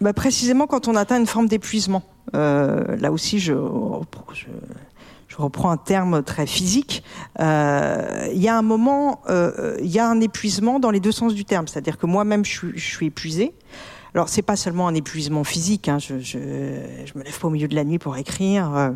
Bah, 0.00 0.12
Précisément 0.12 0.66
quand 0.66 0.88
on 0.88 0.94
atteint 0.94 1.18
une 1.18 1.26
forme 1.26 1.48
d'épuisement. 1.48 2.02
Euh, 2.34 2.96
là 2.96 3.12
aussi, 3.12 3.38
je, 3.38 3.52
reprends 5.36 5.70
un 5.70 5.76
terme 5.76 6.22
très 6.22 6.46
physique. 6.46 7.04
Euh, 7.38 8.28
il 8.32 8.42
y 8.42 8.48
a 8.48 8.58
un 8.58 8.62
moment, 8.62 9.20
euh, 9.28 9.76
il 9.80 9.86
y 9.86 10.00
a 10.00 10.08
un 10.08 10.20
épuisement 10.20 10.80
dans 10.80 10.90
les 10.90 10.98
deux 10.98 11.12
sens 11.12 11.32
du 11.32 11.44
terme. 11.44 11.68
C'est-à-dire 11.68 11.96
que 11.96 12.06
moi-même, 12.06 12.44
je, 12.44 12.76
suis 12.76 13.06
épuisée. 13.06 13.54
Alors 14.14 14.28
c'est 14.28 14.42
pas 14.42 14.56
seulement 14.56 14.88
un 14.88 14.94
épuisement 14.94 15.44
physique. 15.44 15.88
Hein, 15.88 15.98
je, 15.98 16.18
je, 16.18 16.38
je, 17.04 17.18
me 17.18 17.22
lève 17.22 17.38
pas 17.38 17.46
au 17.46 17.50
milieu 17.50 17.68
de 17.68 17.76
la 17.76 17.84
nuit 17.84 17.98
pour 17.98 18.16
écrire 18.16 18.94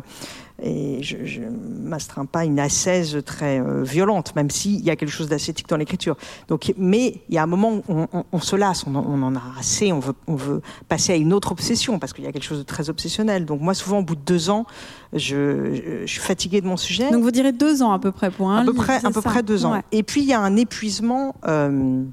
et 0.61 1.01
je, 1.01 1.25
je 1.25 1.41
m'astreins 1.41 2.25
pas 2.25 2.45
une 2.45 2.59
ascèse 2.59 3.17
très 3.25 3.59
euh, 3.59 3.83
violente, 3.83 4.35
même 4.35 4.49
s'il 4.49 4.81
y 4.81 4.89
a 4.89 4.95
quelque 4.95 5.11
chose 5.11 5.27
d'ascétique 5.27 5.67
dans 5.67 5.77
l'écriture. 5.77 6.15
Donc, 6.47 6.73
mais 6.77 7.21
il 7.27 7.35
y 7.35 7.37
a 7.37 7.43
un 7.43 7.47
moment 7.47 7.73
où 7.73 7.83
on, 7.87 8.07
on, 8.13 8.23
on 8.31 8.39
se 8.39 8.55
lasse, 8.55 8.85
on, 8.85 8.95
on, 8.95 9.23
en 9.23 9.35
a 9.35 9.41
assez, 9.59 9.91
on 9.91 9.99
veut, 9.99 10.13
on 10.27 10.35
veut 10.35 10.61
passer 10.87 11.13
à 11.13 11.15
une 11.15 11.33
autre 11.33 11.51
obsession 11.51 11.97
parce 11.99 12.13
qu'il 12.13 12.23
y 12.23 12.27
a 12.27 12.31
quelque 12.31 12.43
chose 12.45 12.59
de 12.59 12.63
très 12.63 12.89
obsessionnel. 12.89 13.45
Donc 13.45 13.61
moi, 13.61 13.73
souvent, 13.73 13.99
au 13.99 14.03
bout 14.03 14.15
de 14.15 14.21
deux 14.21 14.49
ans, 14.49 14.65
je, 15.11 16.01
je 16.05 16.11
suis 16.11 16.21
fatiguée 16.21 16.61
de 16.61 16.67
mon 16.67 16.77
sujet. 16.77 17.09
Donc 17.11 17.23
vous 17.23 17.31
direz 17.31 17.51
deux 17.51 17.81
ans 17.81 17.91
à 17.91 17.99
peu 17.99 18.11
près 18.11 18.29
pour 18.29 18.49
un 18.49 18.61
à 18.61 18.65
peu 18.65 18.71
livre, 18.71 18.83
près, 18.83 18.97
à 18.97 19.09
peu 19.09 19.21
ça 19.21 19.29
près 19.29 19.43
deux 19.43 19.65
ans. 19.65 19.73
Ouais. 19.73 19.83
Et 19.91 20.03
puis 20.03 20.21
il 20.21 20.27
y 20.27 20.33
a 20.33 20.39
un 20.39 20.55
épuisement. 20.55 21.35
Euh, 21.47 22.03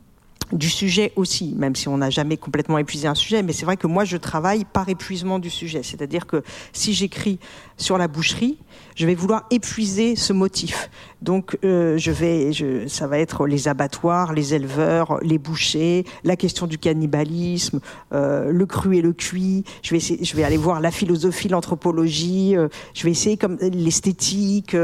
du 0.52 0.68
sujet 0.68 1.12
aussi, 1.16 1.54
même 1.56 1.76
si 1.76 1.88
on 1.88 1.98
n'a 1.98 2.10
jamais 2.10 2.36
complètement 2.36 2.78
épuisé 2.78 3.06
un 3.08 3.14
sujet. 3.14 3.42
Mais 3.42 3.52
c'est 3.52 3.64
vrai 3.64 3.76
que 3.76 3.86
moi, 3.86 4.04
je 4.04 4.16
travaille 4.16 4.64
par 4.64 4.88
épuisement 4.88 5.38
du 5.38 5.50
sujet. 5.50 5.82
C'est-à-dire 5.82 6.26
que 6.26 6.42
si 6.72 6.92
j'écris 6.92 7.38
sur 7.76 7.98
la 7.98 8.08
boucherie, 8.08 8.58
je 9.00 9.06
vais 9.06 9.14
vouloir 9.14 9.46
épuiser 9.50 10.14
ce 10.14 10.34
motif. 10.34 10.90
Donc, 11.22 11.58
euh, 11.64 11.96
je 11.96 12.10
vais, 12.10 12.52
je, 12.52 12.86
ça 12.86 13.06
va 13.06 13.18
être 13.18 13.46
les 13.46 13.66
abattoirs, 13.66 14.34
les 14.34 14.52
éleveurs, 14.54 15.18
les 15.22 15.38
bouchers, 15.38 16.04
la 16.22 16.36
question 16.36 16.66
du 16.66 16.76
cannibalisme, 16.76 17.80
euh, 18.12 18.52
le 18.52 18.66
cru 18.66 18.98
et 18.98 19.02
le 19.02 19.14
cuit. 19.14 19.64
Je 19.82 19.90
vais, 19.90 19.96
essayer, 19.96 20.22
je 20.22 20.36
vais 20.36 20.44
aller 20.44 20.58
voir 20.58 20.80
la 20.80 20.90
philosophie, 20.90 21.48
l'anthropologie. 21.48 22.56
Euh, 22.56 22.68
je 22.92 23.04
vais 23.04 23.10
essayer 23.10 23.38
comme 23.38 23.56
l'esthétique 23.60 24.76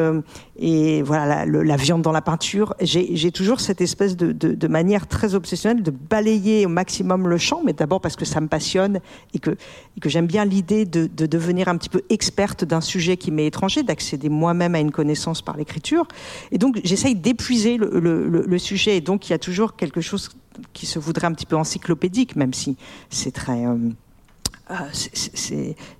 et 0.58 1.02
voilà 1.02 1.44
la, 1.44 1.76
viande 1.76 2.00
dans 2.00 2.12
la 2.12 2.22
peinture. 2.22 2.74
J'ai 2.80 3.32
toujours 3.32 3.60
cette 3.60 3.82
espèce 3.82 4.16
de, 4.16 4.68
manière 4.68 5.06
très 5.06 5.34
obsessionnelle 5.34 5.82
de 5.82 5.90
balayer 5.90 6.64
au 6.64 6.70
maximum 6.70 7.28
le 7.28 7.36
champ, 7.36 7.60
mais 7.64 7.74
d'abord 7.74 8.00
parce 8.00 8.16
que 8.16 8.24
ça 8.24 8.40
me 8.40 8.48
passionne 8.48 9.00
et 9.34 9.38
que, 9.38 9.56
j'aime 10.04 10.26
bien 10.26 10.44
l'idée 10.44 10.86
de 10.86 11.26
devenir 11.26 11.68
un 11.68 11.76
petit 11.76 11.90
peu 11.90 12.02
experte 12.08 12.64
d'un 12.64 12.80
sujet 12.80 13.16
qui 13.16 13.30
m'est 13.30 13.46
étranger, 13.46 13.82
d'accéder 14.06 14.28
moi-même 14.28 14.74
à 14.74 14.80
une 14.80 14.92
connaissance 14.92 15.42
par 15.42 15.56
l'écriture. 15.56 16.06
Et 16.52 16.58
donc, 16.58 16.80
j'essaye 16.84 17.14
d'épuiser 17.14 17.76
le, 17.76 17.98
le, 17.98 18.28
le, 18.28 18.44
le, 18.46 18.58
sujet. 18.58 18.96
Et 18.96 19.00
donc, 19.00 19.28
il 19.28 19.32
y 19.32 19.34
a 19.34 19.38
toujours 19.38 19.76
quelque 19.76 20.00
chose 20.00 20.30
qui 20.72 20.86
se 20.86 20.98
voudrait 20.98 21.26
un 21.26 21.32
petit 21.32 21.46
peu 21.46 21.56
encyclopédique, 21.56 22.36
même 22.36 22.54
si 22.54 22.76
c'est 23.10 23.32
très... 23.32 23.66
Euh, 23.66 23.76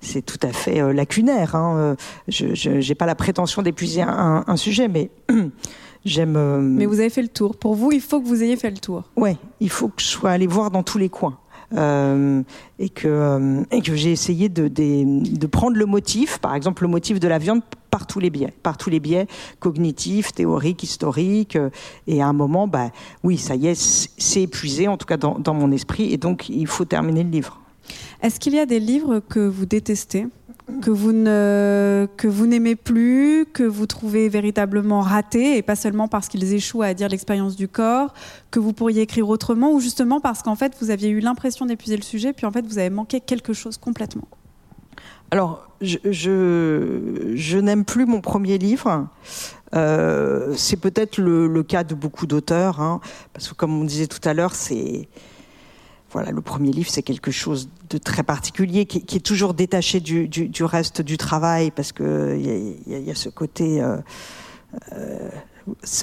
c'est 0.01 0.25
tout 0.25 0.39
à 0.41 0.51
fait 0.51 0.81
euh, 0.81 0.91
lacunaire. 0.91 1.55
Hein. 1.55 1.95
Je 2.27 2.69
n'ai 2.69 2.95
pas 2.95 3.05
la 3.05 3.15
prétention 3.15 3.61
d'épuiser 3.61 4.01
un, 4.01 4.43
un, 4.45 4.57
sujet, 4.57 4.89
mais 4.89 5.09
j'aime. 6.05 6.35
Euh... 6.35 6.59
Mais 6.59 6.85
vous 6.85 6.99
avez 6.99 7.09
fait 7.09 7.21
le 7.21 7.29
tour. 7.29 7.55
Pour 7.55 7.75
vous, 7.75 7.93
il 7.93 8.01
faut 8.01 8.19
que 8.19 8.27
vous 8.27 8.43
ayez 8.43 8.57
fait 8.57 8.69
le 8.69 8.77
tour. 8.77 9.03
Ouais, 9.15 9.37
il 9.61 9.69
faut 9.69 9.87
que 9.87 10.01
je 10.01 10.07
sois 10.07 10.31
allé 10.31 10.47
voir 10.47 10.69
dans 10.69 10.83
tous 10.83 10.97
les 10.97 11.07
coins. 11.07 11.37
Euh, 11.75 12.43
et 12.79 12.87
que, 12.87 13.07
euh, 13.07 13.63
et 13.71 13.81
que 13.81 13.93
j'ai 13.93 14.13
essayé 14.13 14.47
de, 14.47 15.47
prendre 15.47 15.75
le 15.75 15.85
motif, 15.85 16.37
par 16.37 16.55
exemple 16.55 16.83
le 16.83 16.89
motif 16.89 17.19
de 17.19 17.27
la 17.27 17.39
viande, 17.39 17.61
par 17.91 18.07
tous 18.07 18.19
les 18.19 18.29
biais, 18.29 18.53
par 18.63 18.77
tous 18.77 18.89
les 18.89 18.99
biais 18.99 19.27
cognitifs, 19.59 20.31
théoriques, 20.31 20.83
historiques. 20.83 21.55
Euh, 21.55 21.69
et 22.05 22.21
à 22.21 22.27
un 22.27 22.33
moment, 22.33 22.67
bah, 22.67 22.91
oui, 23.23 23.37
ça 23.37 23.55
y 23.55 23.67
est, 23.67 23.75
c'est 23.75 24.43
épuisé, 24.43 24.87
en 24.87 24.97
tout 24.97 25.05
cas 25.05 25.17
dans 25.17 25.53
mon 25.53 25.71
esprit, 25.71 26.13
et 26.13 26.17
donc 26.17 26.47
il 26.49 26.67
faut 26.67 26.85
terminer 26.85 27.23
le 27.23 27.29
livre. 27.29 27.59
Est-ce 28.21 28.39
qu'il 28.39 28.53
y 28.53 28.59
a 28.59 28.65
des 28.65 28.79
livres 28.79 29.19
que 29.19 29.39
vous 29.39 29.65
détestez? 29.65 30.27
Que 30.81 30.91
vous 32.27 32.45
n'aimez 32.45 32.75
plus, 32.75 33.45
que 33.45 33.63
vous 33.63 33.85
trouvez 33.85 34.27
véritablement 34.27 35.01
ratés 35.01 35.57
et 35.57 35.61
pas 35.61 35.75
seulement 35.75 36.07
parce 36.07 36.27
qu'ils 36.27 36.53
échouent 36.53 36.81
à 36.81 36.93
dire 36.93 37.07
l'expérience 37.07 37.55
du 37.55 37.67
corps, 37.67 38.13
que 38.51 38.59
vous 38.59 38.73
pourriez 38.73 39.01
écrire 39.01 39.29
autrement 39.29 39.71
ou 39.71 39.79
justement 39.79 40.19
parce 40.19 40.43
qu'en 40.43 40.55
fait 40.55 40.75
vous 40.81 40.91
aviez 40.91 41.09
eu 41.09 41.19
l'impression 41.19 41.65
d'épuiser 41.65 41.95
le 41.95 42.03
sujet 42.03 42.33
puis 42.33 42.45
en 42.45 42.51
fait 42.51 42.65
vous 42.65 42.77
avez 42.77 42.89
manqué 42.89 43.21
quelque 43.21 43.53
chose 43.53 43.77
complètement. 43.77 44.27
Alors 45.31 45.67
je 45.81 47.57
n'aime 47.57 47.85
plus 47.85 48.05
mon 48.05 48.21
premier 48.21 48.57
livre. 48.57 49.07
Euh, 49.75 50.53
c'est 50.55 50.77
peut-être 50.77 51.17
le, 51.17 51.47
le, 51.47 51.63
cas 51.63 51.83
de 51.83 51.93
beaucoup 51.93 52.25
d'auteurs, 52.25 52.79
hein, 52.79 53.01
parce 53.33 53.49
que 53.49 53.53
comme 53.53 53.77
on 53.79 53.83
disait 53.83 54.07
tout 54.07 54.21
à 54.23 54.33
l'heure, 54.33 54.55
c'est 54.55 55.09
voilà, 56.11 56.31
le 56.31 56.41
premier 56.41 56.71
livre, 56.71 56.89
c'est 56.89 57.03
quelque 57.03 57.31
chose 57.31 57.69
de 57.89 57.97
très 57.97 58.23
particulier, 58.23 58.85
qui, 58.85 59.17
est 59.17 59.25
toujours 59.25 59.53
détaché 59.53 59.99
du, 59.99 60.29
reste 60.61 61.01
du 61.01 61.17
travail, 61.17 61.71
parce 61.71 61.91
que 61.91 62.35
il 62.37 62.45
y, 62.45 62.95
y, 62.95 63.03
y 63.03 63.11
a, 63.11 63.15
ce 63.15 63.29
côté. 63.29 63.81
Euh, 63.81 63.97
euh, 64.93 65.29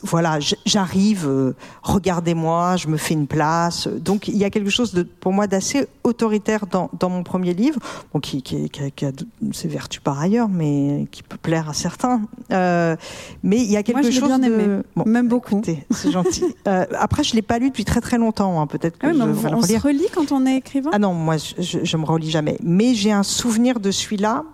voilà, 0.02 0.38
j'arrive, 0.66 1.26
euh, 1.26 1.54
regardez-moi, 1.82 2.76
je 2.76 2.88
me 2.88 2.96
fais 2.96 3.14
une 3.14 3.26
place. 3.26 3.88
Donc 3.88 4.28
il 4.28 4.36
y 4.36 4.44
a 4.44 4.50
quelque 4.50 4.70
chose 4.70 4.92
de, 4.92 5.02
pour 5.02 5.32
moi 5.32 5.46
d'assez 5.46 5.86
autoritaire 6.02 6.66
dans, 6.66 6.90
dans, 6.98 7.10
mon 7.10 7.22
premier 7.22 7.54
livre, 7.54 7.78
bon, 8.12 8.20
qui, 8.20 8.42
qui, 8.42 8.68
qui, 8.70 8.82
a, 8.82 8.90
qui 8.90 9.06
a 9.06 9.12
ses 9.52 9.68
vertus 9.68 10.00
par 10.02 10.20
ailleurs, 10.20 10.48
mais 10.48 11.06
qui 11.10 11.22
peut 11.22 11.36
plaire 11.36 11.68
à 11.68 11.74
certains. 11.74 12.22
Euh, 12.52 12.96
mais 13.42 13.56
il 13.56 13.70
y 13.70 13.76
a 13.76 13.82
quelque 13.82 14.00
moi, 14.00 14.10
je 14.10 14.18
chose 14.18 14.28
bien 14.28 14.38
de, 14.38 14.46
aimé. 14.46 14.82
bon, 14.96 15.04
même 15.06 15.28
beaucoup. 15.28 15.62
C'est 15.90 16.10
gentil. 16.10 16.44
euh, 16.68 16.84
après, 16.98 17.24
je 17.24 17.34
l'ai 17.34 17.42
pas 17.42 17.58
lu 17.58 17.70
depuis 17.70 17.84
très 17.84 18.00
très 18.00 18.18
longtemps. 18.18 18.60
Hein. 18.60 18.66
Peut-être 18.66 18.98
que 18.98 19.06
ah 19.06 19.10
oui, 19.12 19.18
je 19.18 19.48
on 19.48 19.62
se 19.62 19.80
relit 19.80 20.08
quand 20.14 20.32
on 20.32 20.46
est 20.46 20.56
écrivain? 20.56 20.90
Ah 20.92 20.98
non, 20.98 21.14
moi 21.14 21.36
je, 21.36 21.62
je, 21.62 21.78
je 21.84 21.96
me 21.96 22.04
relis 22.04 22.30
jamais. 22.30 22.58
Mais 22.62 22.94
j'ai 22.94 23.12
un 23.12 23.22
souvenir 23.22 23.80
de 23.80 23.90
celui-là. 23.90 24.44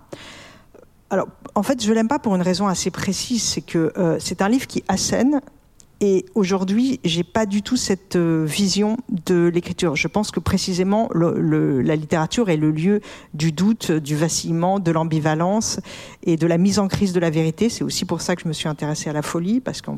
Alors, 1.11 1.27
en 1.55 1.61
fait, 1.61 1.83
je 1.83 1.91
l'aime 1.91 2.07
pas 2.07 2.19
pour 2.19 2.35
une 2.35 2.41
raison 2.41 2.67
assez 2.67 2.89
précise, 2.89 3.43
c'est 3.43 3.61
que 3.61 3.91
euh, 3.97 4.15
c'est 4.17 4.41
un 4.41 4.47
livre 4.47 4.65
qui 4.65 4.81
assène. 4.87 5.41
Et 5.99 6.25
aujourd'hui, 6.35 7.01
j'ai 7.03 7.25
pas 7.25 7.45
du 7.45 7.61
tout 7.61 7.75
cette 7.75 8.15
euh, 8.15 8.45
vision 8.47 8.95
de 9.09 9.51
l'écriture. 9.53 9.97
Je 9.97 10.07
pense 10.07 10.31
que 10.31 10.39
précisément 10.39 11.09
la 11.13 11.95
littérature 11.97 12.49
est 12.49 12.55
le 12.55 12.71
lieu 12.71 13.01
du 13.33 13.51
doute, 13.51 13.91
du 13.91 14.15
vacillement, 14.15 14.79
de 14.79 14.89
l'ambivalence 14.89 15.81
et 16.23 16.37
de 16.37 16.47
la 16.47 16.57
mise 16.57 16.79
en 16.79 16.87
crise 16.87 17.11
de 17.11 17.19
la 17.19 17.29
vérité. 17.29 17.67
C'est 17.67 17.83
aussi 17.83 18.05
pour 18.05 18.21
ça 18.21 18.37
que 18.37 18.43
je 18.43 18.47
me 18.47 18.53
suis 18.53 18.69
intéressée 18.69 19.09
à 19.09 19.13
la 19.13 19.21
folie, 19.21 19.59
parce 19.59 19.81
que 19.81 19.91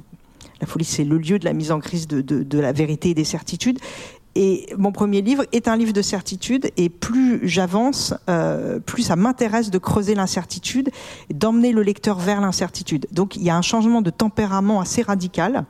la 0.59 0.67
folie, 0.67 0.83
c'est 0.83 1.03
le 1.03 1.19
lieu 1.19 1.37
de 1.37 1.45
la 1.45 1.53
mise 1.53 1.71
en 1.71 1.79
crise 1.79 2.07
de 2.07 2.59
la 2.59 2.71
vérité 2.71 3.11
et 3.11 3.13
des 3.13 3.23
certitudes. 3.23 3.77
Et 4.35 4.65
mon 4.77 4.91
premier 4.91 5.21
livre 5.21 5.45
est 5.51 5.67
un 5.67 5.77
livre 5.77 5.93
de 5.93 6.01
certitude, 6.01 6.71
et 6.75 6.89
plus 6.89 7.47
j'avance, 7.47 8.15
euh, 8.29 8.79
plus 8.79 9.03
ça 9.03 9.15
m'intéresse 9.15 9.69
de 9.69 9.77
creuser 9.77 10.15
l'incertitude, 10.15 10.89
d'emmener 11.31 11.71
le 11.71 11.83
lecteur 11.83 12.17
vers 12.17 12.41
l'incertitude. 12.41 13.05
Donc 13.11 13.35
il 13.35 13.43
y 13.43 13.51
a 13.51 13.55
un 13.55 13.61
changement 13.61 14.01
de 14.01 14.09
tempérament 14.09 14.81
assez 14.81 15.03
radical. 15.03 15.65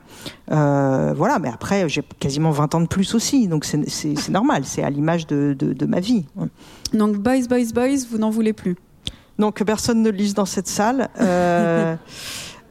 Euh, 0.50 1.12
voilà, 1.14 1.38
mais 1.38 1.50
après 1.50 1.88
j'ai 1.90 2.02
quasiment 2.18 2.52
20 2.52 2.74
ans 2.74 2.80
de 2.80 2.86
plus 2.86 3.14
aussi, 3.14 3.48
donc 3.48 3.66
c'est 3.66 4.28
normal, 4.30 4.62
c'est 4.64 4.82
à 4.82 4.88
l'image 4.88 5.26
de, 5.26 5.54
de, 5.58 5.74
de, 5.74 5.86
ma 5.86 6.00
vie. 6.00 6.24
Donc 6.94 7.16
Boys, 7.16 7.46
Boys, 7.48 7.72
Boys, 7.74 8.06
vous 8.10 8.18
n'en 8.18 8.30
voulez 8.30 8.54
plus? 8.54 8.76
Donc 9.38 9.56
que 9.56 9.64
personne 9.64 10.00
ne 10.02 10.10
lise 10.10 10.32
dans 10.32 10.46
cette 10.46 10.68
salle. 10.68 11.10
Euh, 11.20 11.96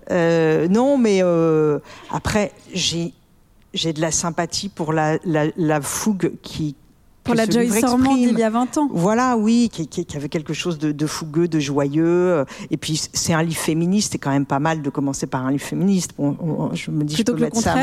non, 0.70 0.98
mais 0.98 1.22
après 2.10 2.52
j'ai 2.74 3.14
j'ai 3.74 3.94
de 3.94 4.02
la 4.02 4.12
sympathie 4.12 4.70
pour 4.70 4.94
la, 4.94 5.18
la, 5.26 5.46
la, 5.58 5.82
fougue 5.82 6.34
qui 6.42 6.76
pour 7.24 7.36
la 7.36 7.50
Joyce 7.50 7.84
Ormond 7.84 8.16
il 8.18 8.38
y 8.38 8.44
a 8.44 8.50
20 8.50 8.78
ans. 8.78 8.90
Voilà, 8.92 9.38
oui, 9.38 9.70
qui, 9.72 9.88
qui, 9.88 10.18
avait 10.18 10.30
quelque 10.30 10.54
chose 10.54 10.78
de, 10.78 10.92
de, 10.92 11.06
fougueux, 11.08 11.48
de 11.48 11.60
joyeux. 11.60 12.46
Et 12.70 12.78
puis 12.78 13.02
c'est 13.14 13.34
un 13.34 13.44
livre 13.44 13.60
féministe, 13.60 14.12
c'est 14.12 14.18
quand 14.18 14.32
même 14.32 14.46
pas 14.46 14.60
mal 14.60 14.82
de 14.82 14.90
commencer 14.90 15.26
par 15.26 15.46
un 15.46 15.52
livre 15.52 15.64
féministe. 15.64 16.12
Je 16.18 16.92
me 16.92 17.04
dis, 17.04 17.16
plutôt 17.16 17.34
je 17.34 17.38
peux 17.38 17.44
mettre 17.44 17.58
ça. 17.58 17.76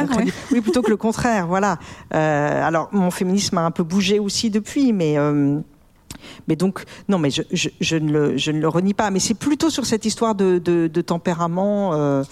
Oui, 0.53 0.61
plutôt 0.61 0.83
que 0.83 0.91
le 0.91 0.97
contraire, 0.97 1.47
voilà. 1.47 1.79
Euh, 2.15 2.67
alors 2.67 2.91
mon 2.93 3.11
féminisme 3.11 3.57
a 3.59 3.63
un 3.63 3.71
peu 3.71 3.83
bougé 3.83 4.19
aussi 4.19 4.51
depuis, 4.51 4.93
mais. 4.93 5.19
Euh, 5.19 5.61
mais 6.49 6.57
donc, 6.57 6.85
non, 7.09 7.19
mais 7.19 7.31
je, 7.31 7.43
je, 7.53 7.69
je, 7.81 7.97
ne, 7.97 8.13
le, 8.13 8.37
je 8.37 8.51
ne 8.51 8.61
le 8.61 8.69
renie 8.69 8.95
pas. 8.95 9.11
Mais 9.11 9.21
c'est 9.21 9.35
plutôt 9.35 9.71
sur 9.71 9.87
cette 9.87 10.05
histoire 10.05 10.35
de, 10.35 10.59
de, 10.59 10.89
de 10.93 11.01
tempérament 11.01 11.95
euh, 11.95 12.23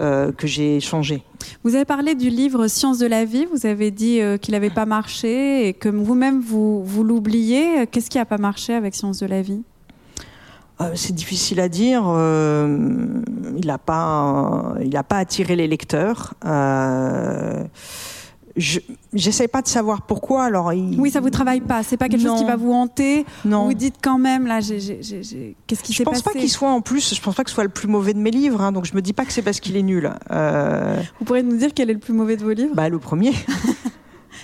euh, 0.00 0.32
que 0.32 0.46
j'ai 0.46 0.80
changé. 0.80 1.22
Vous 1.62 1.74
avez 1.74 1.84
parlé 1.84 2.14
du 2.14 2.30
livre 2.30 2.66
Sciences 2.68 2.98
de 2.98 3.06
la 3.06 3.24
vie. 3.24 3.46
Vous 3.52 3.66
avez 3.66 3.90
dit 3.90 4.20
euh, 4.20 4.36
qu'il 4.36 4.52
n'avait 4.52 4.70
pas 4.70 4.86
marché 4.86 5.68
et 5.68 5.74
que 5.74 5.88
vous-même 5.88 6.40
vous, 6.40 6.84
vous 6.84 7.04
l'oubliez. 7.04 7.86
Qu'est-ce 7.86 8.10
qui 8.10 8.18
n'a 8.18 8.24
pas 8.24 8.38
marché 8.38 8.74
avec 8.74 8.94
Sciences 8.94 9.20
de 9.20 9.26
la 9.26 9.42
vie? 9.42 9.62
C'est 10.94 11.14
difficile 11.14 11.60
à 11.60 11.70
dire. 11.70 12.02
Il 12.02 13.66
n'a 13.66 13.78
pas, 13.78 14.74
il 14.84 14.94
a 14.94 15.02
pas 15.02 15.16
attiré 15.16 15.56
les 15.56 15.66
lecteurs. 15.66 16.34
Euh, 16.44 17.64
je 18.56 18.80
j'essaie 19.12 19.48
pas 19.48 19.62
de 19.62 19.68
savoir 19.68 20.02
pourquoi. 20.02 20.44
Alors 20.44 20.72
il... 20.72 20.98
oui, 21.00 21.10
ça 21.10 21.20
vous 21.20 21.30
travaille 21.30 21.60
pas. 21.60 21.82
C'est 21.82 21.96
pas 21.96 22.08
quelque 22.08 22.22
Non. 22.22 22.32
chose 22.36 22.40
qui 22.40 22.46
va 22.46 22.56
vous 22.56 22.72
hanter. 22.72 23.24
Non. 23.44 23.66
Vous 23.66 23.74
dites 23.74 23.96
quand 24.02 24.18
même 24.18 24.46
là, 24.46 24.60
qu'est-ce 24.60 25.82
qui 25.82 25.92
Je 25.92 25.98
s'est 25.98 26.04
pense 26.04 26.22
passé 26.22 26.34
pas 26.34 26.40
qu'il 26.40 26.50
soit 26.50 26.70
en 26.70 26.80
plus. 26.80 27.14
Je 27.14 27.20
pense 27.20 27.34
pas 27.34 27.44
que 27.44 27.50
ce 27.50 27.54
soit 27.54 27.64
le 27.64 27.70
plus 27.70 27.88
mauvais 27.88 28.14
de 28.14 28.18
mes 28.18 28.30
livres. 28.30 28.60
hein, 28.62 28.72
donc 28.72 28.84
je 28.86 28.94
me 28.94 29.02
dis 29.02 29.12
pas 29.12 29.24
que 29.24 29.32
c'est 29.32 29.42
parce 29.42 29.60
qu'il 29.60 29.76
est 29.76 29.82
nul. 29.82 30.10
Euh, 30.30 31.00
Vous 31.18 31.24
pourrez 31.24 31.42
nous 31.42 31.56
dire 31.56 31.70
quel 31.74 31.90
est 31.90 31.94
le 31.94 31.98
plus 31.98 32.14
mauvais 32.14 32.36
de 32.36 32.42
vos 32.44 32.52
livres? 32.52 32.74
Bah 32.74 32.88
le 32.88 32.98
premier. 32.98 33.32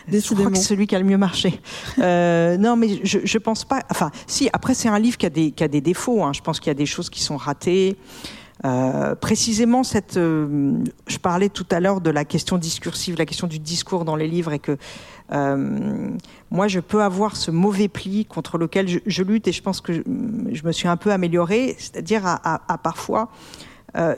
Je 0.06 0.12
Décidément. 0.12 0.40
crois 0.40 0.52
que 0.52 0.58
c'est 0.58 0.64
celui 0.68 0.86
qui 0.88 0.96
a 0.96 0.98
le 0.98 1.04
mieux 1.04 1.18
marché. 1.18 1.60
Euh, 2.00 2.56
non, 2.56 2.74
mais 2.76 3.00
je, 3.04 3.20
je 3.22 3.38
pense 3.38 3.64
pas. 3.64 3.82
Enfin, 3.90 4.10
si. 4.26 4.48
Après, 4.52 4.74
c'est 4.74 4.88
un 4.88 4.98
livre 4.98 5.16
qui 5.16 5.26
a 5.26 5.30
des, 5.30 5.52
qui 5.52 5.62
a 5.62 5.68
des 5.68 5.80
défauts. 5.80 6.24
hein. 6.24 6.32
Je 6.32 6.40
pense 6.40 6.58
qu'il 6.58 6.68
y 6.68 6.70
a 6.70 6.74
des 6.74 6.86
choses 6.86 7.08
qui 7.08 7.22
sont 7.22 7.36
ratées. 7.36 7.96
Euh, 8.64 9.14
précisément, 9.16 9.82
cette. 9.82 10.16
euh, 10.16 10.76
je 11.08 11.18
parlais 11.18 11.48
tout 11.48 11.66
à 11.70 11.80
l'heure 11.80 12.00
de 12.00 12.10
la 12.10 12.24
question 12.24 12.58
discursive, 12.58 13.16
la 13.18 13.26
question 13.26 13.46
du 13.48 13.58
discours 13.58 14.04
dans 14.04 14.14
les 14.14 14.28
livres, 14.28 14.52
et 14.52 14.60
que 14.60 14.76
euh, 15.32 16.10
moi, 16.50 16.68
je 16.68 16.78
peux 16.78 17.02
avoir 17.02 17.34
ce 17.36 17.50
mauvais 17.50 17.88
pli 17.88 18.24
contre 18.24 18.58
lequel 18.58 18.86
je, 19.04 19.22
lutte, 19.22 19.48
et 19.48 19.52
je 19.52 19.62
pense 19.62 19.80
que 19.80 19.92
je, 19.92 20.00
je 20.52 20.64
me 20.64 20.70
suis 20.72 20.86
un 20.86 20.96
peu 20.96 21.10
améliorée, 21.10 21.74
c'est-à-dire 21.78 22.24
à, 22.26 22.34
à- 22.54 22.60
à 22.72 22.78
parfois 22.78 23.30
euh, 23.96 24.14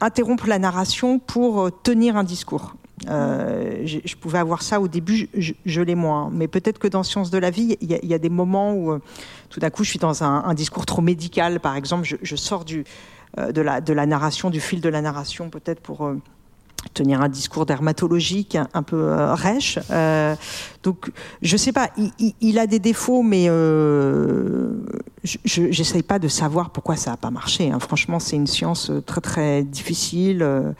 interrompre 0.00 0.46
la 0.48 0.58
narration 0.58 1.18
pour 1.18 1.60
euh, 1.62 1.70
tenir 1.82 2.16
un 2.16 2.24
discours. 2.24 2.74
Euh, 3.08 3.82
je, 3.84 3.98
je 4.04 4.16
pouvais 4.16 4.38
avoir 4.38 4.60
ça 4.62 4.80
au 4.80 4.88
début, 4.88 5.28
je, 5.34 5.52
je- 5.64 5.80
l'ai 5.80 5.94
moins. 5.94 6.30
Mais 6.32 6.46
peut-être 6.48 6.78
que 6.78 6.88
dans 6.88 7.02
Sciences 7.04 7.30
de 7.30 7.38
la 7.38 7.50
vie, 7.50 7.76
il 7.80 7.90
y 7.92 8.06
y 8.06 8.14
a 8.14 8.18
des 8.18 8.28
moments 8.28 8.74
où 8.74 8.92
euh, 8.92 8.98
tout 9.50 9.60
d'un 9.60 9.70
coup 9.70 9.82
je 9.84 9.90
suis 9.90 9.98
dans 10.00 10.24
un, 10.24 10.44
un 10.44 10.52
discours 10.54 10.84
trop 10.84 11.00
médical. 11.00 11.58
Par 11.60 11.74
exemple, 11.76 12.04
je, 12.06 12.36
sors 12.36 12.64
du, 12.64 12.84
de, 13.36 13.60
la, 13.60 13.80
de 13.80 13.92
la 13.92 14.06
narration, 14.06 14.50
du 14.50 14.60
fil 14.60 14.80
de 14.80 14.88
la 14.88 15.02
narration, 15.02 15.50
peut-être 15.50 15.80
pour 15.80 16.06
euh, 16.06 16.14
tenir 16.94 17.20
un 17.20 17.28
discours 17.28 17.66
dermatologique 17.66 18.56
un, 18.72 18.82
peu 18.82 18.96
euh, 18.96 19.34
rêche. 19.34 19.78
Euh, 19.90 20.34
donc, 20.82 21.10
je 21.42 21.56
sais 21.56 21.72
pas, 21.72 21.90
il, 21.96 22.10
il- 22.18 22.34
il 22.40 22.58
a 22.58 22.66
des 22.66 22.78
défauts, 22.78 23.22
mais 23.22 23.46
euh, 23.48 24.72
je 25.24 25.38
j'essaye 25.70 26.02
pas 26.02 26.18
de 26.18 26.28
savoir 26.28 26.70
pourquoi 26.70 26.96
ça 26.96 27.12
a 27.12 27.16
pas 27.16 27.30
marché. 27.30 27.70
hein. 27.70 27.78
Franchement, 27.80 28.18
c'est 28.20 28.36
une 28.36 28.46
science 28.46 28.90
euh, 28.90 29.00
très 29.02 29.20
très 29.20 29.62
difficile. 29.64 30.42
Euh, 30.42 30.72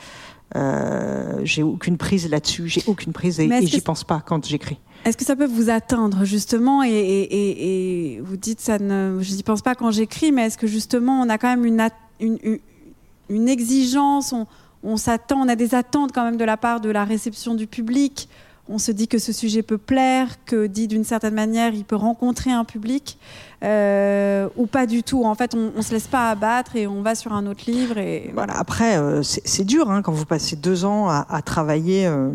euh, 0.57 1.41
j'ai 1.45 1.63
aucune 1.63 1.99
prise 1.99 2.29
là-dessus, 2.31 2.69
j'ai 2.69 2.83
aucune 2.87 3.13
prise 3.13 3.39
et, 3.39 3.45
et 3.45 3.67
j'y 3.67 3.81
pense 3.83 4.05
pas 4.05 4.23
quand 4.25 4.47
j'écris. 4.47 4.79
Est-ce 5.05 5.17
que 5.17 5.25
ça 5.25 5.37
peut 5.37 5.47
vous 5.47 5.69
atteindre 5.69 6.25
justement 6.25 6.83
et, 6.83 6.89
et- 6.91 7.23
et- 7.35 8.15
et 8.17 8.21
vous 8.21 8.37
dites 8.37 8.61
ça 8.61 8.79
ne, 8.79 9.19
je 9.21 9.35
n'y 9.35 9.43
pense 9.43 9.61
pas 9.63 9.75
quand 9.75 9.91
j'écris, 9.91 10.33
mais 10.33 10.47
est-ce 10.47 10.57
que 10.59 10.67
justement 10.67 11.21
on 11.21 11.29
a 11.29 11.37
quand 11.39 11.49
même 11.49 11.67
une, 11.67 11.81
at- 11.81 11.93
une, 12.21 13.49
exigence, 13.49 14.35
on, 14.83 14.97
s'attend, 14.97 15.41
on 15.41 15.49
a 15.49 15.57
des 15.57 15.75
attentes 15.75 16.13
quand 16.13 16.25
même 16.25 16.37
de 16.37 16.45
la 16.45 16.57
part 16.57 16.81
de 16.81 16.91
la 16.91 17.05
réception 17.05 17.55
du 17.55 17.67
public. 17.67 18.29
On 18.71 18.79
se 18.79 18.93
dit 18.93 19.09
que 19.09 19.19
ce 19.19 19.33
sujet 19.33 19.63
peut 19.63 19.79
plaire, 19.79 20.45
que 20.45 20.67
dit 20.67 20.89
d'une 20.89 21.05
certaine 21.05 21.35
manière 21.35 21.73
il 21.73 21.85
peut 21.85 21.97
rencontrer 21.97 22.51
un 22.51 22.65
public 22.65 23.19
euh, 23.65 24.47
ou 24.57 24.67
pas 24.67 24.87
du 24.87 25.03
tout. 25.03 25.25
En 25.25 25.35
fait, 25.35 25.55
on, 25.55 25.73
on 25.75 25.81
se 25.81 25.93
laisse 25.93 26.07
pas 26.07 26.29
abattre 26.29 26.77
et 26.77 26.87
on 26.87 27.01
va 27.01 27.15
sur 27.15 27.33
un 27.33 27.47
autre 27.47 27.65
livre 27.67 27.97
et 27.97 28.31
Voilà. 28.35 28.59
Après, 28.59 28.99
euh, 28.99 29.23
c'est 29.23 29.65
dur 29.65 29.91
hein, 29.91 30.03
quand 30.03 30.13
vous 30.13 30.27
passez 30.27 30.55
deux 30.55 30.85
ans 30.85 31.09
à, 31.09 31.27
à 31.31 31.41
travailler 31.41 32.07
euh, 32.07 32.31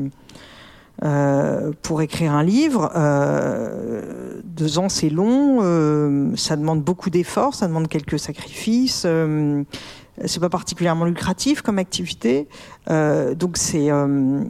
euh, 1.01 1.71
pour 1.81 2.01
écrire 2.01 2.33
un 2.33 2.43
livre. 2.43 2.91
Euh, 2.95 4.41
deux 4.43 4.77
ans, 4.77 4.89
c'est 4.89 5.09
long. 5.09 5.59
euh, 5.61 6.35
ça 6.35 6.55
demande 6.55 6.83
beaucoup 6.83 7.09
d'efforts, 7.09 7.55
ça 7.55 7.67
demande 7.67 7.87
quelques 7.87 8.19
sacrifices. 8.19 9.05
c'est 10.25 10.39
pas 10.39 10.49
particulièrement 10.49 11.05
lucratif 11.05 11.63
comme 11.63 11.79
activité, 11.79 12.47
donc 12.87 13.57
c'est 13.57 13.89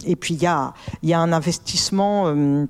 et 0.05 0.15
puis 0.17 0.33
il 0.33 0.41
y 0.41 0.45
a 0.45 0.73
il 1.01 1.09
y 1.09 1.13
a 1.13 1.19
un 1.19 1.31
investissement. 1.31 2.67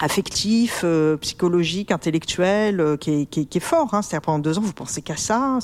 affectif, 0.00 0.84
psychologique, 1.20 1.92
intellectuel, 1.92 2.98
qui, 2.98 3.28
est, 3.32 3.60
fort. 3.60 3.94
Hein. 3.94 4.02
C'est-à-dire 4.02 4.26
pendant 4.26 4.40
deux 4.40 4.58
ans, 4.58 4.60
vous 4.60 4.72
pensez 4.72 5.02
qu'à 5.02 5.16
ça. 5.16 5.60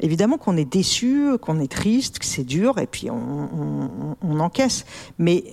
évidemment 0.00 0.36
qu'on 0.36 0.56
est 0.56 0.64
déçu, 0.64 1.38
qu'on 1.40 1.60
est 1.60 1.70
triste, 1.70 2.18
que 2.18 2.26
c'est 2.26 2.42
dur, 2.42 2.78
et 2.78 2.88
puis 2.88 3.10
on, 3.10 4.16
on, 4.20 4.40
encaisse. 4.40 4.84
Mais 5.18 5.44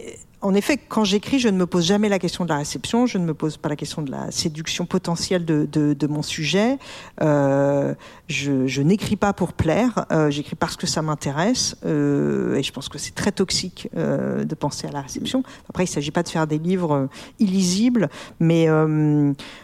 en 0.42 0.56
effet, 0.56 0.78
quand 0.78 1.04
j'écris, 1.04 1.40
je 1.40 1.50
ne 1.50 1.58
me 1.58 1.68
pose 1.68 1.86
jamais 1.86 2.10
la 2.10 2.18
question 2.18 2.46
de 2.46 2.50
la 2.50 2.58
réception, 2.58 3.06
je 3.06 3.20
ne 3.20 3.26
me 3.26 3.34
pose 3.34 3.58
pas 3.58 3.70
la 3.70 3.76
question 3.76 4.02
de 4.02 4.10
la 4.10 4.32
séduction 4.32 4.86
potentielle 4.86 5.46
de, 5.46 6.08
mon 6.08 6.24
sujet. 6.24 6.80
Euh, 7.22 7.94
je, 8.28 8.82
n'écris 8.82 9.16
pas 9.16 9.34
pour 9.34 9.54
plaire, 9.54 10.06
euh, 10.12 10.32
j'écris 10.32 10.56
parce 10.56 10.78
que 10.78 10.88
ça 10.88 11.04
m'intéresse, 11.04 11.76
euh, 11.86 12.56
et 12.56 12.64
je 12.64 12.72
pense 12.72 12.90
que 12.90 12.98
c'est 12.98 13.14
très 13.14 13.32
toxique 13.32 13.90
de 13.94 14.56
penser 14.56 14.88
à 14.88 14.92
la 14.92 15.02
réception. 15.02 15.44
Après, 15.70 15.84
il 15.84 15.90
ne 15.90 15.94
s'agit 15.94 16.12
pas 16.12 16.24
de 16.24 16.30
faire 16.30 16.48
des 16.48 16.58
livres 16.58 17.08
illisibles, 17.40 18.10
mais 18.40 18.68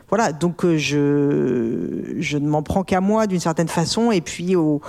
voilà, 0.09 0.31
donc 0.31 0.65
je, 0.75 2.37
ne 2.37 2.47
m'en 2.47 2.61
prends 2.61 2.83
qu'à 2.83 3.01
moi 3.01 3.25
d'une 3.25 3.39
certaine 3.39 3.67
façon, 3.67 4.11
et 4.11 4.21
puis 4.21 4.55
au, 4.55 4.81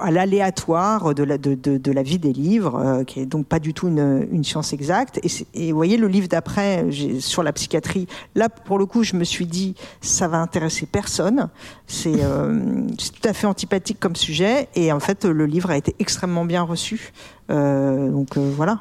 à 0.00 0.10
l'aléatoire 0.10 1.14
de 1.14 1.24
la, 1.24 2.02
vie 2.02 2.18
des 2.18 2.32
livres, 2.32 3.02
qui 3.06 3.20
est 3.20 3.26
donc 3.26 3.46
pas 3.46 3.58
du 3.58 3.74
tout 3.74 3.88
une 3.88 4.44
science 4.44 4.72
exacte. 4.72 5.20
Et, 5.54 5.70
vous 5.70 5.76
voyez, 5.76 5.96
le 5.96 6.08
livre 6.08 6.28
d'après, 6.28 6.86
sur 7.20 7.42
la 7.42 7.52
psychiatrie, 7.52 8.06
là, 8.34 8.48
pour 8.48 8.78
le 8.78 8.86
coup, 8.86 9.02
je 9.02 9.16
me 9.16 9.24
suis 9.24 9.46
dit, 9.46 9.74
ça 10.00 10.28
va 10.28 10.38
intéresser 10.38 10.86
personne. 10.86 11.48
C'est 11.86 12.22
euh, 12.22 12.86
c'est 12.98 13.12
tout 13.12 13.28
à 13.28 13.32
fait 13.32 13.46
antipathique 13.46 13.98
comme 14.00 14.16
sujet, 14.16 14.68
et 14.74 14.92
en 14.92 15.00
fait, 15.00 15.24
le 15.24 15.46
livre 15.46 15.70
a 15.70 15.76
été 15.76 15.94
extrêmement 15.98 16.44
bien 16.44 16.62
reçu. 16.62 17.12
Euh, 17.50 18.10
donc 18.10 18.36
euh, 18.36 18.52
voilà. 18.56 18.80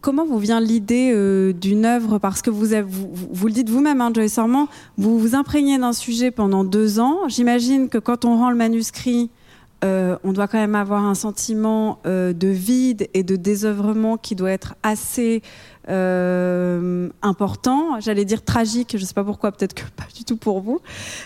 Comment 0.00 0.24
vous 0.24 0.38
vient 0.38 0.60
l'idée 0.60 1.12
d'une 1.54 1.84
œuvre? 1.84 2.18
Parce 2.18 2.40
que 2.40 2.50
vous, 2.50 2.66
le 2.66 3.50
dites 3.50 3.68
vous-même, 3.68 4.00
hein, 4.00 4.12
Joyce 4.14 4.38
vous 4.96 5.18
vous 5.18 5.34
imprégnez 5.34 5.76
d'un 5.76 5.92
sujet 5.92 6.30
pendant 6.30 6.62
deux 6.62 7.00
ans. 7.00 7.26
J'imagine 7.26 7.88
que 7.88 7.98
quand 7.98 8.24
on 8.24 8.36
rend 8.38 8.50
le 8.50 8.56
manuscrit, 8.56 9.28
euh, 9.84 10.16
on 10.24 10.32
doit 10.32 10.48
quand 10.48 10.58
même 10.58 10.74
avoir 10.74 11.04
un 11.04 11.14
sentiment 11.14 12.00
euh, 12.04 12.32
de 12.32 12.48
vide 12.48 13.08
et 13.14 13.22
de 13.22 13.36
désœuvrement 13.36 14.16
qui 14.16 14.34
doit 14.34 14.50
être 14.50 14.74
assez 14.82 15.40
euh, 15.88 17.08
important. 17.22 18.00
J'allais 18.00 18.24
dire 18.24 18.44
tragique, 18.44 18.90
je 18.96 19.02
ne 19.02 19.06
sais 19.06 19.14
pas 19.14 19.22
pourquoi, 19.22 19.52
peut-être 19.52 19.74
que 19.74 19.82
pas 19.96 20.06
du 20.14 20.24
tout 20.24 20.36
pour 20.36 20.60
vous. 20.60 20.80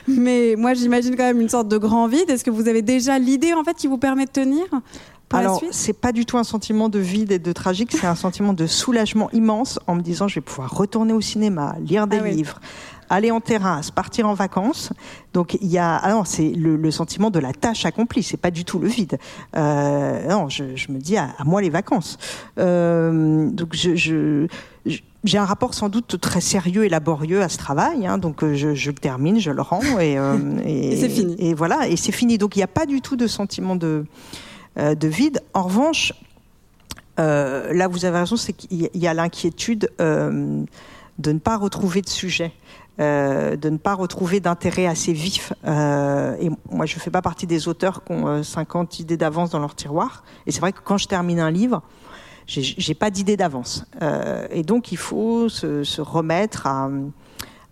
Mais 0.07 0.55
moi, 0.59 0.75
j'imagine 0.75 1.17
quand 1.17 1.25
même 1.25 1.41
une 1.41 1.49
sorte 1.49 1.69
de 1.69 1.79
grand 1.79 2.07
vide. 2.09 2.29
Est-ce 2.29 2.45
que 2.45 2.51
vous 2.51 2.69
avez 2.69 2.83
déjà 2.83 3.19
l'idée 3.19 3.55
en 3.55 3.65
fait 3.65 3.75
qui 3.75 3.87
vous 3.87 3.99
permet 3.99 4.27
de 4.27 4.31
tenir 4.31 4.65
Alors, 5.33 5.63
c'est 5.71 5.99
pas 5.99 6.13
du 6.13 6.27
tout 6.27 6.37
un 6.37 6.45
sentiment 6.45 6.91
de 6.91 6.99
vide 6.99 7.33
et 7.33 7.39
de 7.39 7.53
tragique, 7.53 7.91
c'est 7.93 8.07
un 8.07 8.15
sentiment 8.15 8.53
de 8.53 8.67
soulagement 8.67 9.31
immense 9.33 9.79
en 9.87 9.95
me 9.95 10.03
disant 10.03 10.29
je 10.29 10.35
vais 10.37 10.41
pouvoir 10.43 10.71
retourner 10.71 11.15
au 11.15 11.23
cinéma, 11.23 11.77
lire 11.81 12.07
des 12.07 12.19
Ah 12.19 12.23
oui. 12.23 12.45
Aller 13.13 13.31
en 13.31 13.41
terrasse, 13.41 13.91
partir 13.91 14.27
en 14.29 14.35
vacances. 14.35 14.93
Donc 15.35 15.57
il 15.61 15.69
y 15.69 15.79
a 15.79 15.97
ah 15.97 16.11
non, 16.13 16.25
c'est 16.25 16.51
le, 16.51 16.77
le 16.77 16.91
sentiment 16.91 17.31
de 17.31 17.39
la 17.39 17.53
tâche 17.53 17.85
accomplie, 17.87 18.23
c'est 18.23 18.37
pas 18.37 18.51
du 18.51 18.65
tout 18.65 18.79
le 18.79 18.89
vide. 18.89 19.19
Euh, 19.57 20.27
non, 20.29 20.49
je, 20.49 20.75
je 20.77 20.91
me 20.91 20.99
dis 20.99 21.17
à, 21.17 21.29
à 21.39 21.45
moi 21.45 21.61
les 21.61 21.71
vacances. 21.71 22.19
Euh, 22.59 23.49
donc 23.51 23.75
je, 23.75 23.95
je, 23.95 24.47
je- 24.87 25.01
j'ai 25.25 25.39
un 25.39 25.45
rapport 25.45 25.73
sans 25.75 25.89
doute 25.89 26.19
très 26.21 26.41
sérieux 26.41 26.85
et 26.85 26.89
laborieux 26.89 27.43
à 27.43 27.49
ce 27.49 27.57
travail, 27.57 28.07
hein, 28.09 28.19
donc 28.19 28.43
euh, 28.43 28.55
je, 28.55 28.75
je 28.75 28.91
le 28.91 28.97
termine, 28.97 29.39
je 29.39 29.53
le 29.53 29.63
rends 29.63 29.99
et, 30.01 30.19
euh, 30.19 30.37
Et 30.65 30.97
c'est 30.97 31.09
fini. 31.09 31.37
Et 31.39 31.55
voilà, 31.55 31.87
et 31.89 31.97
c'est 31.97 32.11
fini. 32.13 32.39
Donc 32.39 32.57
il 32.57 32.59
n'y 32.59 32.65
a 32.65 32.75
pas 32.81 32.87
du 32.87 33.01
tout 33.01 33.15
de 33.17 33.27
sentiment 33.29 33.77
de 33.77 34.05
euh, 34.79 34.95
de 34.97 35.07
vide. 35.07 35.41
En 35.55 35.63
revanche, 35.65 36.13
euh, 37.21 37.73
là 37.75 37.89
vous 37.89 38.05
avez 38.05 38.19
raison, 38.21 38.37
c'est 38.37 38.53
qu'il 38.55 38.81
y 38.83 38.87
a- 38.87 38.91
il 38.95 39.01
y 39.03 39.07
a 39.07 39.15
l'inquiétude 39.15 39.91
de 41.19 41.33
ne 41.33 41.39
pas 41.39 41.57
retrouver 41.59 42.01
de 42.03 42.09
sujet. 42.09 42.53
Euh, 43.01 43.57
de 43.57 43.71
ne 43.71 43.79
pas 43.79 43.95
retrouver 43.95 44.41
d'intérêt 44.41 44.87
assez 44.87 45.13
vif. 45.13 45.53
Euh, 45.67 46.37
et 46.41 46.51
moi, 46.71 46.85
je 46.85 46.95
ne 46.97 47.01
fais 47.01 47.11
pas 47.11 47.23
partie 47.23 47.47
des 47.47 47.67
auteurs 47.67 48.05
qui 48.05 48.13
ont 48.13 48.27
euh, 48.29 48.43
50 48.43 49.01
idées 49.01 49.17
d'avance 49.17 49.51
dans 49.51 49.59
leur 49.59 49.75
tiroir. 49.75 50.25
Et 50.47 50.53
c'est 50.53 50.61
vrai 50.61 50.73
que 50.73 50.81
quand 50.85 50.99
je 50.99 51.09
termine 51.09 51.41
un 51.41 51.51
livre, 51.51 51.83
j'ai- 52.47 52.95
pas 52.95 53.11
d'idée 53.11 53.37
d'avance. 53.39 53.87
Euh, 54.03 54.47
et 54.51 54.63
donc, 54.63 54.93
il 54.93 54.99
faut 54.99 55.49
se, 55.49 56.01
remettre 56.01 56.67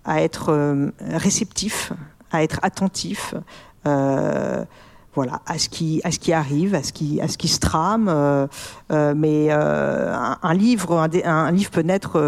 à 0.05 0.23
être 0.23 0.91
réceptif, 1.01 1.93
à 2.31 2.43
être 2.43 2.59
attentif 2.63 3.35
voilà, 5.15 5.43
à 5.47 5.59
ce 5.59 5.69
qui, 5.69 6.01
arrive, 6.33 6.75
à 6.75 6.83
ce 6.83 6.93
qui, 6.93 7.49
se 7.49 7.59
trame. 7.59 8.09
Euh, 8.09 8.47
euh, 8.93 9.13
mais 9.17 9.49
euh, 9.51 10.15
un, 10.43 10.55
livre, 10.55 11.09
un, 11.25 11.51
livre 11.51 11.71
peut 11.71 11.83
naître 11.83 12.19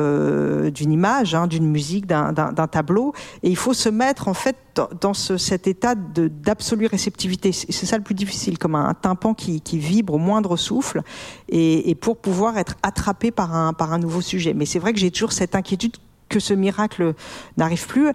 d'une 0.70 0.92
image, 0.92 1.34
hein, 1.34 1.46
d'une 1.46 1.68
musique, 1.68 2.06
d'un 2.06 2.32
tableau, 2.70 3.12
et 3.42 3.50
il 3.50 3.56
faut 3.56 3.74
se 3.74 3.88
mettre 3.88 4.26
en 4.26 4.34
fait 4.34 4.56
dans, 5.00 5.14
ce, 5.14 5.36
cet 5.36 5.68
état 5.68 5.94
d'absolue 5.94 6.86
réceptivité. 6.86 7.52
C'est 7.52 7.86
ça 7.86 7.96
le 7.96 8.02
plus 8.02 8.16
difficile, 8.16 8.58
comme 8.58 8.74
un, 8.74 8.94
tympan 8.94 9.34
qui, 9.34 9.60
vibre 9.78 10.14
au 10.14 10.18
moindre 10.18 10.56
souffle, 10.56 11.02
et, 11.48 11.94
pour 11.94 12.16
pouvoir 12.16 12.58
être 12.58 12.74
attrapé 12.82 13.30
par 13.30 13.54
un 13.54 13.98
nouveau 13.98 14.20
sujet. 14.20 14.54
Mais 14.54 14.66
c'est 14.66 14.80
vrai 14.80 14.92
que 14.92 14.98
j'ai 14.98 15.12
toujours 15.12 15.32
cette 15.32 15.54
inquiétude 15.54 15.96
que 16.28 16.40
ce 16.40 16.54
miracle 16.54 17.14
n'arrive 17.56 17.86
plus. 17.86 18.12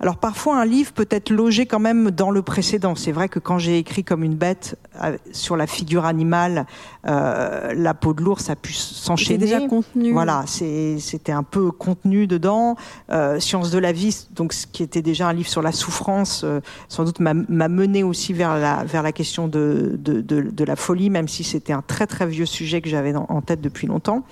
Alors 0.00 0.16
parfois 0.16 0.60
un 0.60 0.64
livre 0.64 0.92
peut 0.92 1.06
être 1.10 1.30
logé 1.30 1.66
quand 1.66 1.78
même 1.78 2.10
dans 2.10 2.30
le 2.30 2.42
précédent. 2.42 2.94
C'est 2.94 3.12
vrai 3.12 3.28
que 3.28 3.38
quand 3.38 3.58
j'ai 3.58 3.78
écrit 3.78 4.02
comme 4.02 4.24
une 4.24 4.34
bête 4.34 4.76
euh, 5.02 5.16
sur 5.32 5.56
la 5.56 5.66
figure 5.66 6.04
animale, 6.04 6.66
euh, 7.06 7.72
la 7.74 7.94
peau 7.94 8.12
de 8.12 8.22
l'ours 8.22 8.50
a 8.50 8.56
pu 8.56 8.72
s'enchaîner. 8.72 9.38
déjà 9.38 9.66
contenu. 9.66 10.12
Voilà, 10.12 10.44
c'était 10.46 11.32
un 11.32 11.42
peu 11.42 11.70
contenu 11.70 12.26
dedans. 12.26 12.76
Euh, 13.10 13.38
Science 13.38 13.70
de 13.70 13.78
la 13.78 13.92
vie, 13.92 14.26
donc 14.32 14.52
ce 14.52 14.66
qui 14.66 14.82
était 14.82 15.02
déjà 15.02 15.28
un 15.28 15.32
livre 15.32 15.48
sur 15.48 15.62
la 15.62 15.72
souffrance, 15.72 16.44
sans 16.88 17.04
doute 17.04 17.20
m'a 17.20 17.34
mené 17.34 18.02
aussi 18.02 18.32
vers 18.32 18.56
la 18.56 18.84
vers 18.84 19.02
la 19.02 19.12
question 19.12 19.48
de 19.48 19.96
de, 19.98 20.20
de, 20.20 20.64
la 20.64 20.76
folie, 20.76 21.10
même 21.10 21.28
si 21.28 21.44
c'était 21.44 21.72
un 21.72 21.82
très 21.82 22.06
très 22.06 22.26
vieux 22.26 22.46
sujet 22.46 22.80
que 22.80 22.88
j'avais 22.88 23.14
en 23.14 23.40
tête 23.42 23.60
depuis 23.60 23.86
longtemps. 23.86 24.24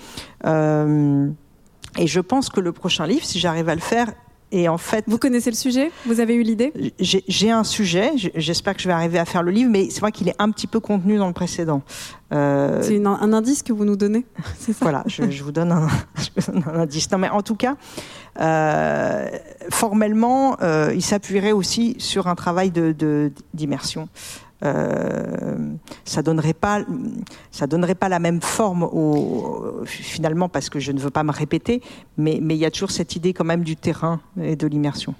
et 0.44 2.06
je 2.06 2.20
pense 2.20 2.48
que 2.48 2.60
le 2.60 2.72
prochain 2.72 3.06
livre, 3.06 3.24
si 3.24 3.38
j'arrive 3.38 3.68
à 3.68 3.74
le 3.74 3.80
faire, 3.80 4.08
et 4.52 4.68
en 4.68 4.76
fait, 4.76 5.04
vous 5.08 5.16
connaissez 5.16 5.50
le 5.50 5.56
sujet? 5.56 5.90
Vous 6.04 6.20
avez 6.20 6.34
eu 6.34 6.42
l'idée? 6.42 6.72
J'ai 7.00 7.50
un 7.50 7.64
sujet. 7.64 8.12
J'espère 8.34 8.76
que 8.76 8.82
je 8.82 8.86
vais 8.86 8.92
arriver 8.92 9.18
à 9.18 9.24
faire 9.24 9.42
le 9.42 9.50
livre, 9.50 9.70
mais 9.70 9.88
c'est 9.88 10.00
vrai 10.00 10.12
qu'il 10.12 10.28
est 10.28 10.36
un 10.38 10.50
petit 10.50 10.66
peu 10.66 10.78
contenu 10.78 11.16
dans 11.16 11.26
le 11.26 11.32
précédent. 11.32 11.82
Euh... 12.34 12.82
C'est 12.82 13.02
un 13.04 13.32
indice 13.32 13.62
que 13.62 13.72
vous 13.72 13.86
nous 13.86 13.96
donnez 13.96 14.26
ça? 14.58 14.72
Voilà, 14.80 15.04
je, 15.06 15.30
je, 15.30 15.42
vous 15.42 15.52
donne 15.52 15.72
un, 15.72 15.88
je, 16.16 16.52
donne 16.52 16.64
un, 16.66 16.80
indice. 16.80 17.10
Non, 17.10 17.18
mais 17.18 17.30
en 17.30 17.40
tout 17.40 17.56
cas, 17.56 17.76
euh, 18.40 19.28
formellement, 19.70 20.58
euh, 20.60 20.92
il 20.94 21.02
s'appuierait 21.02 21.52
aussi 21.52 21.96
sur 21.98 22.26
un 22.26 22.34
travail 22.34 22.70
d'immersion. 23.54 24.02
De, 24.02 24.08
euh, 24.64 25.56
ça 26.04 26.22
donnerait 26.22 26.52
pas, 26.54 26.80
ça 27.50 27.66
donnerait 27.66 27.94
pas 27.94 28.08
la 28.08 28.18
même 28.18 28.40
forme 28.40 28.82
au, 28.84 29.82
finalement 29.84 30.48
parce 30.48 30.68
que 30.70 30.78
je 30.78 30.92
ne 30.92 31.00
veux 31.00 31.10
pas 31.10 31.24
me 31.24 31.32
répéter, 31.32 31.82
mais 32.16 32.38
mais 32.40 32.54
il 32.54 32.60
y 32.60 32.66
a 32.66 32.70
toujours 32.70 32.90
cette 32.90 33.16
idée 33.16 33.32
quand 33.32 33.44
même 33.44 33.64
du 33.64 33.76
terrain 33.76 34.20
et 34.40 34.56
de 34.56 34.66
l'immersion. 34.66 35.14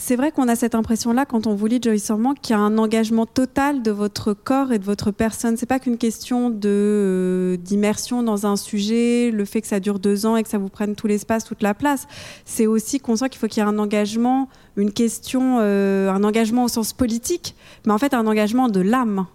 C'est 0.00 0.14
vrai 0.14 0.30
qu'on 0.30 0.46
a 0.46 0.54
cette 0.54 0.76
impression-là 0.76 1.26
quand 1.26 1.48
on 1.48 1.56
vous 1.56 1.66
lit 1.66 1.80
Joyce 1.82 2.08
Ormand 2.10 2.34
qu'il 2.34 2.54
y 2.54 2.58
a 2.58 2.62
un 2.62 2.78
engagement 2.78 3.26
total 3.26 3.82
de 3.82 3.90
votre 3.90 4.32
corps 4.32 4.72
et 4.72 4.78
de 4.78 4.84
votre 4.84 5.10
personne. 5.10 5.56
C'est 5.56 5.66
pas 5.66 5.80
qu'une 5.80 5.98
question 5.98 6.56
euh, 6.64 7.56
d'immersion 7.56 8.22
dans 8.22 8.46
un 8.46 8.54
sujet, 8.54 9.32
le 9.32 9.44
fait 9.44 9.60
que 9.60 9.66
ça 9.66 9.80
dure 9.80 9.98
deux 9.98 10.24
ans 10.24 10.36
et 10.36 10.44
que 10.44 10.48
ça 10.48 10.56
vous 10.56 10.68
prenne 10.68 10.94
tout 10.94 11.08
l'espace, 11.08 11.44
toute 11.44 11.62
la 11.62 11.74
place. 11.74 12.06
C'est 12.44 12.68
aussi 12.68 13.00
qu'on 13.00 13.16
sent 13.16 13.28
qu'il 13.28 13.40
faut 13.40 13.48
qu'il 13.48 13.60
y 13.60 13.66
ait 13.66 13.68
un 13.68 13.78
engagement, 13.80 14.48
une 14.76 14.92
question, 14.92 15.58
euh, 15.60 16.10
un 16.10 16.22
engagement 16.22 16.64
au 16.64 16.68
sens 16.68 16.92
politique, 16.92 17.56
mais 17.84 17.92
en 17.92 17.98
fait 17.98 18.14
un 18.14 18.26
engagement 18.28 18.68
de 18.68 18.80
l'âme. 18.80 19.26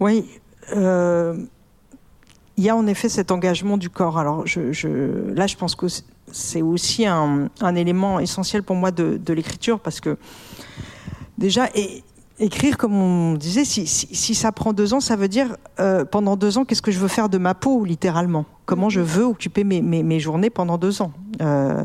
Oui. 0.00 0.26
Euh, 0.74 1.36
il 2.56 2.64
y 2.64 2.68
a 2.68 2.76
en 2.76 2.88
effet 2.88 3.08
cet 3.08 3.30
engagement 3.30 3.78
du 3.78 3.88
corps. 3.88 4.18
Alors 4.18 4.44
là, 4.44 5.46
je 5.46 5.56
pense 5.56 5.76
que 5.76 5.86
c'est 6.32 6.62
aussi 6.62 7.06
un, 7.06 7.48
élément 7.76 8.20
essentiel 8.20 8.62
pour 8.62 8.76
moi 8.76 8.90
de, 8.90 9.32
l'écriture 9.32 9.80
parce 9.80 10.00
que 10.00 10.16
déjà, 11.38 11.68
écrire, 12.38 12.76
comme 12.76 12.94
on 12.94 13.34
disait, 13.34 13.64
si, 13.64 14.34
ça 14.34 14.52
prend 14.52 14.72
deux 14.72 14.94
ans, 14.94 15.00
ça 15.00 15.16
veut 15.16 15.28
dire 15.28 15.56
euh, 15.78 16.04
pendant 16.04 16.36
deux 16.36 16.58
ans, 16.58 16.64
qu'est-ce 16.64 16.82
que 16.82 16.90
je 16.90 16.98
veux 16.98 17.08
faire 17.08 17.28
de 17.28 17.38
ma 17.38 17.54
peau, 17.54 17.84
littéralement? 17.84 18.44
Comment 18.66 18.88
je 18.88 19.00
veux 19.00 19.24
occuper 19.24 19.64
mes, 19.64 20.20
journées 20.20 20.50
pendant 20.50 20.78
deux 20.78 21.02
ans? 21.02 21.12
Euh, 21.40 21.84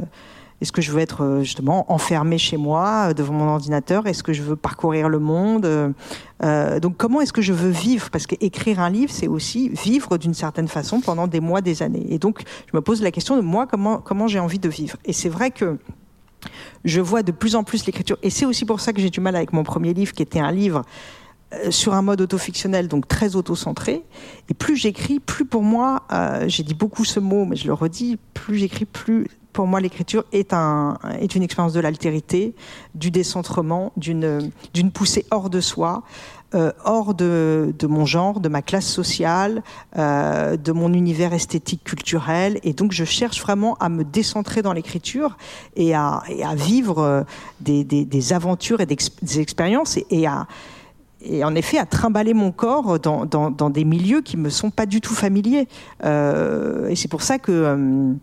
est-ce 0.66 0.72
que 0.72 0.82
je 0.82 0.92
veux 0.92 1.00
être 1.00 1.24
euh, 1.24 1.44
justement 1.44 1.92
enfermé 1.94 2.40
chez 2.40 2.58
moi 2.58 3.10
euh, 3.10 3.14
devant 3.14 3.36
mon 3.36 3.48
ordinateur? 3.48 4.08
Est-ce 4.08 4.24
que 4.24 4.34
je 4.34 4.42
veux 4.42 4.56
parcourir 4.56 5.10
le 5.10 5.20
monde? 5.20 5.64
Euh, 6.44 6.80
Donc 6.80 6.98
comment 6.98 7.22
est-ce 7.22 7.34
que 7.34 7.44
je 7.44 7.54
veux 7.54 7.70
vivre? 7.70 8.10
Parce 8.10 8.26
qu'écrire 8.26 8.80
un 8.80 8.90
livre, 8.90 9.12
c'est 9.14 9.28
aussi 9.28 9.70
vivre 9.70 10.18
d'une 10.18 10.34
certaine 10.34 10.68
façon 10.68 11.02
pendant 11.02 11.28
des 11.28 11.40
mois, 11.40 11.62
des 11.62 11.84
années. 11.84 12.08
Et 12.10 12.18
donc 12.18 12.42
je 12.66 12.76
me 12.76 12.82
pose 12.82 13.04
la 13.04 13.12
question 13.12 13.38
de 13.38 13.44
moi, 13.44 13.68
comment, 13.68 14.00
comment 14.00 14.28
j'ai 14.28 14.40
envie 14.40 14.58
de 14.58 14.68
vivre 14.68 14.98
Et 15.06 15.14
c'est 15.14 15.30
vrai 15.30 15.52
que 15.52 15.78
je 16.84 17.00
vois 17.00 17.22
de 17.22 17.32
plus 17.32 17.56
en 17.56 17.64
plus 17.64 17.86
l'écriture. 17.86 18.18
Et 18.24 18.32
c'est 18.32 18.48
aussi 18.48 18.66
pour 18.66 18.80
ça 18.80 18.92
que 18.92 19.00
j'ai 19.00 19.12
du 19.12 19.20
mal 19.20 19.36
avec 19.36 19.54
mon 19.54 19.64
premier 19.64 19.94
livre, 19.94 20.14
qui 20.14 20.24
était 20.24 20.40
un 20.40 20.52
livre 20.52 20.82
sur 21.70 21.94
un 21.94 22.02
mode 22.02 22.22
autofictionnel, 22.22 22.88
donc 22.88 23.08
très 23.08 23.36
auto-centré. 23.36 24.04
Et 24.50 24.56
plus 24.56 24.76
j'écris, 24.76 25.20
plus 25.20 25.46
pour 25.46 25.62
moi, 25.62 26.02
j'ai 26.48 26.64
dit 26.64 26.74
beaucoup 26.74 27.06
ce 27.06 27.20
mot, 27.20 27.46
mais 27.46 27.56
je 27.56 27.68
le 27.68 27.74
redis, 27.74 28.18
plus 28.34 28.58
j'écris, 28.58 28.86
plus 28.86 29.28
pour 29.56 29.68
moi, 29.68 29.80
l'écriture 29.80 30.26
est, 30.34 30.52
un, 30.52 31.00
est 31.18 31.34
une 31.34 31.42
expérience 31.42 31.72
de 31.72 31.80
l'altérité, 31.80 32.54
du 32.94 33.10
décentrement, 33.10 33.94
d'une, 33.96 34.52
poussée 34.94 35.26
hors 35.32 35.50
de 35.50 35.62
soi, 35.62 36.04
euh, 36.54 36.74
hors 36.84 37.14
de, 37.14 37.74
de, 37.80 37.88
mon 37.88 38.06
genre, 38.06 38.42
de 38.42 38.50
ma 38.50 38.62
classe 38.62 38.86
sociale, 38.86 39.64
euh, 39.98 40.58
de 40.58 40.72
mon 40.74 40.92
univers 40.92 41.32
esthétique 41.32 41.86
culturel. 41.86 42.60
Et 42.64 42.74
donc, 42.74 42.92
je 42.92 43.06
cherche 43.06 43.42
vraiment 43.42 43.76
à 43.76 43.88
me 43.88 44.04
décentrer 44.04 44.62
dans 44.62 44.74
l'écriture 44.74 45.38
et 45.78 45.96
à, 45.96 46.22
et 46.28 46.44
à 46.44 46.54
vivre 46.54 47.00
euh, 47.00 47.24
des, 47.62 47.86
des, 47.86 48.04
des, 48.04 48.34
aventures 48.34 48.82
et 48.82 48.86
des 48.86 49.40
expériences 49.40 49.98
et, 50.10 50.28
à 50.28 50.48
et 51.22 51.46
en 51.46 51.56
effet 51.56 51.78
à 51.78 51.86
trimballer 51.86 52.34
mon 52.34 52.52
corps 52.52 53.00
dans, 53.00 53.26
dans, 53.26 53.70
des 53.70 53.86
milieux 53.86 54.22
qui 54.22 54.36
me 54.36 54.50
sont 54.50 54.70
pas 54.70 54.86
du 54.86 55.00
tout 55.00 55.16
familiers. 55.16 55.68
Et 56.04 56.96
c'est 56.96 57.08
pour 57.08 57.24
ça 57.24 57.40
que 57.40 58.16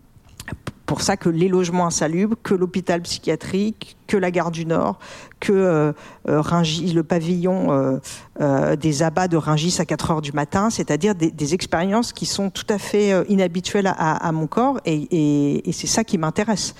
pour 0.85 1.01
ça 1.01 1.17
que 1.17 1.29
les 1.29 1.47
logements 1.47 1.87
insalubres, 1.87 2.35
que 2.43 2.53
l'hôpital 2.53 3.01
psychiatrique, 3.01 3.95
que 4.07 4.17
la 4.17 4.31
gare 4.31 4.51
du 4.51 4.65
Nord, 4.65 4.99
que 5.39 5.53
euh, 5.53 5.93
euh 6.27 6.41
le 6.93 7.01
pavillon 7.01 7.99
euh, 8.39 8.75
des 8.75 9.03
abats 9.03 9.27
de 9.27 9.37
Ringis 9.37 9.77
à 9.79 9.85
4 9.85 10.11
heures 10.11 10.21
du 10.21 10.33
matin, 10.33 10.69
c'est-à-dire 10.69 11.15
des, 11.15 11.53
expériences 11.53 12.13
qui 12.13 12.25
sont 12.25 12.49
tout 12.49 12.65
à 12.69 12.77
fait 12.77 13.25
inhabituelles 13.29 13.93
à, 13.95 14.31
mon 14.31 14.47
corps, 14.47 14.79
et, 14.85 14.95
et, 15.11 15.69
et 15.69 15.71
c'est 15.71 15.87
ça 15.87 16.03
qui 16.03 16.17
m'intéresse. 16.17 16.75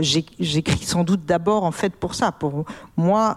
J'écris 0.00 0.84
sans 0.84 1.04
doute 1.04 1.24
d'abord 1.26 1.64
en 1.64 1.72
fait 1.72 1.94
pour 1.94 2.14
ça, 2.14 2.32
pour 2.32 2.64
moi 2.96 3.36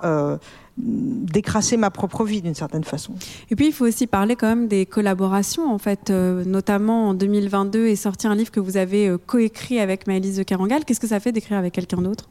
décrasser 0.80 1.78
ma 1.78 1.90
propre 1.90 2.24
vie 2.24 2.42
d'une 2.42 2.56
certaine 2.56 2.84
façon. 2.84 3.14
Et 3.50 3.56
puis 3.56 3.68
il 3.68 3.74
faut 3.74 3.86
aussi 3.86 4.08
parler 4.08 4.36
quand 4.36 4.48
même 4.48 4.68
des 4.68 4.86
collaborations 4.86 5.72
en 5.72 5.78
fait, 5.78 6.10
euh, 6.10 6.44
notamment 6.46 7.10
en 7.10 7.14
2022 7.14 7.88
est 7.88 7.96
sorti 7.96 8.28
un 8.28 8.36
livre 8.36 8.52
que 8.52 8.60
vous 8.60 8.78
avez 8.78 9.08
euh, 9.08 9.18
coécrit 9.18 9.80
avec 9.80 10.08
Maëlys 10.08 10.38
de 10.38 10.44
Carangal. 10.44 10.86
Qu'est-ce 10.86 11.00
que 11.00 11.08
ça 11.08 11.20
fait 11.20 11.32
d'écrire 11.32 11.58
avec 11.58 11.74
quelqu'un 11.74 12.02
d'autre? 12.02 12.30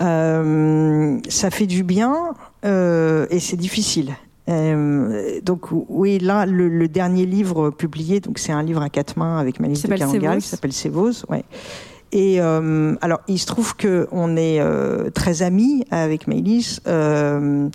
Euh, 0.00 1.18
Ça 1.28 1.50
fait 1.50 1.66
du 1.66 1.82
bien 1.82 2.34
et 2.64 3.40
c'est 3.40 3.56
difficile. 3.56 4.14
donc 4.46 5.66
oui, 5.70 6.18
là, 6.18 6.46
le, 6.46 6.88
dernier 6.88 7.26
livre 7.26 7.70
publié, 7.70 8.20
donc 8.20 8.38
c'est 8.38 8.52
un 8.52 8.62
livre 8.62 8.82
à 8.82 8.88
quatre 8.88 9.18
mains 9.18 9.38
avec 9.38 9.60
Maëlys 9.60 9.82
de 9.82 9.94
Carangal 9.94 10.40
qui 10.40 10.48
s'appelle 10.48 10.72
Sévos. 10.72 11.24
Ouais. 11.28 11.44
Et 12.12 12.40
euh, 12.40 12.94
alors, 13.00 13.20
il 13.28 13.38
se 13.38 13.46
trouve 13.46 13.76
que 13.76 14.08
on 14.12 14.36
est 14.36 14.60
euh, 14.60 15.10
très 15.10 15.42
amis 15.42 15.84
avec 15.90 16.26
Maëlys. 16.26 16.80
Euh, 16.86 17.68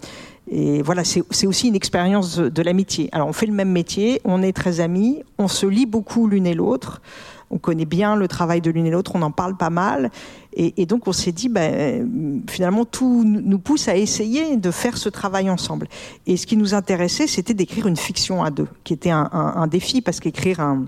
et 0.50 0.82
voilà, 0.82 1.04
c'est 1.04 1.48
aussi 1.48 1.68
une 1.68 1.76
expérience 1.76 2.38
de 2.38 2.62
l'amitié. 2.62 3.10
Alors, 3.12 3.28
on 3.28 3.34
fait 3.34 3.46
le 3.46 3.54
même 3.54 3.72
métier, 3.72 4.22
on 4.26 4.42
est 4.42 4.52
très 4.52 4.82
amis, 4.82 5.24
on 5.38 5.48
se 5.48 5.66
lit 5.66 5.86
beaucoup 5.86 6.28
l'une 6.28 6.46
et 6.46 6.54
l'autre. 6.54 7.02
On 7.50 7.58
connaît 7.60 7.86
bien 7.86 8.16
le 8.16 8.28
travail 8.28 8.62
de 8.62 8.70
l'une 8.70 8.86
et 8.86 8.92
l'autre, 8.92 9.12
on 9.16 9.22
en 9.22 9.32
parle 9.32 9.56
pas 9.56 9.70
mal. 9.70 10.12
Et, 10.56 10.86
donc, 10.86 11.08
on 11.08 11.12
s'est 11.12 11.32
dit, 11.32 11.50
ben, 11.50 12.44
finalement, 12.50 12.86
tout 12.86 13.24
nous 13.24 13.58
pousse 13.58 13.88
à 13.88 13.96
essayer 13.96 14.58
de 14.58 14.72
faire 14.72 14.98
ce 14.98 15.10
travail 15.10 15.50
ensemble. 15.50 15.88
Et 16.28 16.38
ce 16.38 16.46
qui 16.46 16.58
nous 16.58 16.74
intéressait, 16.74 17.26
c'était 17.26 17.54
d'écrire 17.54 17.88
une 17.88 17.98
fiction 17.98 18.44
à 18.44 18.52
deux, 18.52 18.68
qui 18.84 18.94
était 18.94 19.12
un 19.12 19.68
défi, 19.68 20.02
parce 20.02 20.20
qu'écrire 20.20 20.60
un 20.60 20.86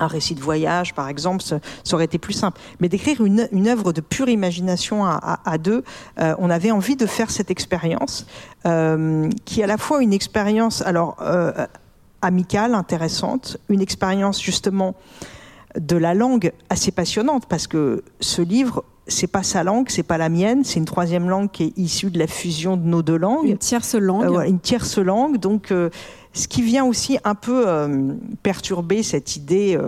un 0.00 0.06
récit 0.06 0.34
de 0.34 0.40
voyage, 0.40 0.94
par 0.94 1.08
exemple, 1.08 1.42
ça, 1.42 1.60
aurait 1.92 2.06
été 2.06 2.18
plus 2.18 2.32
simple. 2.32 2.60
Mais 2.80 2.88
d'écrire 2.88 3.24
une, 3.24 3.48
une 3.52 3.68
œuvre 3.68 3.92
de 3.92 4.00
pure 4.00 4.28
imagination 4.28 5.04
à, 5.04 5.40
à, 5.44 5.58
deux, 5.58 5.84
euh, 6.18 6.34
on 6.38 6.50
avait 6.50 6.70
envie 6.70 6.96
de 6.96 7.06
faire 7.06 7.30
cette 7.30 7.50
expérience, 7.50 8.26
euh, 8.66 9.28
qui 9.44 9.60
est 9.60 9.64
à 9.64 9.66
la 9.66 9.78
fois 9.78 10.02
une 10.02 10.12
expérience, 10.12 10.82
alors 10.82 11.16
euh, 11.20 11.66
amicale, 12.22 12.74
intéressante, 12.74 13.58
une 13.68 13.80
expérience 13.80 14.42
justement 14.42 14.94
de 15.78 15.96
la 15.96 16.14
langue 16.14 16.52
assez 16.68 16.90
passionnante, 16.90 17.46
parce 17.46 17.66
que 17.66 18.02
ce 18.20 18.42
livre 18.42 18.84
c'est 19.10 19.26
pas 19.26 19.42
sa 19.42 19.62
langue, 19.64 19.86
c'est 19.88 20.02
pas 20.02 20.18
la 20.18 20.28
mienne, 20.28 20.64
c'est 20.64 20.78
une 20.78 20.84
troisième 20.84 21.28
langue 21.28 21.50
qui 21.50 21.64
est 21.64 21.78
issue 21.78 22.10
de 22.10 22.18
la 22.18 22.26
fusion 22.26 22.76
de 22.76 22.84
nos 22.84 23.02
deux 23.02 23.16
langues. 23.16 23.48
Une 23.48 23.58
tierce 23.58 23.94
langue. 23.94 24.24
Euh, 24.24 24.42
une 24.42 24.60
tierce 24.60 24.98
langue. 24.98 25.38
Donc, 25.38 25.72
euh, 25.72 25.90
ce 26.32 26.48
qui 26.48 26.62
vient 26.62 26.84
aussi 26.84 27.18
un 27.24 27.34
peu 27.34 27.66
euh, 27.66 28.14
perturber 28.42 29.02
cette 29.02 29.36
idée 29.36 29.78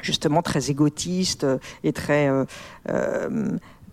justement 0.00 0.42
très 0.42 0.70
égotiste 0.70 1.46
et 1.82 1.92
très 1.92 2.30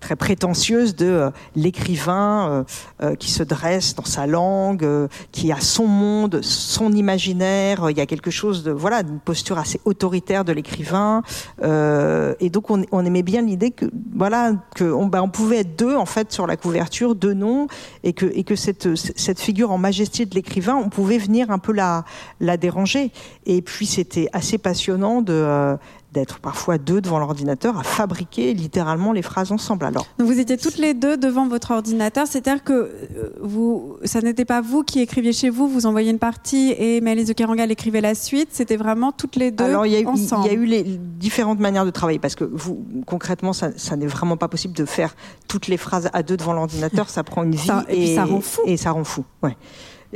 très 0.06 0.16
prétentieuse 0.16 0.96
de 0.96 1.08
euh, 1.08 1.30
l'écrivain 1.56 2.48
euh, 2.48 2.64
euh, 3.02 3.16
qui 3.16 3.32
se 3.32 3.42
dresse 3.42 3.96
dans 3.96 4.06
sa 4.06 4.28
langue, 4.28 4.88
qui 5.32 5.52
a 5.52 5.60
son 5.60 5.88
monde, 5.88 6.42
son 6.44 6.92
imaginaire. 6.92 7.90
Il 7.90 7.98
y 7.98 8.02
a 8.02 8.06
quelque 8.06 8.30
chose 8.30 8.64
de 8.64 8.70
voilà, 8.70 9.00
une 9.00 9.20
posture 9.20 9.58
assez 9.58 9.82
autoritaire 9.84 10.46
de 10.46 10.52
l'écrivain. 10.54 11.24
et 11.64 12.50
donc 12.52 12.70
on, 12.70 12.86
on, 12.92 13.04
aimait 13.06 13.24
bien 13.24 13.42
l'idée 13.42 13.72
que 13.72 13.86
voilà 14.16 14.52
que 14.76 14.84
on, 14.84 15.08
bah, 15.08 15.24
on, 15.24 15.30
pouvait 15.30 15.62
être 15.62 15.76
deux 15.76 15.96
en 15.96 16.06
fait 16.06 16.32
sur 16.32 16.46
la 16.46 16.56
couverture, 16.56 17.16
deux 17.16 17.34
noms, 17.34 17.68
et 18.04 18.14
que 18.14 18.28
et 18.28 18.44
que 18.44 18.56
cette 18.56 18.96
cette 18.96 19.40
figure 19.40 19.72
en 19.72 19.80
majesté 19.80 20.26
de 20.28 20.36
l'écrivain, 20.36 20.76
on 20.76 20.90
pouvait 20.90 21.18
venir 21.18 21.50
un 21.50 21.60
peu 21.60 21.72
la 21.72 22.06
la 22.40 22.58
déranger. 22.58 23.12
Et 23.48 23.64
puis 23.64 23.88
c'était 23.88 24.28
assez 24.34 24.60
passionnant 24.60 25.24
de 25.24 25.78
d'être 26.16 26.40
parfois 26.40 26.78
deux 26.78 27.02
devant 27.02 27.20
l'ordinateur 27.20 27.78
à 27.78 27.84
fabriquer 27.84 28.54
littéralement 28.54 29.12
les 29.12 29.22
phrases 29.22 29.52
ensemble. 29.52 29.86
Alors, 29.86 30.08
Donc 30.18 30.28
vous 30.28 30.40
étiez 30.40 30.58
toutes 30.58 30.78
les 30.78 30.94
deux 30.94 31.18
devant 31.18 31.48
votre 31.48 31.72
ordinateur, 31.72 32.26
c'est-à-dire 32.26 32.64
que 32.64 32.74
euh, 32.74 33.34
vous, 33.42 33.98
ça 34.06 34.22
n'était 34.22 34.46
pas 34.46 34.62
vous 34.62 34.84
qui 34.84 35.02
écriviez 35.02 35.34
chez 35.34 35.50
vous, 35.50 35.68
vous 35.68 35.86
envoyiez 35.86 36.12
une 36.12 36.20
partie 36.20 36.74
et 36.78 37.02
Mélise 37.02 37.28
de 37.28 37.34
Kerangal 37.34 37.70
écrivait 37.70 38.02
la 38.02 38.16
suite, 38.16 38.50
c'était 38.52 38.78
vraiment 38.78 39.12
toutes 39.12 39.36
les 39.36 39.52
deux 39.52 39.66
Alors, 39.66 39.86
il 39.86 39.92
y 39.92 39.96
a 39.98 40.00
eu, 40.00 40.08
ensemble. 40.08 40.48
Il 40.48 40.54
y 40.54 40.56
a 40.56 40.58
eu 40.58 40.66
les 40.66 40.84
différentes 40.84 41.60
manières 41.60 41.86
de 41.86 41.92
travailler 41.92 42.20
parce 42.20 42.36
que 42.36 42.46
vous, 42.46 42.86
concrètement, 43.06 43.52
ça, 43.52 43.70
ça 43.76 43.98
n'est 43.98 44.08
vraiment 44.08 44.38
pas 44.38 44.48
possible 44.48 44.74
de 44.74 44.86
faire 44.86 45.16
toutes 45.50 45.68
les 45.68 45.78
phrases 45.78 46.10
à 46.14 46.24
deux 46.24 46.38
devant 46.38 46.54
l'ordinateur, 46.54 47.10
ça 47.10 47.24
prend 47.24 47.44
une 47.44 47.56
vie 47.56 47.68
ça, 47.68 47.84
et, 47.90 48.14
et, 48.14 48.16
ça 48.16 48.24
rend 48.24 48.42
fou. 48.42 48.62
Et 48.66 48.78
ça 48.78 48.92
rend 48.92 49.04
fou, 49.04 49.26
ouais. 49.44 49.58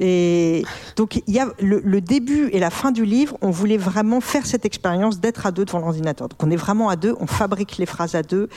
Et 0.01 0.63
donc, 0.95 1.21
il 1.27 1.33
y 1.33 1.39
a 1.39 1.49
le, 1.59 1.99
début 1.99 2.49
et 2.53 2.59
la 2.59 2.69
fin 2.69 2.91
du 2.91 3.03
livre, 3.03 3.37
on 3.41 3.51
voulait 3.51 3.77
vraiment 3.77 4.21
faire 4.21 4.45
cette 4.45 4.65
expérience 4.65 5.19
d'être 5.19 5.45
à 5.45 5.51
deux 5.51 5.65
devant 5.65 5.79
l'ordinateur. 5.79 6.29
Donc, 6.29 6.41
on 6.41 6.49
est 6.49 6.55
vraiment 6.55 6.87
à 6.87 6.95
deux, 6.95 7.15
on 7.19 7.27
fabrique 7.27 7.77
les 7.77 7.85
phrases 7.85 8.15
à 8.15 8.23
deux. 8.23 8.47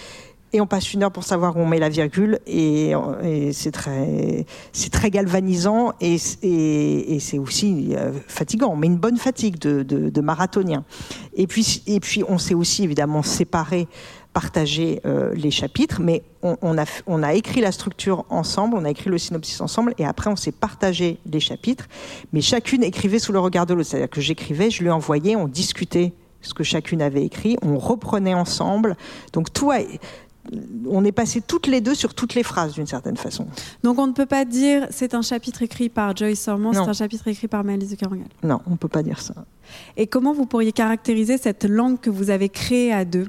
Et 0.55 0.61
on 0.61 0.67
passe 0.67 0.93
une 0.93 1.03
heure 1.03 1.11
pour 1.11 1.25
savoir 1.25 1.57
où 1.57 1.61
on 1.61 1.67
met 1.67 1.79
la 1.79 1.89
virgule, 1.89 2.39
et, 2.47 2.93
c'est 3.53 3.71
très, 3.73 4.45
c'est 4.73 4.93
très 4.93 5.11
galvanisant, 5.11 5.95
et, 6.01 6.19
c'est 6.19 7.39
aussi 7.39 7.95
euh, 7.97 8.13
fatigant. 8.29 8.77
Mais 8.77 8.87
une 8.87 8.99
bonne 8.99 9.17
fatigue 9.17 9.59
de, 9.59 9.83
de, 9.83 10.21
marathonien. 10.21 10.85
Et 11.35 11.47
puis, 11.47 11.83
et 11.87 12.01
puis, 12.01 12.23
on 12.29 12.37
s'est 12.39 12.55
aussi 12.55 12.85
évidemment 12.85 13.23
séparé 13.23 13.89
partager 14.33 15.01
euh, 15.05 15.35
les 15.35 15.51
chapitres, 15.51 16.01
mais 16.01 16.23
on, 16.43 16.57
on, 16.63 16.79
a, 16.79 16.85
on 17.07 17.23
a 17.23 17.35
écrit 17.35 17.61
la 17.61 17.73
structure 17.73 18.25
ensemble, 18.31 18.77
on 18.77 18.85
a 18.85 18.91
écrit 18.91 19.11
le 19.11 19.19
synopsis 19.19 19.61
ensemble, 19.61 19.95
et 19.99 20.07
après 20.07 20.31
on 20.31 20.37
s'est 20.37 20.53
partagé 20.53 21.19
les 21.31 21.41
chapitres, 21.41 21.87
mais 22.33 22.41
chacune 22.41 22.83
écrivait 22.83 23.19
sous 23.19 23.33
le 23.33 23.39
regard 23.39 23.67
de 23.67 23.75
l'autre. 23.75 23.91
C'est-à-dire 23.91 24.11
que 24.11 24.21
j'écrivais, 24.21 24.71
je 24.71 24.83
lui 24.83 24.91
envoyais, 24.91 25.37
on 25.37 25.49
discutait 25.49 26.13
ce 26.41 26.55
que 26.55 26.65
chacune 26.65 27.03
avait 27.03 27.25
écrit, 27.25 27.57
on 27.63 27.79
reprenait 27.79 28.35
ensemble. 28.35 28.97
Donc 29.33 29.53
tout 29.53 29.71
a, 29.71 29.81
on 30.89 31.05
est 31.05 31.13
passé 31.13 31.41
toutes 31.41 31.67
les 31.67 31.81
deux 31.81 31.95
sur 31.95 32.15
toutes 32.15 32.35
les 32.35 32.43
phrases 32.43 32.73
d'une 32.73 32.87
certaine 32.87 33.17
façon. 33.17 33.47
Donc 33.83 33.99
on 33.99 34.07
ne 34.07 34.13
peut 34.13 34.27
pas 34.27 34.45
dire 34.45 34.87
c'est 34.91 35.15
un 35.15 35.23
chapitre 35.23 35.63
écrit 35.63 35.89
par 35.89 36.17
Joyce 36.17 36.41
Sormont, 36.41 36.73
c'est 36.73 36.81
un 36.81 36.93
chapitre 36.93 37.29
écrit 37.29 37.49
par 37.49 37.65
Mélise 37.65 37.91
de 37.91 37.97
Kerangal. 37.97 38.27
Non, 38.43 38.61
on 38.67 38.71
ne 38.71 38.77
peut 38.77 38.89
pas 38.89 39.03
dire 39.03 39.21
ça. 39.21 39.35
Et 39.97 40.07
comment 40.07 40.33
vous 40.33 40.47
pourriez 40.47 40.73
caractériser 40.73 41.39
cette 41.39 41.65
langue 41.65 42.01
que 42.01 42.11
vous 42.11 42.31
avez 42.31 42.49
créée 42.49 42.93
à 42.93 43.05
deux? 43.05 43.29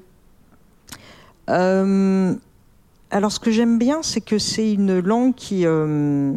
Alors, 1.47 3.31
ce 3.31 3.39
que 3.39 3.51
j'aime 3.51 3.77
bien, 3.77 3.99
c'est 4.01 4.21
que 4.21 4.39
c'est 4.39 4.73
une 4.73 4.99
langue 4.99 5.35
qui 5.35 5.67
euh, 5.67 6.33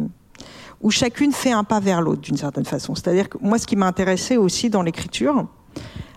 où 0.81 0.91
chacune 0.91 1.31
fait 1.31 1.51
un 1.51 1.63
pas 1.63 1.79
vers 1.79 2.01
l'autre 2.01 2.21
d'une 2.21 2.37
certaine 2.37 2.65
façon. 2.65 2.93
C'est-à-dire 2.93 3.29
que 3.29 3.39
moi, 3.41 3.57
ce 3.57 3.65
qui 3.65 3.75
m'a 3.75 3.87
intéressé 3.87 4.37
aussi 4.37 4.69
dans 4.69 4.83
l'écriture, 4.83 5.47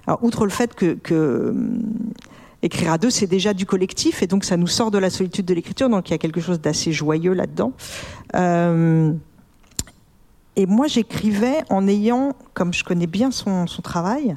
alors 0.06 0.22
outre 0.22 0.44
le 0.44 0.50
fait 0.50 0.74
que, 0.74 0.98
euh, 1.12 1.54
écrire 2.62 2.92
à 2.92 2.98
deux, 2.98 3.08
c'est 3.08 3.26
déjà 3.26 3.54
du 3.54 3.64
collectif, 3.64 4.22
et 4.22 4.26
donc 4.26 4.44
ça 4.44 4.58
nous 4.58 4.66
sort 4.66 4.90
de 4.90 4.98
la 4.98 5.08
solitude 5.08 5.46
de 5.46 5.54
l'écriture, 5.54 5.88
donc 5.88 6.10
il 6.10 6.12
y 6.12 6.14
a 6.14 6.18
quelque 6.18 6.42
chose 6.42 6.60
d'assez 6.60 6.92
joyeux 6.92 7.32
là-dedans. 7.32 7.72
Euh, 8.34 9.14
et 10.56 10.66
moi, 10.66 10.88
j'écrivais 10.88 11.64
en 11.70 11.88
ayant, 11.88 12.34
comme 12.52 12.74
je 12.74 12.84
connais 12.84 13.06
bien 13.06 13.30
son, 13.30 13.64
travail, 13.82 14.36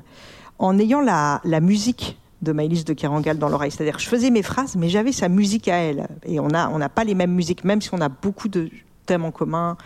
en 0.58 0.80
ayant 0.80 1.01
la 1.01 1.60
musique 1.60 2.18
de 2.44 2.52
Maëlys 2.52 2.86
de 2.86 2.94
Kerangal 2.94 3.38
dans 3.38 3.50
l'oreille. 3.50 3.72
C'est-à-dire 3.72 4.00
je 4.00 4.08
faisais 4.08 4.30
mes 4.30 4.44
phrases, 4.44 4.76
mais 4.76 4.89
j'avais 4.89 5.12
sa 5.12 5.30
musique 5.30 5.68
à 5.68 5.78
elle. 5.78 6.08
Et 6.26 6.39
on 6.39 6.48
n'a 6.48 6.70
on 6.70 6.80
pas 6.89 7.04
les 7.04 7.16
mêmes 7.16 7.34
musiques, 7.34 7.64
même 7.64 7.82
si 7.82 7.89
on 7.94 8.02
a 8.02 8.10
beaucoup 8.10 8.48
de 8.48 8.70
thèmes 9.06 9.26
en 9.26 9.32
commun. 9.32 9.78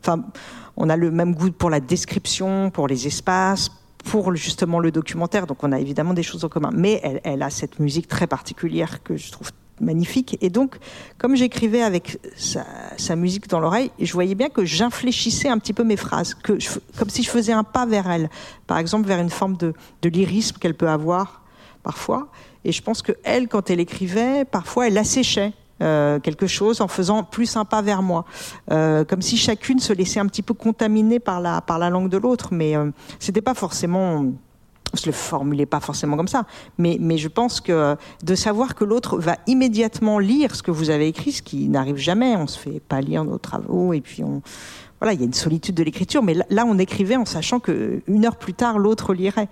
Enfin, 0.00 0.24
on 0.76 0.88
a 0.88 0.96
le 0.96 1.10
même 1.10 1.34
goût 1.34 1.50
pour 1.50 1.70
la 1.70 1.80
description, 1.80 2.70
pour 2.70 2.88
les 2.88 3.06
espaces, 3.06 3.70
pour 4.04 4.34
justement 4.34 4.80
le 4.80 4.90
documentaire. 4.90 5.46
Donc 5.46 5.62
on 5.62 5.72
a 5.72 5.78
évidemment 5.78 6.14
des 6.14 6.22
choses 6.22 6.44
en 6.44 6.48
commun. 6.48 6.70
Mais 6.74 7.00
elle, 7.02 7.20
elle 7.24 7.42
a 7.42 7.50
cette 7.50 7.78
musique 7.78 8.08
très 8.08 8.26
particulière 8.26 9.02
que 9.02 9.16
je 9.16 9.30
trouve 9.30 9.50
magnifique. 9.80 10.38
Et 10.40 10.50
donc, 10.50 10.76
comme 11.18 11.36
j'écrivais 11.36 11.82
avec 11.82 12.18
sa, 12.36 13.16
musique 13.16 13.48
dans 13.48 13.60
l'oreille, 13.60 13.90
je 14.00 14.12
voyais 14.12 14.34
bien 14.34 14.48
que 14.48 14.64
j'infléchissais 14.64 15.48
un 15.48 15.58
petit 15.58 15.72
peu 15.72 15.84
mes 15.84 15.96
phrases, 15.96 16.34
que 16.34 16.58
comme 16.98 17.10
si 17.10 17.22
je 17.22 17.30
faisais 17.30 17.52
un 17.52 17.64
pas 17.64 17.86
vers 17.86 18.10
elle. 18.10 18.30
Par 18.66 18.78
exemple, 18.78 19.06
vers 19.06 19.20
une 19.20 19.30
forme 19.30 19.56
de, 19.56 19.74
de 20.02 20.08
lyrisme 20.08 20.56
qu'elle 20.58 20.74
peut 20.74 20.88
avoir 20.88 21.42
parfois. 21.86 22.26
Et 22.64 22.72
je 22.72 22.82
pense 22.82 23.00
que 23.00 23.12
elle, 23.22 23.46
quand 23.46 23.70
elle 23.70 23.78
écrivait, 23.78 24.44
parfois 24.44 24.88
elle 24.88 24.98
asséchait 24.98 25.52
euh, 25.82 26.18
quelque 26.18 26.48
chose 26.48 26.80
en 26.80 26.88
faisant 26.88 27.22
plus 27.22 27.56
un 27.56 27.64
pas 27.64 27.80
vers 27.80 28.02
moi, 28.02 28.24
euh, 28.72 29.04
comme 29.04 29.22
si 29.22 29.36
chacune 29.36 29.78
se 29.78 29.92
laissait 29.92 30.18
un 30.18 30.26
petit 30.26 30.42
peu 30.42 30.52
contaminer 30.52 31.20
par 31.20 31.40
la 31.40 31.60
par 31.60 31.78
la 31.78 31.88
langue 31.88 32.08
de 32.08 32.16
l'autre. 32.16 32.48
Mais 32.50 32.76
euh, 32.76 32.90
c'était 33.20 33.40
pas 33.40 33.54
forcément 33.54 34.24
je 34.94 35.06
le 35.06 35.12
formulais 35.12 35.66
pas 35.66 35.80
forcément 35.80 36.16
comme 36.16 36.28
ça, 36.28 36.44
mais, 36.78 36.96
mais 37.00 37.18
je 37.18 37.28
pense 37.28 37.60
que 37.60 37.96
de 38.24 38.34
savoir 38.34 38.74
que 38.74 38.84
l'autre 38.84 39.18
va 39.18 39.36
immédiatement 39.46 40.18
lire 40.18 40.54
ce 40.54 40.62
que 40.62 40.70
vous 40.70 40.90
avez 40.90 41.08
écrit, 41.08 41.32
ce 41.32 41.42
qui 41.42 41.68
n'arrive 41.68 41.96
jamais, 41.96 42.34
on 42.36 42.46
se 42.46 42.58
fait 42.58 42.80
pas 42.80 43.00
lire 43.00 43.24
nos 43.24 43.36
travaux 43.36 43.92
et 43.92 44.00
puis 44.00 44.22
on, 44.24 44.42
voilà, 45.00 45.12
il 45.12 45.20
y 45.20 45.22
a 45.22 45.26
une 45.26 45.34
solitude 45.34 45.74
de 45.74 45.82
l'écriture, 45.82 46.22
mais 46.22 46.34
là, 46.48 46.64
on 46.66 46.78
écrivait 46.78 47.16
en 47.16 47.26
sachant 47.26 47.60
que 47.60 48.00
une 48.06 48.24
heure 48.24 48.36
plus 48.36 48.54
tard 48.54 48.78
l'autre 48.78 49.12
lirait, 49.12 49.48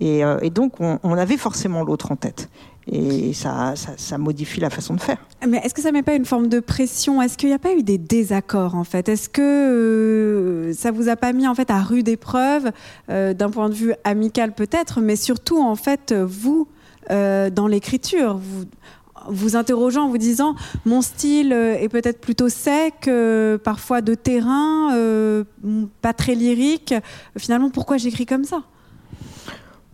et, 0.00 0.24
euh, 0.24 0.38
et 0.42 0.50
donc 0.50 0.74
on, 0.80 1.12
avait 1.14 1.36
forcément 1.36 1.82
l'autre 1.82 2.12
en 2.12 2.16
tête. 2.16 2.48
Et 2.88 3.32
ça, 3.32 3.74
modifie 4.16 4.60
la 4.60 4.70
façon 4.70 4.94
de 4.94 5.00
faire. 5.00 5.18
Mais 5.46 5.58
est-ce 5.58 5.74
que 5.74 5.82
ça 5.82 5.90
met 5.90 6.04
pas 6.04 6.14
une 6.14 6.24
forme 6.24 6.46
de 6.46 6.60
pression? 6.60 7.20
Est-ce 7.20 7.36
qu'il 7.36 7.48
n'y 7.48 7.54
a 7.54 7.58
pas 7.58 7.72
eu 7.74 7.82
des 7.82 7.98
désaccords 7.98 8.76
en 8.76 8.84
fait? 8.84 9.08
Est-ce 9.08 9.28
que 9.28 9.42
euh, 9.42 10.72
ça 10.72 10.92
vous 10.92 11.08
a 11.08 11.16
pas 11.16 11.32
mis 11.32 11.48
en 11.48 11.54
fait 11.56 11.70
à 11.70 11.80
rude 11.80 12.08
épreuve 12.08 12.70
euh, 13.10 13.34
d'un 13.34 13.50
point 13.50 13.68
de 13.68 13.74
vue 13.74 13.92
amical 14.04 14.52
peut-être, 14.52 15.00
mais 15.00 15.16
surtout 15.16 15.60
en 15.60 15.74
fait 15.74 16.12
vous 16.12 16.68
euh, 17.10 17.50
dans 17.50 17.66
l'écriture 17.66 18.36
vous 18.36 18.64
vous 19.28 19.56
interrogeant 19.56 20.08
vous 20.08 20.18
disant 20.18 20.54
mon 20.84 21.02
style 21.02 21.50
est 21.52 21.88
peut-être 21.88 22.20
plutôt 22.20 22.48
sec, 22.48 23.10
parfois 23.64 24.00
de 24.00 24.14
terrain, 24.14 24.94
pas 26.00 26.12
très 26.12 26.36
lyrique. 26.36 26.94
Finalement, 27.36 27.70
pourquoi 27.70 27.96
j'écris 27.96 28.26
comme 28.26 28.44
ça? 28.44 28.62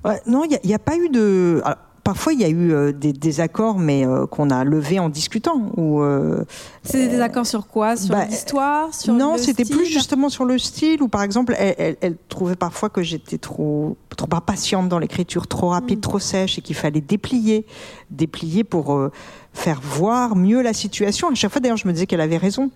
Ouais, 0.05 0.21
Non, 0.27 0.45
il 0.45 0.59
n'y 0.65 0.73
a, 0.73 0.77
a, 0.77 0.79
pas 0.79 0.97
eu 0.97 1.09
de. 1.09 1.61
Alors, 1.65 1.79
Parfois, 2.05 2.33
il 2.33 2.41
y 2.41 2.45
a 2.45 2.49
eu 2.49 2.73
euh, 2.73 2.91
des 2.91 3.13
désaccords, 3.13 3.79
mais 3.79 4.05
euh, 4.05 4.27
qu'on 4.27 4.51
a 4.51 4.65
levés 4.65 4.99
en 4.99 5.09
discutant. 5.09 5.71
Ou 5.77 6.03
euh, 6.03 6.45
c'est 6.83 6.99
des 6.99 7.09
désaccords 7.09 7.47
sur 7.47 7.69
quoi? 7.69 7.97
Sur 7.97 8.17
bah, 8.17 8.25
l'histoire? 8.25 8.93
Sur 8.93 9.15
Non, 9.15 9.37
c'était 9.39 9.65
plus 9.65 9.87
justement 9.87 10.29
sur 10.29 10.45
le 10.45 10.59
style. 10.59 11.01
Ou 11.01 11.07
par 11.07 11.23
exemple, 11.23 11.55
elle, 11.57 11.77
elle, 11.79 11.97
elle 12.01 12.17
trouvait 12.29 12.57
parfois 12.57 12.89
que 12.89 13.03
j'étais 13.03 13.39
trop 13.39 13.97
trop 14.17 14.29
impatiente 14.33 14.89
dans 14.89 14.99
l'écriture, 14.99 15.47
trop 15.47 15.69
rapide, 15.69 15.99
mm. 15.99 16.03
trop 16.03 16.19
sèche, 16.19 16.59
et 16.59 16.63
qu'il 16.63 16.77
fallait 16.77 17.01
déplier, 17.01 17.67
déplier 18.11 18.65
pour 18.65 18.95
euh, 18.95 19.11
faire 19.53 19.81
voir 19.81 20.37
mieux 20.37 20.63
la 20.63 20.73
situation. 20.73 21.29
À 21.29 21.35
chaque 21.35 21.53
fois, 21.53 21.61
d'ailleurs, 21.61 21.77
je 21.77 21.87
me 21.87 21.93
disais 21.93 22.07
qu'elle 22.07 22.21
avait 22.21 22.37
raison. 22.37 22.71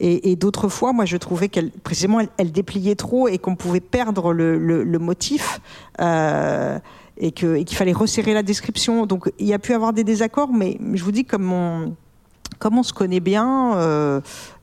Et, 0.00 0.30
et 0.30 0.36
d'autres 0.36 0.68
fois, 0.68 0.92
moi, 0.92 1.04
je 1.04 1.16
trouvais 1.16 1.48
qu'elle, 1.48 1.70
précisément, 1.70 2.20
elle, 2.36 2.52
dépliait 2.52 2.96
trop 2.96 3.28
et 3.28 3.38
qu'on 3.38 3.56
pouvait 3.56 3.80
perdre 3.80 4.32
le, 4.32 4.58
le, 4.58 4.84
le 4.84 4.98
motif. 4.98 5.60
Euh, 6.00 6.78
et 7.20 7.32
qu'il 7.32 7.74
fallait 7.74 7.92
resserrer 7.92 8.32
la 8.32 8.42
description. 8.42 9.04
Donc 9.04 9.30
il 9.38 9.46
y 9.46 9.52
a 9.52 9.58
pu 9.58 9.74
avoir 9.74 9.92
des 9.92 10.04
désaccords, 10.04 10.52
mais 10.52 10.78
je 10.94 11.02
vous 11.02 11.10
dis 11.10 11.24
comme 11.24 11.52
on, 11.52 11.94
comme 12.58 12.78
on 12.78 12.82
se 12.82 12.92
connaît 12.92 13.20
bien, 13.20 13.76
euh, 13.76 14.20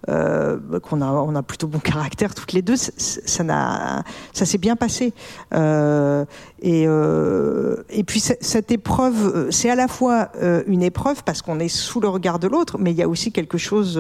euh, 0.09 0.79
qu'on 0.81 1.01
a, 1.01 1.05
on 1.05 1.35
a 1.35 1.43
plutôt 1.43 1.67
bon 1.67 1.79
caractère 1.79 2.35
toutes 2.35 2.53
les 2.53 2.61
deux, 2.61 2.75
ça 2.75 4.03
ça 4.33 4.45
s'est 4.45 4.57
bien 4.57 4.75
passé. 4.75 5.13
Euh, 5.53 6.25
et, 6.61 6.83
et 6.83 8.03
puis 8.03 8.19
cette 8.19 8.71
épreuve, 8.71 9.49
c'est 9.51 9.69
à 9.69 9.75
la 9.75 9.87
fois 9.87 10.29
une 10.67 10.83
épreuve 10.83 11.23
parce 11.23 11.41
qu'on 11.41 11.59
est 11.59 11.69
sous 11.69 11.99
le 11.99 12.09
regard 12.09 12.39
de 12.39 12.47
l'autre, 12.47 12.77
mais 12.79 12.91
il 12.91 12.97
y 12.97 13.03
a 13.03 13.07
aussi 13.07 13.31
quelque 13.31 13.57
chose 13.57 13.99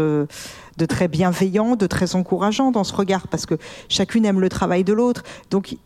de 0.77 0.85
très 0.85 1.07
bienveillant, 1.07 1.75
de 1.75 1.87
très 1.87 2.15
encourageant 2.15 2.71
dans 2.71 2.83
ce 2.83 2.93
regard, 2.93 3.27
parce 3.27 3.45
que 3.45 3.55
chacune 3.89 4.25
aime 4.25 4.39
le 4.39 4.49
travail 4.49 4.83
de 4.83 4.93
l'autre. 4.93 5.23
Donc, 5.51 5.77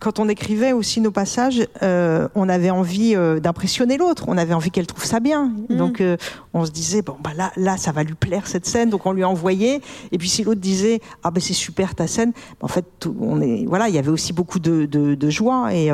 quand 0.00 0.18
on 0.18 0.28
écrivait 0.28 0.72
aussi 0.72 1.00
nos 1.00 1.10
passages, 1.10 1.66
euh, 1.82 2.28
on 2.34 2.48
avait 2.48 2.70
envie 2.70 3.14
euh, 3.16 3.40
d'impressionner 3.40 3.96
l'autre, 3.96 4.24
on 4.28 4.38
avait 4.38 4.54
envie 4.54 4.70
qu'elle 4.70 4.86
trouve 4.86 5.04
ça 5.04 5.20
bien. 5.20 5.52
Mmh. 5.68 5.76
Donc, 5.76 6.00
euh, 6.00 6.16
on 6.54 6.64
se 6.64 6.70
disait 6.70 7.02
bon 7.02 7.16
bah 7.22 7.30
là, 7.36 7.52
là, 7.56 7.76
ça 7.76 7.92
va 7.92 8.02
lui 8.02 8.14
plaire 8.14 8.46
cette 8.46 8.66
scène, 8.66 8.90
donc 8.90 9.06
on 9.06 9.12
lui 9.12 9.24
envoyait. 9.24 9.80
Et 10.12 10.18
puis 10.18 10.28
si 10.28 10.44
l'autre 10.44 10.60
disait 10.60 11.00
ah 11.22 11.30
ben 11.30 11.40
c'est 11.40 11.52
super 11.54 11.94
ta 11.94 12.06
scène, 12.06 12.32
en 12.60 12.68
fait, 12.68 12.84
tout, 13.00 13.16
on 13.20 13.40
est 13.40 13.64
voilà, 13.66 13.88
il 13.88 13.94
y 13.94 13.98
avait 13.98 14.10
aussi 14.10 14.32
beaucoup 14.32 14.58
de, 14.58 14.86
de, 14.86 15.14
de 15.14 15.30
joie 15.30 15.74
et 15.74 15.90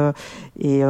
et 0.61 0.83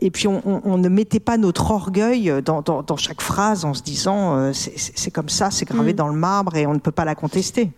et 0.00 0.10
puis 0.10 0.26
on, 0.28 0.76
ne 0.76 0.88
mettait 0.88 1.20
pas 1.20 1.38
notre 1.38 1.70
orgueil 1.70 2.32
dans, 2.44 2.96
chaque 2.96 3.22
phrase 3.22 3.64
en 3.64 3.72
se 3.72 3.82
disant 3.82 4.52
c'est 4.52 5.10
comme 5.10 5.30
ça, 5.30 5.50
c'est 5.50 5.64
gravé 5.64 5.92
mm. 5.92 5.96
dans 5.96 6.08
le 6.08 6.18
marbre 6.18 6.56
et 6.56 6.66
on 6.66 6.74
ne 6.74 6.78
peut 6.78 6.92
pas 6.92 7.06
la 7.06 7.14
contester. 7.14 7.70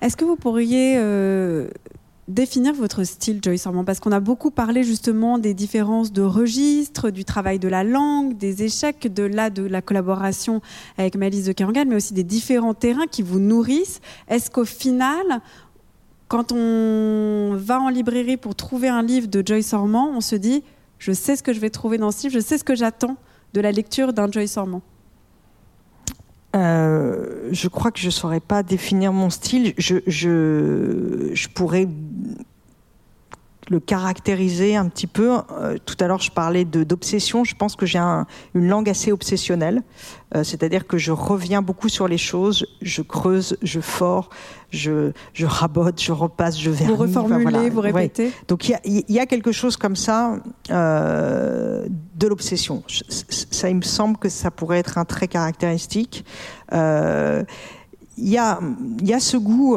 Est-ce 0.00 0.16
que 0.16 0.24
vous 0.24 0.36
pourriez 0.36 0.98
définir 2.28 2.72
votre 2.74 3.04
style, 3.04 3.40
Joyce 3.42 3.66
Armand? 3.66 3.84
Parce 3.84 4.00
qu'on 4.00 4.12
a 4.12 4.20
beaucoup 4.20 4.50
parlé 4.50 4.84
justement 4.84 5.38
des 5.38 5.54
différences 5.54 6.12
de 6.12 6.22
registre, 6.22 7.10
du 7.10 7.24
travail 7.24 7.58
de 7.58 7.68
la 7.68 7.84
langue, 7.84 8.36
des 8.36 8.62
échecs 8.62 9.12
de 9.12 9.22
là 9.22 9.50
de 9.50 9.62
la 9.62 9.82
collaboration 9.82 10.62
avec 10.96 11.16
Malice 11.16 11.44
de 11.44 11.52
Kerangal, 11.52 11.86
mais 11.88 11.96
aussi 11.96 12.14
des 12.14 12.24
différents 12.24 12.74
terrains 12.74 13.06
qui 13.06 13.22
vous 13.22 13.38
nourrissent. 13.38 14.00
Est-ce 14.28 14.50
qu'au 14.50 14.64
final, 14.64 15.40
quand 16.28 16.52
on 16.52 17.56
va 17.56 17.80
en 17.80 17.88
librairie 17.88 18.36
pour 18.36 18.54
trouver 18.54 18.88
un 18.88 19.02
livre 19.02 19.28
de 19.28 19.42
Joyce 19.44 19.74
Armand, 19.74 20.10
on 20.14 20.20
se 20.20 20.36
dit 20.36 20.64
je 21.04 21.12
sais 21.12 21.36
ce 21.36 21.42
que 21.42 21.52
je 21.52 21.60
vais 21.60 21.68
trouver 21.68 21.98
dans 21.98 22.10
ce 22.10 22.22
livre, 22.22 22.32
je 22.32 22.40
sais 22.40 22.56
ce 22.56 22.64
que 22.64 22.74
j'attends 22.74 23.18
de 23.52 23.60
la 23.60 23.72
lecture 23.72 24.14
d'un 24.14 24.30
Joyce 24.30 24.56
Armand 24.56 24.80
euh, 26.56 27.48
je 27.50 27.66
crois 27.66 27.90
que 27.90 27.98
je 27.98 28.10
saurais 28.10 28.38
pas 28.38 28.62
définir 28.62 29.12
mon 29.12 29.28
style. 29.28 29.74
Je, 29.76 29.96
je, 30.06 31.30
je 31.32 31.48
pourrais 31.48 31.88
le 33.68 33.80
caractériser 33.80 34.76
un 34.76 34.88
petit 34.88 35.06
peu. 35.06 35.38
Euh, 35.52 35.76
tout 35.84 35.96
à 36.00 36.06
l'heure, 36.06 36.20
je 36.20 36.30
parlais 36.30 36.64
d'obsession. 36.64 37.44
Je 37.44 37.54
pense 37.54 37.76
que 37.76 37.86
j'ai 37.86 37.98
une 37.98 38.68
langue 38.68 38.88
assez 38.88 39.12
obsessionnelle, 39.12 39.82
euh, 40.34 40.44
c'est-à-dire 40.44 40.86
que 40.86 40.98
je 40.98 41.12
reviens 41.12 41.62
beaucoup 41.62 41.88
sur 41.88 42.08
les 42.08 42.18
choses, 42.18 42.66
je 42.82 43.02
creuse, 43.02 43.56
je 43.62 43.80
fore, 43.80 44.30
je, 44.70 45.12
je 45.32 45.46
rabote, 45.46 46.00
je 46.00 46.12
repasse, 46.12 46.58
je 46.58 46.70
vernis. 46.70 46.94
Vous 46.94 47.02
reformulez, 47.02 47.70
vous 47.70 47.80
répétez. 47.80 48.32
Donc 48.48 48.68
il 48.68 48.78
y, 48.84 49.12
y 49.12 49.18
a, 49.18 49.26
quelque 49.26 49.52
chose 49.52 49.76
comme 49.76 49.96
ça 49.96 50.36
euh, 50.70 51.86
de 52.14 52.26
l'obsession. 52.26 52.82
Ça, 52.88 53.70
il 53.70 53.76
me 53.76 53.82
semble 53.82 54.16
que 54.16 54.28
ça 54.28 54.50
pourrait 54.50 54.78
être 54.78 54.98
un 54.98 55.04
trait 55.04 55.28
caractéristique. 55.28 56.24
Il 58.16 58.28
y, 58.28 58.38
a, 58.38 58.60
y 59.02 59.12
a 59.12 59.20
ce 59.20 59.36
goût 59.36 59.76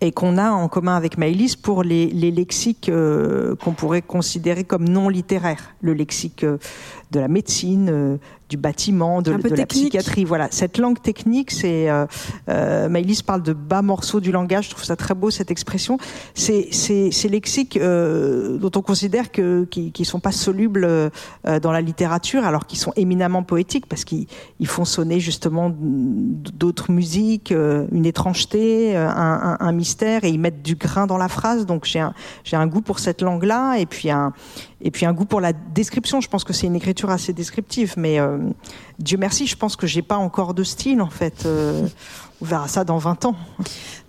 et 0.00 0.12
qu'on 0.12 0.38
a 0.38 0.50
en 0.50 0.68
commun 0.68 0.96
avec 0.96 1.18
Maëlys 1.18 1.56
pour 1.56 1.82
les, 1.82 2.06
les 2.06 2.30
lexiques 2.30 2.88
euh, 2.88 3.56
qu'on 3.56 3.72
pourrait 3.72 4.02
considérer 4.02 4.64
comme 4.64 4.88
non 4.88 5.08
littéraires. 5.08 5.74
Le 5.80 5.92
lexique 5.92 6.44
euh, 6.44 6.58
de 7.10 7.20
la 7.20 7.28
médecine, 7.28 7.88
euh, 7.90 8.16
du 8.48 8.56
bâtiment, 8.56 9.20
de, 9.20 9.32
la 9.32 9.66
psychiatrie. 9.66 10.24
Voilà, 10.24 10.48
cette 10.50 10.78
langue 10.78 11.00
technique, 11.00 11.50
c'est 11.50 11.90
euh, 11.90 12.06
euh, 12.48 12.88
Maëlys 12.88 13.22
parle 13.22 13.42
de 13.42 13.52
bas 13.52 13.82
morceaux 13.82 14.20
du 14.20 14.32
langage. 14.32 14.66
Je 14.66 14.70
trouve 14.70 14.84
ça 14.84 14.96
très 14.96 15.14
beau 15.14 15.30
cette 15.30 15.50
expression. 15.50 15.98
C'est 16.34 16.68
ces 16.72 17.28
lexiques 17.28 17.76
euh, 17.76 18.56
dont 18.56 18.70
on 18.74 18.82
considère 18.82 19.30
que 19.30 19.64
qui, 19.64 19.92
qui 19.92 20.04
sont 20.04 20.20
pas 20.20 20.32
solubles 20.32 20.86
euh, 20.86 21.10
dans 21.60 21.72
la 21.72 21.82
littérature, 21.82 22.44
alors 22.44 22.66
qu'ils 22.66 22.78
sont 22.78 22.92
éminemment 22.96 23.42
poétiques 23.42 23.86
parce 23.86 24.04
qu'ils 24.04 24.26
font 24.64 24.86
sonner 24.86 25.20
justement 25.20 25.70
d'autres 25.78 26.90
musiques, 26.90 27.50
une 27.50 28.06
étrangeté, 28.06 28.96
un, 28.96 29.08
un, 29.08 29.56
un, 29.60 29.72
mystère, 29.72 30.24
et 30.24 30.30
ils 30.30 30.40
mettent 30.40 30.62
du 30.62 30.76
grain 30.76 31.06
dans 31.06 31.18
la 31.18 31.28
phrase. 31.28 31.66
Donc 31.66 31.84
j'ai 31.84 32.00
un 32.00 32.14
j'ai 32.44 32.56
un 32.56 32.66
goût 32.66 32.80
pour 32.80 32.98
cette 32.98 33.20
langue-là, 33.20 33.76
et 33.76 33.86
puis 33.86 34.10
un 34.10 34.32
et 34.80 34.90
puis 34.90 35.06
un 35.06 35.12
goût 35.12 35.24
pour 35.24 35.40
la 35.40 35.52
description. 35.52 36.20
Je 36.20 36.28
pense 36.28 36.44
que 36.44 36.52
c'est 36.52 36.66
une 36.66 36.76
écriture 36.76 37.10
assez 37.10 37.32
descriptive, 37.32 37.94
mais 37.96 38.20
euh, 38.20 38.38
Dieu 38.98 39.18
merci, 39.18 39.46
je 39.46 39.56
pense 39.56 39.76
que 39.76 39.86
j'ai 39.86 40.02
pas 40.02 40.16
encore 40.16 40.54
de 40.54 40.62
style 40.62 41.00
en 41.00 41.10
fait. 41.10 41.44
Euh, 41.46 41.86
on 42.40 42.44
verra 42.44 42.68
ça 42.68 42.84
dans 42.84 42.98
20 42.98 43.24
ans. 43.26 43.36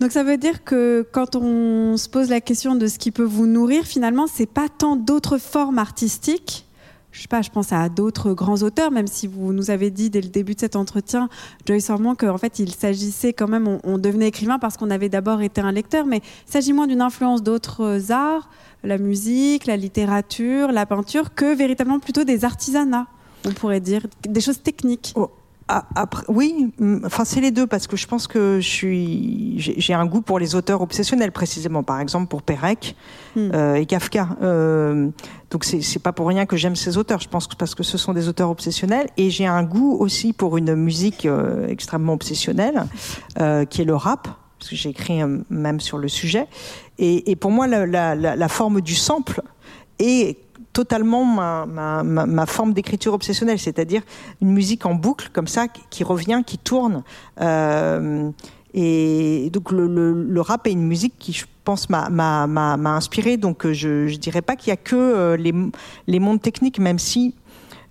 Donc 0.00 0.12
ça 0.12 0.22
veut 0.22 0.36
dire 0.36 0.62
que 0.62 1.06
quand 1.12 1.34
on 1.34 1.96
se 1.96 2.08
pose 2.08 2.28
la 2.28 2.40
question 2.40 2.76
de 2.76 2.86
ce 2.86 2.98
qui 2.98 3.10
peut 3.10 3.24
vous 3.24 3.46
nourrir, 3.46 3.84
finalement, 3.84 4.26
c'est 4.32 4.46
pas 4.46 4.68
tant 4.68 4.96
d'autres 4.96 5.38
formes 5.38 5.78
artistiques. 5.78 6.66
Je 7.12 7.22
sais 7.22 7.28
pas, 7.28 7.42
je 7.42 7.50
pense 7.50 7.72
à 7.72 7.88
d'autres 7.88 8.32
grands 8.34 8.62
auteurs, 8.62 8.90
même 8.90 9.06
si 9.06 9.26
vous 9.26 9.52
nous 9.52 9.70
avez 9.70 9.90
dit 9.90 10.10
dès 10.10 10.20
le 10.20 10.28
début 10.28 10.54
de 10.54 10.60
cet 10.60 10.76
entretien, 10.76 11.28
Joyce 11.66 11.90
Armand, 11.90 12.14
qu'en 12.14 12.38
fait 12.38 12.58
il 12.58 12.72
s'agissait 12.72 13.32
quand 13.32 13.48
même, 13.48 13.66
on, 13.66 13.80
on 13.82 13.98
devenait 13.98 14.28
écrivain 14.28 14.58
parce 14.58 14.76
qu'on 14.76 14.90
avait 14.90 15.08
d'abord 15.08 15.42
été 15.42 15.60
un 15.60 15.72
lecteur, 15.72 16.06
mais 16.06 16.18
il 16.18 16.52
s'agit 16.52 16.72
moins 16.72 16.86
d'une 16.86 17.00
influence 17.00 17.42
d'autres 17.42 18.12
arts, 18.12 18.48
la 18.84 18.98
musique, 18.98 19.66
la 19.66 19.76
littérature, 19.76 20.70
la 20.70 20.86
peinture, 20.86 21.34
que 21.34 21.54
véritablement 21.54 21.98
plutôt 21.98 22.24
des 22.24 22.44
artisanats, 22.44 23.06
on 23.44 23.50
pourrait 23.50 23.80
dire, 23.80 24.06
des 24.28 24.40
choses 24.40 24.62
techniques. 24.62 25.12
Oh, 25.16 25.30
après, 25.70 26.24
oui, 26.28 26.72
enfin 27.04 27.24
c'est 27.24 27.40
les 27.40 27.52
deux 27.52 27.66
parce 27.66 27.86
que 27.86 27.96
je 27.96 28.06
pense 28.08 28.26
que 28.26 28.58
je 28.60 28.68
suis, 28.68 29.54
j'ai 29.58 29.94
un 29.94 30.04
goût 30.04 30.20
pour 30.20 30.40
les 30.40 30.56
auteurs 30.56 30.82
obsessionnels 30.82 31.30
précisément. 31.30 31.84
Par 31.84 32.00
exemple 32.00 32.26
pour 32.26 32.42
Perec 32.42 32.96
hmm. 33.36 33.50
euh, 33.54 33.74
et 33.74 33.86
Kafka. 33.86 34.30
Euh, 34.42 35.08
donc 35.50 35.64
c'est 35.64 36.02
pas 36.02 36.12
pour 36.12 36.26
rien 36.26 36.44
que 36.44 36.56
j'aime 36.56 36.74
ces 36.74 36.98
auteurs. 36.98 37.20
Je 37.20 37.28
pense 37.28 37.46
que 37.46 37.54
parce 37.54 37.76
que 37.76 37.84
ce 37.84 37.98
sont 37.98 38.12
des 38.12 38.28
auteurs 38.28 38.50
obsessionnels 38.50 39.08
et 39.16 39.30
j'ai 39.30 39.46
un 39.46 39.62
goût 39.62 39.96
aussi 39.98 40.32
pour 40.32 40.56
une 40.56 40.74
musique 40.74 41.24
euh, 41.24 41.68
extrêmement 41.68 42.14
obsessionnelle 42.14 42.86
euh, 43.40 43.64
qui 43.64 43.82
est 43.82 43.86
le 43.86 43.94
rap 43.94 44.28
parce 44.58 44.70
que 44.70 44.76
j'ai 44.76 44.90
écrit 44.90 45.20
même 45.48 45.80
sur 45.80 45.98
le 45.98 46.08
sujet. 46.08 46.46
Et, 46.98 47.30
et 47.30 47.36
pour 47.36 47.50
moi, 47.50 47.66
la, 47.66 47.86
la, 47.86 48.14
la, 48.14 48.48
forme 48.48 48.82
du 48.82 48.94
sample 48.94 49.40
est 49.98 50.36
totalement 50.72 51.24
ma, 51.24 52.46
forme 52.46 52.72
d'écriture 52.72 53.14
obsessionnelle, 53.14 53.58
c'est-à-dire 53.58 54.02
une 54.40 54.52
musique 54.52 54.86
en 54.86 54.94
boucle 54.94 55.30
comme 55.32 55.46
ça 55.48 55.66
qui 55.68 56.04
revient, 56.04 56.42
qui 56.46 56.58
tourne. 56.58 57.02
Euh, 57.40 58.30
et 58.72 59.50
donc 59.52 59.72
le, 59.72 60.40
rap 60.40 60.66
est 60.66 60.72
une 60.72 60.86
musique 60.86 61.14
qui, 61.18 61.32
je 61.32 61.46
pense, 61.64 61.90
m'a 61.90 62.44
inspiré. 62.84 63.36
Donc 63.36 63.66
je, 63.66 64.06
je 64.06 64.16
dirais 64.16 64.42
pas 64.42 64.56
qu'il 64.56 64.68
y 64.70 64.72
a 64.72 64.76
que 64.76 64.96
euh, 64.96 65.36
les, 65.36 66.18
mondes 66.20 66.40
techniques, 66.40 66.78
même 66.78 66.98
si 66.98 67.34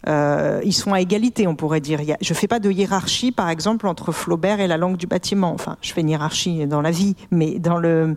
euh, 0.07 0.61
ils 0.63 0.73
sont 0.73 0.93
à 0.93 1.01
égalité, 1.01 1.47
on 1.47 1.55
pourrait 1.55 1.82
dire. 1.82 1.99
Je 2.21 2.34
fais 2.34 2.47
pas 2.47 2.59
de 2.59 2.71
hiérarchie, 2.71 3.32
par 3.32 3.49
exemple, 3.49 3.88
entre 3.88 4.11
Flaubert 4.11 4.61
et 4.61 4.67
la 4.67 4.77
langue 4.77 4.97
du 4.97 5.07
bâtiment. 5.07 5.51
Enfin, 5.53 5.75
je 5.82 5.91
fais 5.91 6.01
une 6.01 6.09
hiérarchie 6.09 6.65
dans 6.65 6.82
la 6.82 6.91
vie, 6.91 7.15
mais 7.32 7.59
dans 7.59 7.77
le 7.77 8.15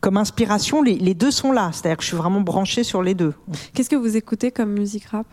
comme 0.00 0.16
inspiration, 0.16 0.82
les, 0.82 0.94
les 0.94 1.14
deux 1.14 1.30
sont 1.30 1.52
là. 1.52 1.70
C'est-à-dire 1.72 1.96
que 1.96 2.02
je 2.02 2.08
suis 2.08 2.16
vraiment 2.16 2.40
branchée 2.40 2.84
sur 2.84 3.02
les 3.02 3.14
deux. 3.14 3.34
Qu'est-ce 3.74 3.90
que 3.90 3.96
vous 3.96 4.16
écoutez 4.16 4.50
comme 4.50 4.72
musique 4.72 5.06
rap? 5.06 5.26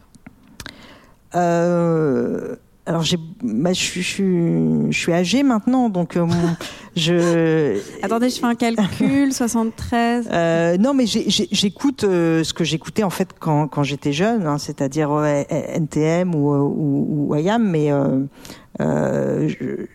Euh, 1.36 2.56
alors 2.88 3.02
j'ai, 3.02 3.18
bah, 3.42 3.74
je, 3.74 3.80
suis, 3.80 4.04
je, 4.04 4.88
suis 4.92 5.12
âgée 5.12 5.42
maintenant, 5.42 5.90
donc 5.90 6.18
euh, 6.18 6.28
je. 6.96 7.80
Attendez, 8.04 8.30
je 8.30 8.40
fais 8.40 8.46
un 8.46 8.56
calcul. 8.56 9.34
73. 9.34 10.30
Euh, 10.32 10.78
non, 10.78 10.94
mais 10.94 11.06
j'écoute 11.08 12.04
euh, 12.04 12.44
ce 12.44 12.54
que 12.54 12.64
j'écoutais 12.64 13.04
en 13.04 13.10
fait 13.10 13.30
quand, 13.40 13.68
quand 13.68 13.82
j'étais 13.82 14.14
jeune, 14.14 14.46
hein, 14.46 14.60
c'est-à-dire 14.60 15.12
NTM 15.50 16.36
ou, 16.36 16.52
ou, 16.54 17.28
ou 17.30 17.36
IAM, 17.36 17.68
mais 17.68 17.90
je, 18.80 19.88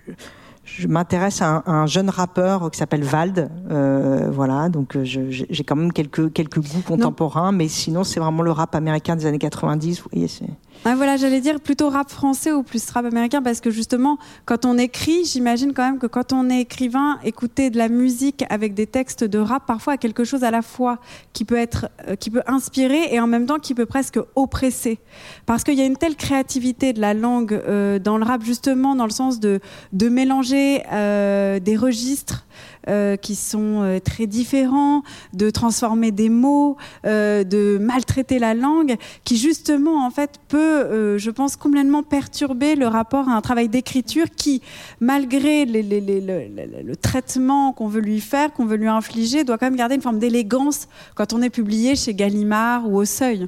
je 0.80 0.88
m'intéresse 0.88 1.42
à, 1.42 1.62
un 1.66 1.86
jeune 1.86 2.08
rappeur 2.08 2.70
qui 2.70 2.78
s'appelle 2.78 3.04
Vald. 3.04 3.50
Euh, 3.70 4.30
voilà, 4.32 4.68
donc 4.70 4.96
euh, 4.96 5.04
j'ai 5.04 5.64
quand 5.64 5.76
même 5.76 5.92
quelques, 5.92 6.32
quelques 6.32 6.58
goûts 6.58 6.82
contemporains, 6.86 7.52
mais 7.52 7.68
sinon 7.68 8.02
c'est 8.02 8.18
vraiment 8.18 8.42
le 8.42 8.50
rap 8.50 8.74
américain 8.74 9.14
des 9.14 9.26
années 9.26 9.38
90. 9.38 10.00
Vous 10.00 10.08
voyez, 10.10 10.28
c'est. 10.28 10.46
Ah, 10.86 10.94
voilà, 10.94 11.18
j'allais 11.18 11.42
dire 11.42 11.60
plutôt 11.60 11.90
rap 11.90 12.08
français 12.08 12.52
ou 12.52 12.62
plus 12.62 12.88
rap 12.90 13.04
américain 13.04 13.42
parce 13.42 13.60
que 13.60 13.70
justement, 13.70 14.16
quand 14.46 14.64
on 14.64 14.78
écrit, 14.78 15.26
j'imagine 15.26 15.74
quand 15.74 15.84
même 15.84 15.98
que 15.98 16.06
quand 16.06 16.32
on 16.32 16.48
est 16.48 16.62
écrivain, 16.62 17.18
écouter 17.22 17.68
de 17.68 17.76
la 17.76 17.90
musique 17.90 18.44
avec 18.48 18.72
des 18.72 18.86
textes 18.86 19.22
de 19.22 19.38
rap 19.38 19.66
parfois 19.66 19.94
a 19.94 19.96
quelque 19.98 20.24
chose 20.24 20.42
à 20.42 20.50
la 20.50 20.62
fois 20.62 20.98
qui 21.34 21.44
peut 21.44 21.58
être, 21.58 21.90
euh, 22.08 22.16
qui 22.16 22.30
peut 22.30 22.42
inspirer 22.46 23.12
et 23.12 23.20
en 23.20 23.26
même 23.26 23.44
temps 23.44 23.58
qui 23.58 23.74
peut 23.74 23.84
presque 23.84 24.18
oppresser. 24.36 25.00
Parce 25.44 25.64
qu'il 25.64 25.74
y 25.74 25.82
a 25.82 25.84
une 25.84 25.98
telle 25.98 26.16
créativité 26.16 26.94
de 26.94 27.00
la 27.02 27.12
langue 27.12 27.52
euh, 27.52 27.98
dans 27.98 28.16
le 28.16 28.24
rap 28.24 28.42
justement 28.42 28.94
dans 28.94 29.04
le 29.04 29.10
sens 29.10 29.38
de, 29.38 29.60
de 29.92 30.08
mélanger 30.08 30.69
euh, 30.92 31.60
des 31.60 31.76
registres 31.76 32.46
euh, 32.88 33.16
qui 33.16 33.34
sont 33.34 33.82
euh, 33.82 33.98
très 33.98 34.26
différents, 34.26 35.02
de 35.32 35.50
transformer 35.50 36.10
des 36.10 36.28
mots, 36.28 36.76
de 37.04 37.78
maltraiter 37.78 38.38
la 38.38 38.54
langue, 38.54 38.96
qui 39.24 39.36
justement 39.36 40.04
en 40.04 40.10
fait 40.10 40.40
peut, 40.48 41.18
je 41.18 41.30
pense, 41.30 41.56
complètement 41.56 42.02
perturber 42.02 42.74
le 42.74 42.86
rapport 42.86 43.28
à 43.28 43.32
un 43.32 43.40
travail 43.40 43.68
d'écriture 43.68 44.26
qui, 44.34 44.62
malgré 45.00 45.64
le, 45.64 45.82
le, 45.82 46.96
traitement 46.96 47.72
qu'on 47.72 47.88
veut 47.88 48.00
lui 48.00 48.20
faire, 48.20 48.52
qu'on 48.52 48.66
veut 48.66 48.76
lui 48.76 48.88
infliger, 48.88 49.44
doit 49.44 49.58
quand 49.58 49.66
même 49.66 49.76
garder 49.76 49.94
une 49.94 50.02
forme 50.02 50.18
d'élégance 50.18 50.88
quand 51.14 51.32
on 51.32 51.42
est 51.42 51.50
publié 51.50 51.96
chez 51.96 52.14
Gallimard 52.14 52.88
ou 52.88 52.96
au 52.96 53.04
Seuil. 53.04 53.46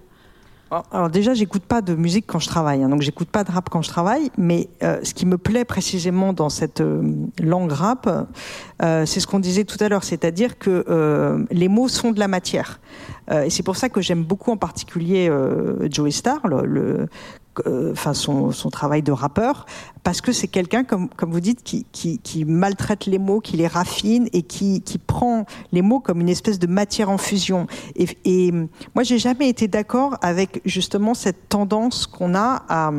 Alors 0.91 1.11
déjà, 1.11 1.35
j'écoute 1.35 1.64
pas 1.64 1.83
de 1.83 1.95
musique 1.95 2.25
quand 2.27 2.39
je 2.39 2.49
travaille, 2.49 2.83
hein, 2.83 2.89
donc 2.89 3.03
j'écoute 3.03 3.29
pas 3.29 3.45
de 3.45 3.51
rap 3.51 3.68
quand 3.68 3.83
je 3.83 3.91
travaille. 3.91 4.31
Mais 4.39 4.68
euh, 4.83 5.01
ce 5.03 5.12
qui 5.12 5.27
me 5.27 5.37
plaît 5.37 5.66
précisément 5.66 6.33
dans 6.33 6.49
cette 6.49 6.81
euh, 6.81 7.03
langue 7.39 7.73
rap, 7.73 8.27
euh, 8.83 9.05
c'est 9.05 9.20
ce 9.20 9.27
qu'on 9.27 9.39
disait 9.39 9.64
tout 9.64 9.77
à 9.81 9.89
l'heure, 9.89 10.05
c'est-à-dire 10.05 10.59
que 10.59 11.43
les 11.51 11.68
mots 11.68 11.89
sont 11.89 12.11
de 12.11 12.18
la 12.18 12.29
matière. 12.29 12.81
Et 13.31 13.51
c'est 13.51 13.62
pour 13.62 13.77
ça 13.77 13.89
que 13.89 14.01
j'aime 14.01 14.25
beaucoup 14.25 14.51
en 14.51 14.57
particulier 14.57 15.31
Joey 15.91 16.11
Star, 16.11 16.47
le 16.47 17.09
enfin 17.93 18.15
son, 18.15 18.51
son, 18.51 18.71
travail 18.71 19.03
de 19.03 19.13
rappeur, 19.13 19.67
parce 20.03 20.21
que 20.21 20.33
c'est 20.33 20.49
quelqu'un, 20.49 20.85
comme, 20.85 21.09
comme 21.11 21.31
vous 21.31 21.41
dites, 21.41 21.63
qui, 21.63 21.87
qui, 21.93 22.19
qui, 22.19 22.45
maltraite 22.45 23.07
les 23.07 23.19
mots, 23.19 23.41
qui 23.41 23.57
les 23.57 23.67
raffine 23.67 24.29
et 24.33 24.43
qui, 24.43 24.81
qui 24.83 24.99
prend 24.99 25.45
les 25.71 25.83
mots 25.83 26.01
comme 26.01 26.21
une 26.21 26.29
espèce 26.29 26.59
de 26.59 26.67
matière 26.67 27.11
en 27.11 27.19
fusion. 27.19 27.67
Et, 27.97 28.07
et 28.25 28.53
moi, 28.95 29.05
j'ai 29.05 29.19
jamais 29.19 29.49
été 29.49 29.69
d'accord 29.69 30.17
avec 30.23 30.63
justement 30.65 31.15
cette 31.15 31.49
tendance 31.49 32.07
qu'on 32.07 32.35
a 32.35 32.65
à, 32.69 32.91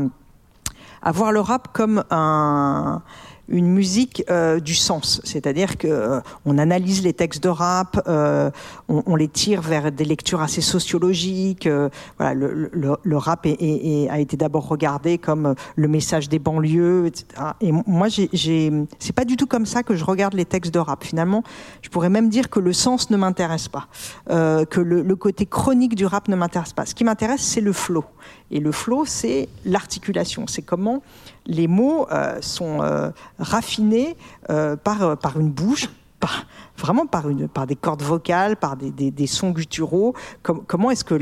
à 1.02 1.12
voir 1.12 1.32
le 1.32 1.40
rap 1.40 1.70
comme 1.74 2.04
un 2.12 3.02
une 3.50 3.68
musique 3.68 4.24
euh, 4.30 4.60
du 4.60 4.74
sens, 4.74 5.22
c'est-à-dire 5.24 5.78
que 5.78 5.88
euh, 5.88 6.22
on 6.46 6.58
analyse 6.58 7.04
les 7.04 7.14
textes 7.14 7.44
de 7.44 7.50
rap, 7.50 8.02
euh, 8.08 8.50
on, 8.88 9.16
les 9.16 9.28
tire 9.28 9.62
vers 9.62 9.92
des 9.92 10.06
lectures 10.06 10.42
assez 10.42 10.62
sociologiques. 10.62 11.66
Le, 11.66 13.18
rap 13.18 13.46
a 13.46 14.20
été 14.20 14.38
d'abord 14.38 14.68
regardé 14.68 15.18
comme 15.18 15.56
le 15.76 15.88
message 15.88 16.30
des 16.30 16.40
banlieues, 16.40 17.08
etc. 17.08 17.26
Et 17.62 17.72
moi, 17.72 18.08
c'est 18.10 19.14
pas 19.14 19.26
du 19.26 19.38
tout 19.38 19.48
comme 19.48 19.66
ça 19.66 19.84
que 19.84 19.96
je 19.96 20.04
regarde 20.04 20.34
les 20.34 20.46
textes 20.46 20.74
de 20.74 20.80
rap. 20.80 21.04
Finalement, 21.04 21.44
je 21.82 21.90
pourrais 21.90 22.10
même 22.10 22.30
dire 22.30 22.50
que 22.50 22.60
le 22.60 22.74
sens 22.74 23.10
ne 23.10 23.18
m'intéresse 23.18 23.68
pas, 23.68 23.88
que 24.28 24.80
le, 24.80 25.02
le, 25.02 25.16
côté 25.16 25.46
chronique 25.46 25.96
du 25.96 26.06
rap 26.06 26.28
ne 26.28 26.36
m'intéresse 26.36 26.74
pas. 26.74 26.86
Ce 26.86 26.96
qui 26.96 27.04
m'intéresse, 27.04 27.42
c'est 27.42 27.62
le 27.62 27.74
flow. 27.74 28.06
Et 28.54 28.60
le 28.60 28.72
flow, 28.72 29.04
c'est 29.04 29.50
l'articulation. 29.66 30.46
C'est 30.48 30.62
comment 30.62 31.02
les 31.48 31.68
mots 31.68 32.08
euh, 32.12 32.40
sont 32.40 32.84
euh, 32.84 33.10
raffinés 33.40 34.16
euh, 34.52 34.76
par, 34.76 35.18
par 35.18 35.40
une 35.40 35.50
bouche, 35.50 35.90
par, 36.24 36.46
vraiment 36.78 37.06
par, 37.06 37.26
des 37.68 37.76
cordes 37.76 38.02
vocales, 38.02 38.56
par 38.56 38.78
des, 38.78 39.28
sons 39.28 39.50
gutturaux. 39.50 40.16
Com 40.42 40.64
comment 40.66 40.90
est-ce 40.90 41.04
que 41.04 41.16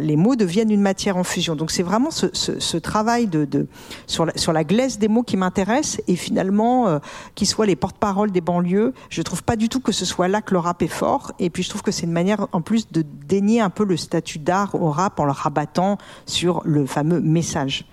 les 0.00 0.16
mots 0.16 0.36
deviennent 0.36 0.70
une 0.70 0.80
matière 0.80 1.16
en 1.16 1.24
fusion? 1.24 1.56
Donc 1.56 1.72
c'est 1.72 1.82
vraiment 1.82 2.12
ce, 2.12 2.76
travail 2.76 3.26
de, 3.26 3.66
sur, 4.06 4.52
la, 4.52 4.64
glaise 4.64 5.00
des 5.00 5.08
mots 5.08 5.24
qui 5.24 5.36
m'intéresse 5.36 6.00
et 6.06 6.14
finalement, 6.14 6.86
euh, 6.86 7.00
qu'ils 7.34 7.48
soient 7.48 7.66
les 7.66 7.74
porte-paroles 7.74 8.30
des 8.30 8.40
banlieues, 8.40 8.94
je 9.08 9.22
trouve 9.22 9.42
pas 9.42 9.56
du 9.56 9.68
tout 9.68 9.80
que 9.80 9.90
ce 9.90 10.04
soit 10.04 10.28
là 10.28 10.40
que 10.40 10.54
le 10.54 10.60
rap 10.60 10.82
est 10.82 10.86
fort. 10.86 11.32
Et 11.40 11.50
puis 11.50 11.64
je 11.64 11.68
trouve 11.68 11.82
que 11.82 11.90
c'est 11.90 12.06
une 12.06 12.12
manière 12.12 12.46
en 12.52 12.60
plus 12.60 12.92
de 12.92 13.02
dénier 13.02 13.60
un 13.60 13.70
peu 13.70 13.84
le 13.84 13.96
statut 13.96 14.38
d'art 14.38 14.76
au 14.76 14.92
rap 14.92 15.18
en 15.18 15.24
le 15.24 15.32
rabattant 15.32 15.98
sur 16.26 16.62
le 16.64 16.86
fameux 16.86 17.20
message. 17.20 17.86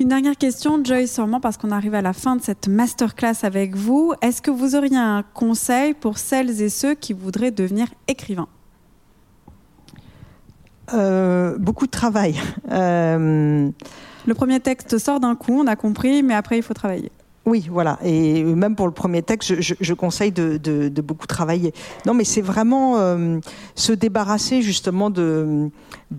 Une 0.00 0.08
dernière 0.08 0.36
question, 0.36 0.82
Joyce, 0.84 1.12
sûrement 1.12 1.40
parce 1.40 1.56
qu'on 1.56 1.72
arrive 1.72 1.94
à 1.94 2.02
la 2.02 2.12
fin 2.12 2.36
de 2.36 2.42
cette 2.42 2.68
masterclass 2.68 3.34
avec 3.42 3.74
vous. 3.74 4.14
Est-ce 4.22 4.40
que 4.40 4.52
vous 4.52 4.76
auriez 4.76 4.96
un 4.96 5.24
conseil 5.34 5.92
pour 5.92 6.18
celles 6.18 6.62
et 6.62 6.68
ceux 6.68 6.94
qui 6.94 7.12
voudraient 7.12 7.50
devenir 7.50 7.88
écrivains? 8.06 8.46
Euh, 10.94 11.58
Beaucoup 11.58 11.86
de 11.86 11.90
travail. 11.90 12.40
Euh... 12.70 13.70
Le 14.26 14.34
premier 14.34 14.60
texte 14.60 14.98
sort 14.98 15.18
d'un 15.18 15.34
coup, 15.34 15.58
on 15.58 15.66
a 15.66 15.74
compris, 15.74 16.22
mais 16.22 16.34
après 16.34 16.58
il 16.58 16.62
faut 16.62 16.74
travailler. 16.74 17.10
Oui, 17.48 17.66
voilà. 17.70 17.98
Et 18.04 18.44
même 18.44 18.76
pour 18.76 18.86
le 18.86 18.92
premier 18.92 19.22
texte, 19.22 19.58
je, 19.58 19.94
conseille 19.94 20.32
de, 20.32 21.00
beaucoup 21.00 21.26
travailler. 21.26 21.72
Non, 22.04 22.12
mais 22.12 22.24
c'est 22.24 22.42
vraiment 22.42 22.98
euh, 22.98 23.38
se 23.74 23.92
débarrasser 23.92 24.60
justement 24.60 25.08
de, 25.08 25.70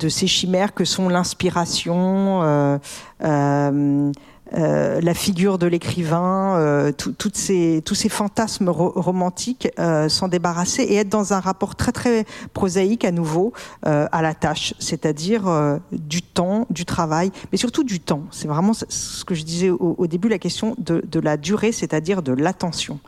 ces 0.08 0.26
chimères 0.26 0.74
que 0.74 0.86
sont 0.86 1.08
l'inspiration, 1.08 2.42
euh, 2.42 4.12
euh, 4.56 5.00
la 5.02 5.14
figure 5.14 5.58
de 5.60 5.68
l'écrivain, 5.68 6.56
euh, 6.58 6.92
ces, 7.34 7.82
tous 7.86 7.96
ces 7.96 8.10
fantasmes 8.10 8.70
ro 8.70 8.92
romantiques, 8.96 9.70
euh, 9.78 10.10
s'en 10.10 10.28
débarrasser 10.28 10.84
et 10.84 10.96
être 10.96 11.10
dans 11.10 11.34
un 11.34 11.40
rapport 11.40 11.76
très 11.76 11.92
très 11.92 12.26
prosaïque 12.54 13.06
à 13.06 13.12
nouveau 13.12 13.54
à 13.84 14.22
la 14.22 14.34
tâche, 14.34 14.74
c'est-à-dire 14.80 15.80
du 15.92 16.22
temps, 16.22 16.66
du 16.70 16.86
travail, 16.86 17.32
mais 17.52 17.58
surtout 17.58 17.84
du 17.84 18.00
temps. 18.00 18.24
C'est 18.32 18.48
vraiment 18.48 18.74
ce 18.74 19.24
que 19.26 19.36
je 19.36 19.44
disais 19.44 19.70
au, 19.70 20.08
début, 20.08 20.30
la 20.30 20.40
question 20.40 20.76
de, 20.78 21.20
la 21.20 21.38
durée, 21.38 21.72
c'est-à-dire 21.72 22.22
de 22.22 22.32
l'attention. 22.32 23.00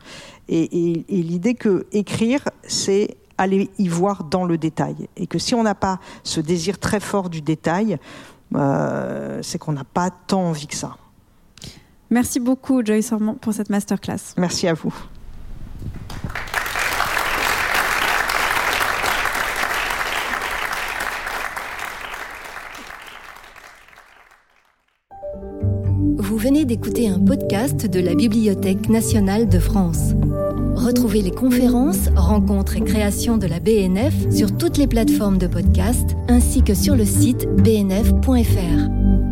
Et, 0.48 1.04
et, 1.08 1.22
l'idée 1.22 1.54
que 1.54 1.86
écrire, 1.92 2.48
c'est 2.66 3.16
aller 3.38 3.70
y 3.78 3.88
voir 3.88 4.24
dans 4.24 4.44
le 4.44 4.58
détail, 4.58 5.08
et 5.16 5.26
que 5.26 5.38
si 5.38 5.54
on 5.54 5.62
n'a 5.62 5.74
pas 5.74 5.98
ce 6.24 6.40
désir 6.40 6.78
très 6.78 7.00
fort 7.00 7.30
du 7.30 7.40
détail, 7.40 7.98
c'est 9.42 9.58
qu'on 9.58 9.72
n'a 9.72 9.84
pas 9.84 10.10
tant 10.10 10.48
envie 10.48 10.66
que 10.66 10.76
ça. 10.76 10.96
Merci 12.12 12.40
beaucoup, 12.40 12.84
Joyce 12.84 13.10
Ormond, 13.10 13.36
pour 13.36 13.54
cette 13.54 13.70
masterclass. 13.70 14.34
Merci 14.36 14.68
à 14.68 14.74
vous. 14.74 14.92
Vous 26.18 26.36
venez 26.36 26.66
d'écouter 26.66 27.08
un 27.08 27.18
podcast 27.18 27.86
de 27.86 28.00
la 28.00 28.14
Bibliothèque 28.14 28.90
nationale 28.90 29.48
de 29.48 29.58
France. 29.58 30.12
Retrouvez 30.74 31.22
les 31.22 31.30
conférences, 31.30 32.10
rencontres 32.14 32.76
et 32.76 32.82
créations 32.82 33.38
de 33.38 33.46
la 33.46 33.58
BNF 33.58 34.30
sur 34.30 34.54
toutes 34.58 34.76
les 34.76 34.86
plateformes 34.86 35.38
de 35.38 35.46
podcast 35.46 36.10
ainsi 36.28 36.62
que 36.62 36.74
sur 36.74 36.94
le 36.94 37.06
site 37.06 37.48
bnf.fr. 37.56 39.31